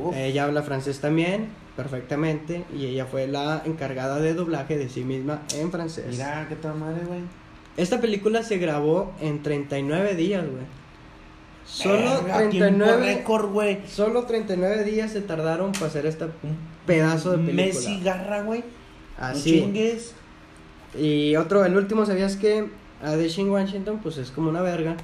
Uf. 0.03 0.15
Ella 0.15 0.45
habla 0.45 0.63
francés 0.63 1.01
también, 1.01 1.49
perfectamente, 1.77 2.65
y 2.75 2.87
ella 2.87 3.07
fue 3.07 3.27
la 3.27 3.63
encargada 3.65 4.19
de 4.21 4.35
doblaje 4.35 4.77
de 4.77 4.89
sí 4.89 5.05
misma 5.05 5.43
en 5.55 5.71
francés. 5.71 6.07
Mira, 6.11 6.47
qué 6.49 6.57
tal 6.57 6.77
madre, 6.77 7.05
güey. 7.07 7.21
Esta 7.77 8.01
película 8.01 8.43
se 8.43 8.59
grabó 8.59 9.13
en 9.21 9.43
39 9.43 10.15
días, 10.15 10.45
güey. 10.45 10.65
Solo 11.65 12.23
Verga, 12.23 12.51
tiempo 12.51 12.77
39 12.85 13.05
récord, 13.15 13.51
güey. 13.51 13.79
Solo 13.89 14.25
39 14.25 14.85
días 14.85 15.13
se 15.13 15.21
tardaron 15.23 15.73
para 15.73 15.87
hacer 15.87 16.07
este 16.07 16.27
pedazo 16.87 17.33
de 17.33 17.39
película. 17.39 17.65
Messi 17.67 18.01
garra, 18.03 18.43
güey. 18.43 18.65
Así. 19.19 19.61
chingues. 19.61 20.15
Y 20.99 21.37
otro, 21.37 21.65
el 21.65 21.77
último, 21.77 22.05
¿sabías 22.05 22.37
que 22.37 22.69
a 23.03 23.13
Deshaun 23.13 23.51
Washington, 23.51 24.01
pues 24.03 24.19
es 24.19 24.31
como 24.31 24.51
una 24.51 24.61
verga? 24.61 24.97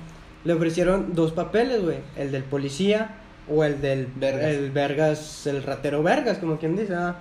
Le 0.45 0.53
ofrecieron 0.53 1.15
dos 1.15 1.33
papeles, 1.33 1.83
güey. 1.83 1.99
El 2.17 2.33
del 2.33 2.45
policía 2.45 3.17
o 3.49 3.65
el 3.65 3.81
del 3.81 4.07
Vergas. 4.17 4.45
el 4.51 4.71
vergas, 4.71 5.47
el 5.47 5.63
ratero 5.63 6.03
vergas, 6.03 6.39
como 6.39 6.59
quien 6.59 6.77
dice. 6.77 6.95
ah. 6.95 7.17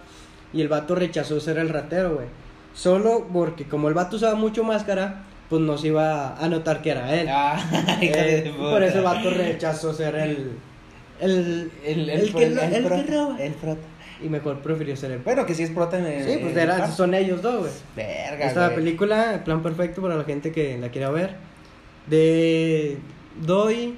Y 0.52 0.62
el 0.62 0.68
vato 0.68 0.96
rechazó 0.96 1.40
ser 1.40 1.58
el 1.58 1.70
ratero, 1.70 2.16
güey. 2.16 2.28
Solo 2.74 3.28
porque 3.32 3.66
como 3.66 3.88
el 3.88 3.94
vato 3.94 4.18
usaba 4.18 4.36
mucho 4.36 4.64
máscara, 4.64 5.24
pues 5.50 5.62
no 5.62 5.78
se 5.78 5.88
iba 5.88 6.36
a 6.38 6.50
notar 6.50 6.82
que 6.82 6.92
era 6.92 7.14
él. 7.20 7.28
Ah, 7.30 7.60
Eh, 8.02 8.54
por 8.58 8.84
eso 8.84 8.98
el 9.00 9.04
vato 9.04 9.30
rechazó 9.30 9.94
ser 9.94 10.16
el... 10.16 10.52
El, 11.20 11.72
El, 11.86 12.10
el 12.10 12.34
que, 12.34 12.46
el 12.46 12.60
que 12.60 12.82
prota, 12.86 13.04
roba. 13.10 13.38
El 13.42 13.54
prota. 13.54 13.82
Y 14.24 14.30
mejor 14.30 14.60
prefirió 14.60 14.96
ser 14.96 15.12
el... 15.12 15.20
Bueno, 15.20 15.46
que 15.46 15.54
sí 15.56 15.64
es 15.64 15.70
prota 15.72 15.98
en 16.00 16.06
el. 16.06 16.24
Sí, 16.26 16.40
pues 16.42 16.56
era- 16.58 16.86
el 16.86 16.92
son 16.92 17.14
ellos 17.14 17.42
dos, 17.42 17.60
güey. 17.60 17.72
Verga, 17.96 18.46
Esta 18.48 18.66
güey. 18.66 18.76
película, 18.76 19.34
el 19.36 19.40
plan 19.42 19.62
perfecto 19.64 20.02
para 20.02 20.16
la 20.16 20.24
gente 20.26 20.52
que 20.52 20.78
la 20.78 20.90
quiera 20.90 21.10
ver. 21.12 21.36
De. 22.08 22.98
Doy. 23.42 23.96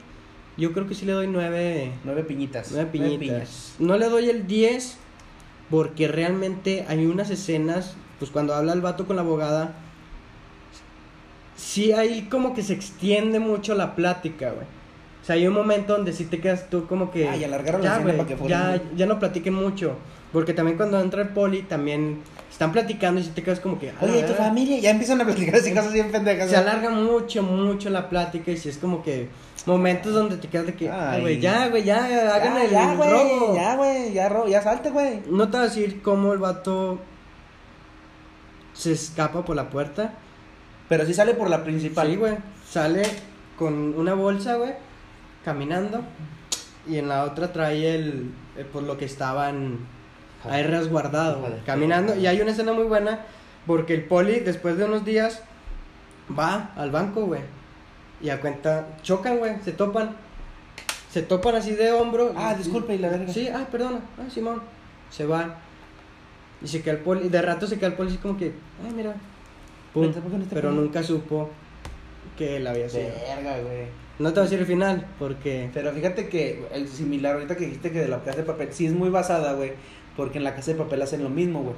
Yo 0.58 0.74
creo 0.74 0.88
que 0.88 0.96
sí 0.96 1.06
le 1.06 1.14
doy 1.14 1.28
nueve. 1.28 1.92
Nueve 2.04 2.24
piñitas. 2.24 2.72
Nueve 2.72 2.90
piñitas. 2.92 3.76
No 3.80 3.98
le 3.98 4.10
doy 4.10 4.30
el 4.30 4.46
10 4.46 4.98
porque 5.70 6.08
realmente 6.10 6.86
hay 6.90 7.06
unas 7.06 7.30
escenas. 7.30 7.96
Pues 8.20 8.30
cuando 8.32 8.54
habla 8.54 8.74
el 8.74 8.82
vato 8.82 9.08
con 9.08 9.16
la 9.16 9.22
abogada. 9.22 9.74
Sí, 11.60 11.92
hay 11.92 12.22
como 12.30 12.54
que 12.54 12.64
se 12.64 12.74
extiende 12.74 13.40
mucho 13.40 13.76
la 13.76 13.96
plática, 13.96 14.52
güey. 14.52 14.66
O 15.22 15.26
sea, 15.26 15.36
hay 15.36 15.46
un 15.46 15.54
momento 15.54 15.94
donde 15.94 16.14
sí 16.14 16.24
te 16.26 16.40
quedas 16.40 16.70
tú 16.70 16.88
como 16.88 17.12
que. 17.12 17.28
Ah, 17.28 17.36
y 17.36 17.44
alargaron 17.44 17.84
la 17.84 17.98
ya, 17.98 18.00
güey, 18.02 18.16
para 18.16 18.28
que 18.30 18.38
fuera 18.38 18.76
ya, 18.78 18.82
ya 18.96 19.06
no 19.06 19.20
platiquen 19.20 19.54
mucho. 19.54 19.96
Porque 20.32 20.54
también 20.54 20.78
cuando 20.78 21.00
entra 21.02 21.22
el 21.24 21.30
poli, 21.30 21.64
también 21.64 22.22
están 22.50 22.72
platicando 22.72 23.20
y 23.20 23.24
sí 23.26 23.32
te 23.36 23.44
quedas 23.44 23.60
como 23.60 23.78
que. 23.78 23.90
"A 23.90 23.94
la 23.94 24.02
Oye, 24.04 24.20
¿y 24.20 24.22
tu 24.22 24.28
verga". 24.30 24.46
familia? 24.46 24.80
Ya 24.80 24.92
empiezan 24.92 25.20
a 25.20 25.26
platicar 25.26 25.56
así 25.56 25.74
cosas 25.74 25.92
bien 25.92 26.12
pendejas. 26.12 26.50
Se 26.50 26.56
alarga 26.56 26.90
mucho, 26.92 27.44
mucho 27.44 27.90
la 27.90 28.08
plática 28.10 28.52
y 28.52 28.58
si 28.58 28.70
es 28.70 28.78
como 28.78 29.04
que 29.04 29.28
momentos 29.66 30.14
donde 30.14 30.38
te 30.38 30.48
quedas 30.48 30.68
de 30.68 30.76
que, 30.76 30.90
ay, 30.90 31.16
Ay. 31.16 31.22
güey, 31.22 31.40
ya, 31.42 31.68
güey, 31.68 31.84
ya, 31.84 31.98
hagan 32.36 32.56
Ya, 32.56 32.64
el 32.64 32.72
ya, 32.72 32.96
güey. 32.96 33.10
robo. 33.10 33.56
Ya, 33.56 33.76
güey. 33.76 34.14
Ya, 34.14 34.30
ro- 34.30 34.48
ya 34.48 34.62
salte, 34.62 34.90
güey. 34.92 35.20
No 35.30 35.50
te 35.50 35.58
voy 35.58 35.66
a 35.66 35.70
decir 35.70 36.02
cómo 36.02 36.32
el 36.32 36.40
vato 36.40 37.00
se 38.74 38.94
escapa 38.94 39.44
por 39.44 39.56
la 39.56 39.70
puerta. 39.70 40.14
Pero 40.90 41.06
sí 41.06 41.14
sale 41.14 41.36
por 41.36 41.50
la 41.50 41.64
principal. 41.64 42.08
Sí, 42.08 42.16
güey, 42.18 42.36
sale 42.68 43.04
con 43.58 43.94
una 43.98 44.14
bolsa, 44.14 44.56
güey, 44.56 44.74
caminando 45.46 46.04
y 46.90 46.98
en 46.98 47.08
la 47.08 47.24
otra 47.24 47.54
trae 47.54 47.96
el, 47.96 48.32
el, 48.58 48.66
pues 48.66 48.86
lo 48.86 48.98
que 48.98 49.06
estaban 49.06 49.78
ahí 50.50 50.64
resguardado, 50.64 51.46
caminando. 51.66 52.16
Y 52.16 52.28
hay 52.28 52.42
una 52.42 52.52
escena 52.52 52.74
muy 52.74 52.86
buena 52.86 53.20
porque 53.68 53.94
el 53.94 54.04
poli 54.06 54.40
después 54.40 54.78
de 54.78 54.86
unos 54.86 55.06
días 55.06 55.44
va 56.38 56.72
al 56.76 56.92
banco, 56.92 57.26
güey. 57.26 57.42
Y 58.22 58.30
a 58.30 58.42
cuenta, 58.42 58.88
chocan, 59.04 59.38
güey, 59.38 59.62
se 59.64 59.72
topan. 59.72 60.16
Se 61.12 61.22
topan 61.22 61.56
así 61.56 61.72
de 61.72 61.92
hombro. 61.92 62.34
Ah, 62.36 62.54
disculpe, 62.56 62.96
y 62.96 62.98
la 62.98 63.10
verga. 63.10 63.32
Sí, 63.32 63.48
ah, 63.48 63.68
perdona, 63.72 64.00
ah, 64.18 64.30
Simón. 64.30 64.62
Se 65.10 65.26
van. 65.26 65.56
Y 66.62 66.68
se 66.68 66.82
queda 66.82 66.96
el 66.96 67.00
poli, 67.00 67.30
de 67.30 67.42
rato 67.42 67.68
se 67.68 67.78
queda 67.78 67.88
el 67.88 67.94
poli 67.94 68.10
así 68.10 68.18
como 68.18 68.38
que, 68.38 68.54
ay, 68.84 68.94
mira. 68.96 69.16
Pum. 69.94 70.04
Vente, 70.04 70.22
¿por 70.22 70.32
qué 70.32 70.38
no 70.38 70.46
te 70.46 70.56
Pero 70.56 70.72
nunca 70.72 71.04
supo 71.04 71.50
que 72.38 72.58
él 72.58 72.68
había 72.68 72.88
sido. 72.90 73.04
Verga, 73.08 73.60
güey. 73.60 73.86
No 74.20 74.30
te 74.34 74.40
voy 74.40 74.42
a 74.42 74.44
decir 74.44 74.60
el 74.60 74.66
final, 74.66 75.08
porque. 75.18 75.70
Pero 75.74 75.92
fíjate 75.92 76.28
que 76.30 76.66
el 76.74 76.88
similar, 76.88 77.36
ahorita 77.36 77.56
que 77.56 77.66
dijiste 77.66 77.92
que 77.92 78.00
de 78.00 78.08
la 78.08 78.22
casa 78.24 78.38
de 78.40 78.44
papel, 78.44 78.70
sí 78.72 78.86
es 78.86 78.94
muy 78.94 79.10
basada, 79.10 79.54
güey. 79.54 79.74
Porque 80.18 80.38
en 80.40 80.44
la 80.44 80.56
casa 80.56 80.72
de 80.72 80.78
papel 80.78 81.02
hacen 81.02 81.24
lo 81.24 81.30
mismo, 81.30 81.62
güey. 81.64 81.76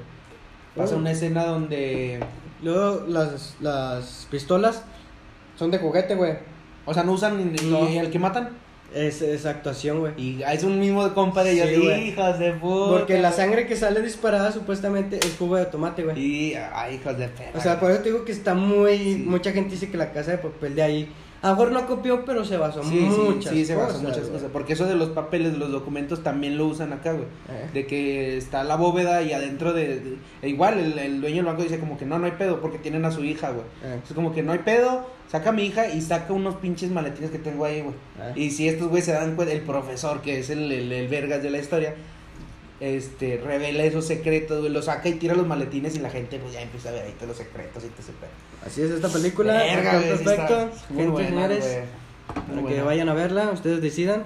Pasa 0.75 0.95
Oh. 0.95 0.99
una 0.99 1.11
escena 1.11 1.45
donde. 1.45 2.19
Luego 2.63 3.05
las, 3.07 3.55
las 3.59 4.27
pistolas 4.31 4.83
son 5.57 5.69
de 5.71 5.77
juguete, 5.79 6.15
güey. 6.15 6.33
O 6.85 6.93
sea, 6.93 7.03
no 7.03 7.11
usan. 7.11 7.39
¿Y 7.61 7.65
No. 7.67 7.87
el 7.87 8.09
que 8.09 8.17
matan? 8.19 8.49
Es 8.93 9.21
esa 9.21 9.51
actuación, 9.51 9.99
güey. 9.99 10.13
Y 10.17 10.43
es 10.43 10.63
un 10.63 10.79
mismo 10.79 11.13
compa 11.13 11.43
de 11.43 11.53
ellos. 11.53 11.67
Sí, 11.69 12.11
de 12.39 12.51
puta. 12.53 12.99
Porque 12.99 13.19
la 13.19 13.31
sangre 13.31 13.65
que 13.65 13.75
sale 13.75 14.01
disparada 14.01 14.51
supuestamente 14.51 15.17
es 15.17 15.37
jugo 15.37 15.55
de 15.55 15.65
tomate, 15.65 16.03
güey. 16.03 16.19
Y, 16.19 16.55
ay, 16.73 16.95
hijos 16.95 17.17
de 17.17 17.29
perra. 17.29 17.51
O 17.57 17.61
sea, 17.61 17.79
por 17.79 17.91
eso 17.91 18.01
te 18.01 18.11
digo 18.11 18.25
que 18.25 18.33
está 18.33 18.53
muy. 18.53 18.97
Sí. 18.97 19.23
Mucha 19.25 19.51
gente 19.53 19.71
dice 19.71 19.89
que 19.89 19.97
la 19.97 20.11
casa 20.11 20.31
de 20.31 20.37
papel 20.39 20.75
de 20.75 20.81
ahí. 20.81 21.09
A 21.43 21.47
lo 21.49 21.53
mejor 21.55 21.71
no 21.71 21.87
copió, 21.87 22.23
pero 22.23 22.45
se 22.45 22.55
basó 22.57 22.83
Sí, 22.83 22.99
muchas 22.99 23.51
sí, 23.51 23.59
sí, 23.61 23.65
se 23.65 23.75
basó 23.75 23.87
cosas, 23.87 24.01
muchas 24.03 24.19
güey. 24.21 24.31
cosas. 24.33 24.49
Porque 24.53 24.73
eso 24.73 24.85
de 24.85 24.93
los 24.95 25.09
papeles, 25.09 25.53
de 25.53 25.57
los 25.57 25.71
documentos 25.71 26.21
también 26.21 26.55
lo 26.57 26.67
usan 26.67 26.93
acá, 26.93 27.13
güey. 27.13 27.25
Eh. 27.49 27.69
De 27.73 27.87
que 27.87 28.37
está 28.37 28.63
la 28.63 28.75
bóveda 28.75 29.23
y 29.23 29.33
adentro 29.33 29.73
de. 29.73 29.99
de- 29.99 30.17
e 30.43 30.49
igual 30.49 30.77
el, 30.79 30.99
el 30.99 31.19
dueño 31.19 31.37
del 31.37 31.45
banco 31.45 31.63
dice 31.63 31.79
como 31.79 31.97
que 31.97 32.05
no, 32.05 32.19
no 32.19 32.25
hay 32.27 32.33
pedo 32.33 32.61
porque 32.61 32.77
tienen 32.77 33.05
a 33.05 33.11
su 33.11 33.23
hija, 33.23 33.49
güey. 33.49 33.65
Eh. 33.83 33.99
Es 34.07 34.13
como 34.13 34.33
que 34.33 34.43
no 34.43 34.51
hay 34.51 34.59
pedo, 34.59 35.07
saca 35.31 35.49
a 35.49 35.53
mi 35.53 35.63
hija 35.65 35.89
y 35.89 36.01
saca 36.01 36.31
unos 36.31 36.55
pinches 36.57 36.91
maletines 36.91 37.31
que 37.31 37.39
tengo 37.39 37.65
ahí, 37.65 37.81
güey. 37.81 37.95
Eh. 38.19 38.33
Y 38.35 38.51
si 38.51 38.67
estos 38.67 38.89
güey 38.89 39.01
se 39.01 39.13
dan 39.13 39.35
cuenta, 39.35 39.51
el 39.53 39.61
profesor, 39.61 40.21
que 40.21 40.39
es 40.39 40.51
el, 40.51 40.71
el, 40.71 40.91
el 40.91 41.07
vergas 41.07 41.41
de 41.41 41.49
la 41.49 41.57
historia, 41.57 41.95
este, 42.81 43.37
revela 43.45 43.83
esos 43.83 44.05
secretos, 44.05 44.59
güey, 44.59 44.71
lo 44.73 44.81
saca 44.81 45.07
y 45.07 45.13
tira 45.13 45.33
los 45.35 45.47
maletines 45.47 45.95
y 45.95 45.99
la 45.99 46.09
gente, 46.09 46.37
pues 46.39 46.51
ya 46.53 46.61
empieza 46.61 46.89
a 46.89 46.91
ver 46.93 47.03
ahí 47.05 47.13
todos 47.13 47.29
los 47.29 47.37
secretos 47.37 47.83
y 47.85 47.87
todo 47.87 47.99
ese. 48.01 48.11
Así 48.65 48.81
es 48.81 48.91
esta 48.91 49.07
película. 49.07 49.53
Verga, 49.53 49.93
güey, 49.99 50.09
perfecto. 50.09 50.69
muy 50.89 50.97
Gente, 50.97 51.11
buena, 51.11 51.29
señores, 51.29 51.77
para 52.27 52.45
Muy 52.47 52.55
que 52.55 52.61
buena. 52.61 52.83
vayan 52.83 53.09
a 53.09 53.13
verla, 53.13 53.49
ustedes 53.51 53.81
decidan. 53.81 54.23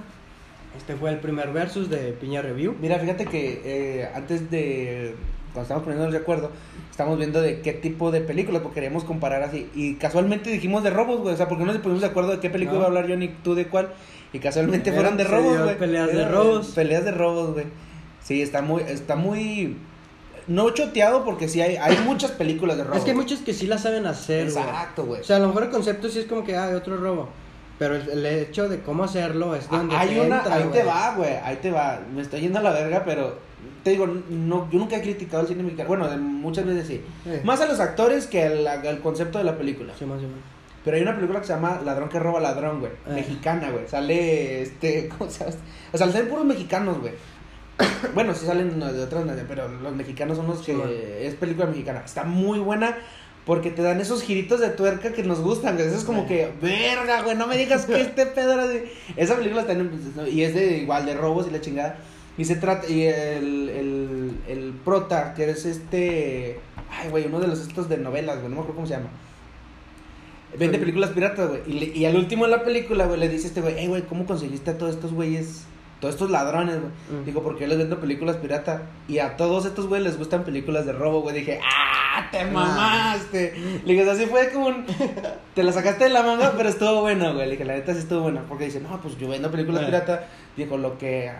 Este 0.77 0.95
fue 0.95 1.09
el 1.11 1.19
primer 1.19 1.51
versus 1.53 1.89
de 1.89 2.11
Piña 2.13 2.41
Review. 2.41 2.75
Mira, 2.81 2.97
fíjate 2.99 3.25
que 3.25 3.61
eh, 3.63 4.09
antes 4.15 4.49
de. 4.51 5.15
Cuando 5.53 5.61
estamos 5.63 5.83
poniéndonos 5.83 6.11
de 6.13 6.19
acuerdo, 6.19 6.51
estamos 6.91 7.17
viendo 7.17 7.41
de 7.41 7.61
qué 7.61 7.71
tipo 7.71 8.11
de 8.11 8.19
películas, 8.19 8.61
porque 8.61 8.75
queríamos 8.75 9.05
comparar 9.05 9.41
así. 9.43 9.69
Y 9.73 9.95
casualmente 9.95 10.49
dijimos 10.49 10.83
de 10.83 10.89
robos, 10.89 11.21
güey. 11.21 11.33
O 11.33 11.37
sea, 11.37 11.47
porque 11.47 11.63
no 11.63 11.71
nos 11.71 11.81
pusimos 11.81 12.01
de 12.01 12.07
acuerdo 12.07 12.31
de 12.31 12.39
qué 12.41 12.49
película 12.49 12.73
No. 12.73 12.79
iba 12.79 12.85
a 12.85 12.89
hablar 12.89 13.07
yo 13.07 13.15
ni 13.15 13.29
tú 13.29 13.55
de 13.55 13.67
cuál. 13.67 13.89
Y 14.33 14.39
casualmente 14.39 14.91
fueron 14.91 15.15
de 15.15 15.23
robos, 15.23 15.61
güey. 15.63 15.77
peleas 15.77 16.07
de 16.11 16.27
robos. 16.27 16.67
Peleas 16.75 17.05
de 17.05 17.11
robos, 17.11 17.53
güey. 17.53 17.65
Sí, 18.25 18.41
está 18.41 18.61
muy. 18.61 18.81
Está 18.83 19.15
muy. 19.15 19.77
No 20.47 20.69
choteado 20.71 21.23
porque 21.23 21.47
sí 21.47 21.61
hay, 21.61 21.75
hay 21.75 21.97
muchas 22.05 22.31
películas 22.31 22.77
de 22.77 22.83
robos. 22.83 22.99
Es 22.99 23.03
que 23.03 23.11
hay 23.11 23.17
muchos 23.17 23.39
que 23.39 23.53
sí 23.53 23.67
la 23.67 23.77
saben 23.77 24.05
hacer. 24.05 24.47
Exacto, 24.47 25.05
güey. 25.05 25.21
O 25.21 25.23
sea, 25.23 25.37
a 25.37 25.39
lo 25.39 25.47
mejor 25.47 25.63
el 25.63 25.69
concepto 25.69 26.09
sí 26.09 26.19
es 26.19 26.25
como 26.25 26.43
que, 26.43 26.55
ah, 26.55 26.65
hay 26.65 26.73
otro 26.73 26.97
robo. 26.97 27.29
Pero 27.79 27.95
el, 27.95 28.09
el 28.09 28.25
hecho 28.25 28.69
de 28.69 28.81
cómo 28.81 29.03
hacerlo 29.03 29.55
es 29.55 29.69
donde 29.69 29.95
Ah, 29.95 30.01
hay 30.01 30.09
te 30.09 30.21
una, 30.21 30.37
entra, 30.37 30.55
ahí 30.55 30.63
te 30.71 30.83
va, 30.83 31.15
güey, 31.15 31.35
ahí 31.43 31.57
te 31.61 31.71
va. 31.71 31.99
Me 32.13 32.21
estoy 32.21 32.41
yendo 32.41 32.59
a 32.59 32.61
la 32.61 32.71
verga, 32.71 33.03
pero 33.05 33.37
te 33.83 33.91
digo, 33.91 34.07
no, 34.07 34.69
yo 34.71 34.79
nunca 34.79 34.97
he 34.97 35.01
criticado 35.01 35.41
el 35.41 35.47
cine 35.47 35.63
mexicano. 35.63 35.89
Bueno, 35.89 36.09
muchas 36.17 36.65
veces 36.65 36.87
sí. 36.87 37.01
Eh. 37.25 37.41
Más 37.43 37.61
a 37.61 37.65
los 37.65 37.79
actores 37.79 38.27
que 38.27 38.43
al, 38.43 38.65
al 38.67 38.99
concepto 39.01 39.37
de 39.37 39.43
la 39.43 39.57
película. 39.57 39.93
Sí, 39.97 40.05
más 40.05 40.19
o 40.19 40.21
menos. 40.21 40.39
Pero 40.85 40.97
hay 40.97 41.03
una 41.03 41.15
película 41.15 41.41
que 41.41 41.47
se 41.47 41.53
llama 41.53 41.81
Ladrón 41.83 42.09
que 42.09 42.19
roba 42.19 42.39
ladrón, 42.39 42.79
güey. 42.79 42.91
Eh. 42.91 43.13
Mexicana, 43.15 43.71
güey. 43.71 43.87
Sale, 43.87 44.61
este, 44.61 45.09
¿cómo 45.17 45.29
se 45.29 45.39
llama? 45.43 45.57
O 45.91 45.97
sea, 45.97 46.11
salen 46.11 46.29
puros 46.29 46.45
mexicanos, 46.45 46.99
güey. 46.99 47.13
bueno, 48.13 48.33
sí 48.33 48.45
salen 48.45 48.79
de 48.79 49.03
otras 49.03 49.25
pero 49.47 49.67
los 49.67 49.95
mexicanos 49.95 50.37
son 50.37 50.47
los 50.47 50.59
Sí, 50.63 50.71
que... 50.73 51.27
es 51.27 51.35
película 51.35 51.65
mexicana. 51.67 52.01
Está 52.05 52.23
muy 52.23 52.59
buena 52.59 52.97
porque 53.45 53.69
te 53.69 53.81
dan 53.81 54.01
esos 54.01 54.23
giritos 54.23 54.59
de 54.59 54.69
tuerca 54.69 55.11
que 55.13 55.23
nos 55.23 55.39
gustan. 55.41 55.79
Eso 55.79 55.95
es 55.95 56.03
como 56.03 56.25
que, 56.27 56.51
verga, 56.61 57.21
güey, 57.23 57.35
no 57.35 57.47
me 57.47 57.57
digas 57.57 57.85
que 57.85 58.01
este 58.01 58.25
pedo 58.35 58.53
era 58.53 58.67
de... 58.67 58.91
Esa 59.17 59.35
película 59.35 59.61
está 59.61 59.73
en... 59.73 59.91
Y 60.31 60.41
es 60.43 60.55
de 60.55 60.77
igual, 60.77 61.05
de 61.05 61.15
robos 61.15 61.47
y 61.47 61.51
la 61.51 61.61
chingada. 61.61 61.97
Y 62.37 62.45
se 62.45 62.55
trata... 62.55 62.89
Y 62.89 63.03
el, 63.03 63.69
el, 63.69 64.31
el 64.47 64.73
prota, 64.83 65.33
que 65.35 65.49
es 65.49 65.65
este... 65.65 66.59
Ay, 66.89 67.09
güey, 67.09 67.25
uno 67.27 67.39
de 67.39 67.47
los 67.47 67.59
estos 67.61 67.87
de 67.89 67.97
novelas, 67.97 68.37
güey. 68.37 68.49
No 68.49 68.55
me 68.55 68.61
acuerdo 68.61 68.75
cómo 68.75 68.87
se 68.87 68.93
llama. 68.95 69.09
Vende 70.57 70.79
películas 70.79 71.09
piratas, 71.11 71.49
güey. 71.49 71.61
Y, 71.67 71.73
le- 71.73 71.97
y 71.97 72.05
al 72.05 72.15
último 72.15 72.45
de 72.45 72.51
la 72.51 72.63
película, 72.63 73.05
güey, 73.05 73.19
le 73.19 73.27
dice 73.29 73.47
este 73.47 73.61
güey, 73.61 73.75
hey, 73.77 73.87
güey, 73.87 74.03
¿cómo 74.03 74.25
conseguiste 74.25 74.71
a 74.71 74.77
todos 74.77 74.95
estos 74.95 75.11
güeyes? 75.13 75.65
Todos 75.99 76.15
estos 76.15 76.29
ladrones, 76.29 76.77
güey. 76.79 77.21
Mm. 77.21 77.25
Digo, 77.25 77.41
porque 77.41 77.61
yo 77.61 77.67
les 77.67 77.77
vendo 77.77 77.99
películas 77.99 78.35
pirata. 78.37 78.83
Y 79.07 79.19
a 79.19 79.37
todos 79.37 79.65
estos 79.65 79.87
güeyes 79.87 80.05
les 80.05 80.17
gustan 80.17 80.43
películas 80.43 80.85
de 80.85 80.91
robo, 80.93 81.21
güey. 81.21 81.35
Dije, 81.39 81.59
¡ah! 81.63 82.27
¡Te 82.31 82.45
mamaste! 82.45 83.53
Le 83.85 83.93
dije, 83.93 84.09
así 84.09 84.25
fue 84.25 84.51
como 84.51 84.67
un. 84.67 84.85
Te 85.53 85.63
la 85.63 85.71
sacaste 85.71 86.03
de 86.05 86.09
la 86.09 86.21
manga, 86.23 86.53
pero 86.57 86.69
estuvo 86.69 87.01
bueno, 87.01 87.33
güey. 87.33 87.45
Le 87.45 87.51
dije, 87.53 87.65
la 87.65 87.73
neta 87.75 87.93
sí 87.93 87.99
estuvo 87.99 88.21
bueno. 88.21 88.41
Porque 88.47 88.65
dice, 88.65 88.79
no, 88.81 89.01
pues 89.01 89.17
yo 89.17 89.29
vendo 89.29 89.49
películas 89.49 89.83
Eh. 89.83 89.85
pirata. 89.85 90.27
Dijo, 90.57 90.77
lo 90.77 90.97
que. 90.97 91.31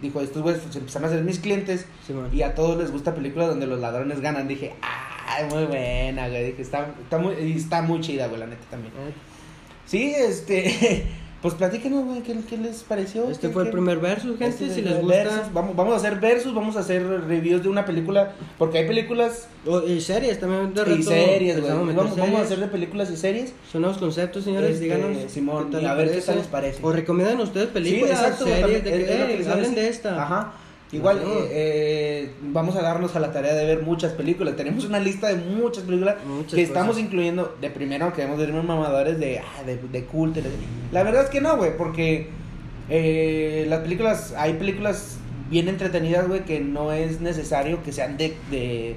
Dijo, 0.00 0.22
estos 0.22 0.42
güeyes 0.42 0.62
se 0.70 0.78
empezaron 0.78 1.08
a 1.08 1.12
ser 1.12 1.22
mis 1.22 1.38
clientes. 1.38 1.86
Sí. 2.06 2.14
Y 2.32 2.42
a 2.42 2.54
todos 2.54 2.78
les 2.78 2.90
gusta 2.90 3.14
películas 3.14 3.48
donde 3.48 3.66
los 3.66 3.80
ladrones 3.80 4.20
ganan. 4.20 4.48
Dije, 4.48 4.74
¡ah! 4.82 5.08
Muy 5.50 5.64
buena, 5.66 6.28
güey. 6.28 6.44
Dije, 6.46 6.62
está, 6.62 6.88
está, 7.02 7.18
muy, 7.18 7.34
y 7.34 7.52
está 7.56 7.82
muy 7.82 8.00
chida, 8.00 8.26
güey, 8.28 8.40
la 8.40 8.46
neta 8.46 8.64
también. 8.70 8.92
Sí, 9.86 10.12
este. 10.16 11.06
Pues 11.42 11.54
platíquenos, 11.54 12.04
güey, 12.04 12.20
¿qué, 12.22 12.36
qué 12.48 12.58
les 12.58 12.82
pareció? 12.82 13.30
Este 13.30 13.46
¿Qué- 13.48 13.52
fue 13.54 13.62
el 13.62 13.70
primer 13.70 13.98
versus, 13.98 14.36
gente. 14.38 14.48
este 14.48 14.74
si 14.74 14.82
les 14.82 15.00
gusta. 15.00 15.16
versus. 15.24 15.52
Vamos, 15.54 15.74
vamos 15.74 15.94
a 15.94 15.96
hacer 15.96 16.16
versus, 16.20 16.54
vamos 16.54 16.76
a 16.76 16.80
hacer 16.80 17.02
reviews 17.26 17.62
de 17.62 17.70
una 17.70 17.86
película. 17.86 18.32
Porque 18.58 18.76
hay 18.78 18.86
películas 18.86 19.48
O- 19.66 19.80
y 19.86 20.02
series 20.02 20.38
también. 20.38 20.74
De 20.74 20.82
y 20.96 21.02
series, 21.02 21.60
güey. 21.60 21.72
meter 21.72 21.94
Vamos, 21.96 22.16
vamos 22.16 22.40
a 22.40 22.42
hacer 22.42 22.60
de 22.60 22.66
películas 22.66 23.10
y 23.10 23.16
series. 23.16 23.54
Son 23.72 23.80
nuevos 23.80 23.96
conceptos, 23.98 24.44
señores. 24.44 24.72
Este, 24.72 24.84
díganos. 24.84 25.32
Simón, 25.32 25.74
a 25.74 25.94
ver 25.94 26.12
qué 26.12 26.20
tal 26.20 26.36
les 26.36 26.46
parece. 26.46 26.80
O 26.82 26.92
recomiendan 26.92 27.40
ustedes 27.40 27.68
películas, 27.68 28.20
exacto, 28.20 28.44
güey, 28.44 28.60
series, 28.60 28.82
también, 28.84 28.98
de 29.00 29.06
que, 29.06 29.42
"Eh, 29.42 29.48
hablen 29.50 29.74
de 29.74 29.88
esta. 29.88 30.22
Ajá. 30.22 30.52
Igual, 30.92 31.18
eh, 31.18 31.48
eh, 31.50 32.30
vamos 32.42 32.74
a 32.74 32.82
darnos 32.82 33.14
a 33.14 33.20
la 33.20 33.32
tarea 33.32 33.54
de 33.54 33.64
ver 33.64 33.82
muchas 33.82 34.12
películas. 34.12 34.56
Tenemos 34.56 34.84
una 34.84 34.98
lista 34.98 35.28
de 35.28 35.36
muchas 35.36 35.84
películas 35.84 36.16
Muchas 36.26 36.54
que 36.54 36.62
estamos 36.62 36.88
cosas. 36.96 37.02
incluyendo. 37.04 37.56
De 37.60 37.70
primero 37.70 38.12
queremos 38.12 38.38
ver 38.38 38.52
mamadores 38.52 39.18
de, 39.20 39.38
ah, 39.38 39.62
de, 39.64 39.76
de 39.76 40.04
culto. 40.04 40.40
la- 40.92 41.02
verdad 41.04 41.22
es 41.24 41.30
que 41.30 41.40
no, 41.40 41.56
güey, 41.56 41.76
porque 41.76 42.28
eh, 42.88 43.66
las 43.68 43.80
películas, 43.80 44.34
hay 44.36 44.54
películas 44.54 45.18
bien 45.48 45.68
entretenidas, 45.68 46.26
güey, 46.26 46.44
que 46.44 46.58
no 46.60 46.92
es 46.92 47.20
necesario 47.20 47.82
que 47.84 47.92
sean 47.92 48.16
de, 48.16 48.34
de 48.50 48.96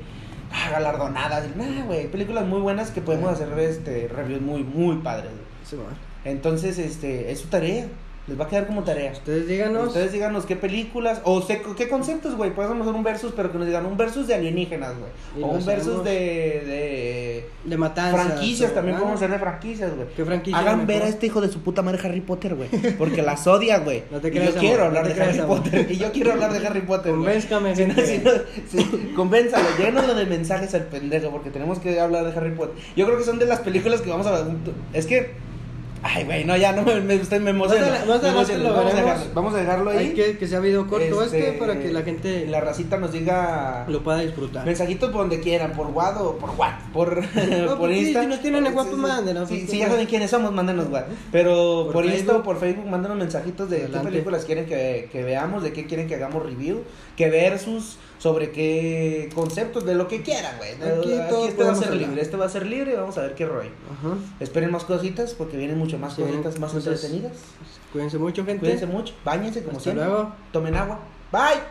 ah, 0.51 0.71
galardonadas. 0.71 1.56
Nah, 1.56 1.86
güey, 1.86 2.08
películas 2.10 2.45
muy 2.47 2.60
buenas 2.62 2.89
que 2.89 3.01
podemos 3.01 3.29
hacer 3.29 3.47
este, 3.60 4.08
reviews 4.08 4.41
muy, 4.41 4.63
muy 4.63 4.97
padres. 4.97 5.29
Sí. 5.69 5.77
Entonces, 6.25 6.79
este, 6.79 7.32
es 7.32 7.39
su 7.39 7.49
tarea. 7.49 7.86
Les 8.25 8.39
va 8.39 8.45
a 8.45 8.47
quedar 8.47 8.65
como 8.67 8.83
tarea. 8.83 9.12
Ustedes 9.12 9.49
díganos. 9.49 9.88
Ustedes 9.88 10.13
díganos 10.13 10.45
qué 10.45 10.55
películas, 10.55 11.19
o 11.25 11.41
sé, 11.41 11.62
qué 11.75 11.89
conceptos, 11.89 12.36
güey. 12.38 12.55
Podemos 12.55 12.79
hacer 12.81 12.93
un 12.95 13.03
versus, 13.03 13.33
pero 13.36 13.51
que 13.51 13.57
nos 13.57 13.67
digan 13.67 13.86
un 13.86 13.97
versus 13.97 14.27
de 14.27 14.36
alienígenas, 14.36 14.93
güey. 14.97 15.43
O 15.43 15.47
un 15.47 15.65
versus 15.65 16.05
de, 16.05 16.12
de 16.12 17.49
De 17.65 17.77
matanzas. 17.77 18.25
franquicias, 18.27 18.71
o- 18.71 18.73
también 18.73 18.95
podemos 18.95 19.17
hacer 19.17 19.29
de 19.31 19.39
franquicias, 19.39 19.93
güey. 19.93 20.07
¿Qué 20.15 20.23
franquicia? 20.23 20.57
Hagan 20.57 20.88
ver 20.88 21.03
a 21.03 21.07
este 21.09 21.25
hijo 21.25 21.41
de 21.41 21.49
su 21.49 21.59
puta 21.59 21.81
madre 21.81 21.99
Harry 22.07 22.21
Potter, 22.21 22.55
güey. 22.55 22.69
Porque 22.97 23.21
las 23.21 23.45
odia, 23.45 23.79
güey. 23.79 24.03
No 24.09 24.21
te 24.21 24.29
y 24.29 24.31
creas, 24.31 24.45
yo 24.53 24.59
amor, 24.59 24.69
quiero 24.69 24.83
hablar 24.86 25.07
de 25.07 25.13
creas, 25.15 25.29
Harry 25.29 25.39
amor. 25.39 25.57
Potter. 25.63 25.91
Y 25.91 25.97
yo 25.97 26.12
quiero 26.13 26.31
hablar 26.31 26.53
de 26.53 26.65
Harry 26.67 26.81
Potter. 26.81 27.12
Convénzcame, 27.12 27.75
Si 27.75 27.86
no, 27.86 27.93
gente. 27.93 28.05
si 28.69 28.77
no, 28.77 28.88
sí, 28.89 29.12
convénzalo, 29.17 29.65
llénalo 29.77 30.15
de 30.15 30.25
mensajes 30.27 30.73
al 30.75 30.83
pendejo, 30.86 31.29
porque 31.29 31.49
tenemos 31.49 31.79
que 31.79 31.99
hablar 31.99 32.23
de 32.25 32.38
Harry 32.39 32.51
Potter. 32.55 32.75
Yo 32.95 33.05
creo 33.05 33.17
que 33.17 33.25
son 33.25 33.38
de 33.38 33.47
las 33.47 33.59
películas 33.59 33.99
que 34.01 34.09
vamos 34.09 34.27
a. 34.27 34.47
Es 34.93 35.07
que. 35.07 35.31
Ay, 36.05 36.25
güey, 36.25 36.43
no, 36.43 36.57
ya 36.57 36.73
no 36.73 36.83
me, 36.83 36.99
me, 36.99 37.15
usted 37.15 37.39
me 37.39 37.51
emociona. 37.51 38.03
Vamos, 38.05 38.17
a 38.17 38.19
veremos. 38.21 38.47
dejarlo, 38.49 39.25
vamos 39.33 39.53
a 39.53 39.57
dejarlo 39.57 39.89
ahí. 39.91 39.97
Hay 39.97 40.13
que, 40.13 40.37
que 40.37 40.47
sea 40.47 40.59
video 40.59 40.85
corto 40.87 41.23
este, 41.23 41.39
Este, 41.39 41.59
para 41.59 41.79
que 41.79 41.91
la 41.91 42.01
gente 42.01 42.45
La 42.47 42.59
racita 42.59 42.97
nos 42.97 43.13
diga. 43.13 43.85
lo 43.87 44.03
pueda 44.03 44.19
disfrutar. 44.19 44.65
Mensajitos 44.65 45.09
por 45.11 45.21
donde 45.21 45.39
quieran, 45.39 45.71
por 45.71 45.87
WhatsApp 45.87 46.21
o 46.21 46.37
por 46.37 46.49
What, 46.51 46.73
por, 46.91 47.15
por 47.33 47.77
pues 47.77 47.97
sí, 47.97 48.05
Insta. 48.05 48.21
si 48.21 48.27
nos 48.27 48.41
tienen 48.41 48.65
en 48.65 48.73
Sí, 48.73 48.95
mándenos, 48.95 49.47
Sí, 49.49 49.65
sí, 49.67 49.77
ya 49.79 49.87
saben 49.89 50.05
quiénes 50.05 50.29
somos, 50.29 50.51
mándenos 50.51 50.89
WhatsApp. 50.89 51.11
Pero 51.31 51.83
Por 51.85 51.93
por, 51.93 52.05
Insta 52.05 52.35
o 52.37 52.43
por 52.43 52.59
Facebook, 52.59 52.85
mándenos 52.85 53.17
mensajitos 53.17 53.69
de 53.69 53.77
Adelante. 53.77 53.99
qué 54.07 54.11
películas 54.11 54.45
quieren 54.45 54.65
que, 54.65 55.07
que 55.11 55.23
veamos, 55.23 55.63
de 55.63 55.71
qué 55.71 55.85
quieren 55.85 56.07
que 56.07 56.15
hagamos 56.15 56.43
review, 56.43 56.81
qué 57.15 57.29
versus, 57.29 57.97
sobre 58.23 58.51
qué 58.51 59.29
conceptos, 59.36 59.86
de 59.86 59.95
lo 59.95 60.07
que 60.07 60.21
quieran, 60.21 60.55
güey. 60.57 60.71
Aquí 60.75 61.13
Aquí, 61.13 61.47
este 61.49 61.62
va 61.65 61.73
a 61.73 61.75
ser 61.75 61.89
hablar. 61.89 62.07
libre, 62.07 62.21
este 62.21 62.38
va 62.38 62.45
a 62.45 62.49
ser 62.49 62.65
libre 62.65 62.93
y 62.93 62.95
vamos 62.95 63.17
a 63.17 63.21
ver 63.23 63.36
qué 63.36 63.45
rollo. 63.45 63.69
Ajá. 63.91 64.15
Esperen 64.39 64.71
más 64.71 64.86
cositas 64.86 65.33
porque 65.33 65.57
vienen 65.57 65.77
mucho 65.77 65.97
más 65.99 66.13
Sí, 66.15 66.21
cositas 66.21 66.57
más 66.57 66.73
entretenidas. 66.73 67.33
Cuídense 67.91 68.17
mucho, 68.17 68.45
gente. 68.45 68.62
Cuídense 68.62 68.86
mucho, 68.86 69.13
bañense 69.25 69.59
como 69.62 69.75
Hasta 69.77 69.91
siempre. 69.91 70.05
luego. 70.05 70.31
Tomen 70.53 70.73
agua. 70.77 70.99
Bye. 71.33 71.63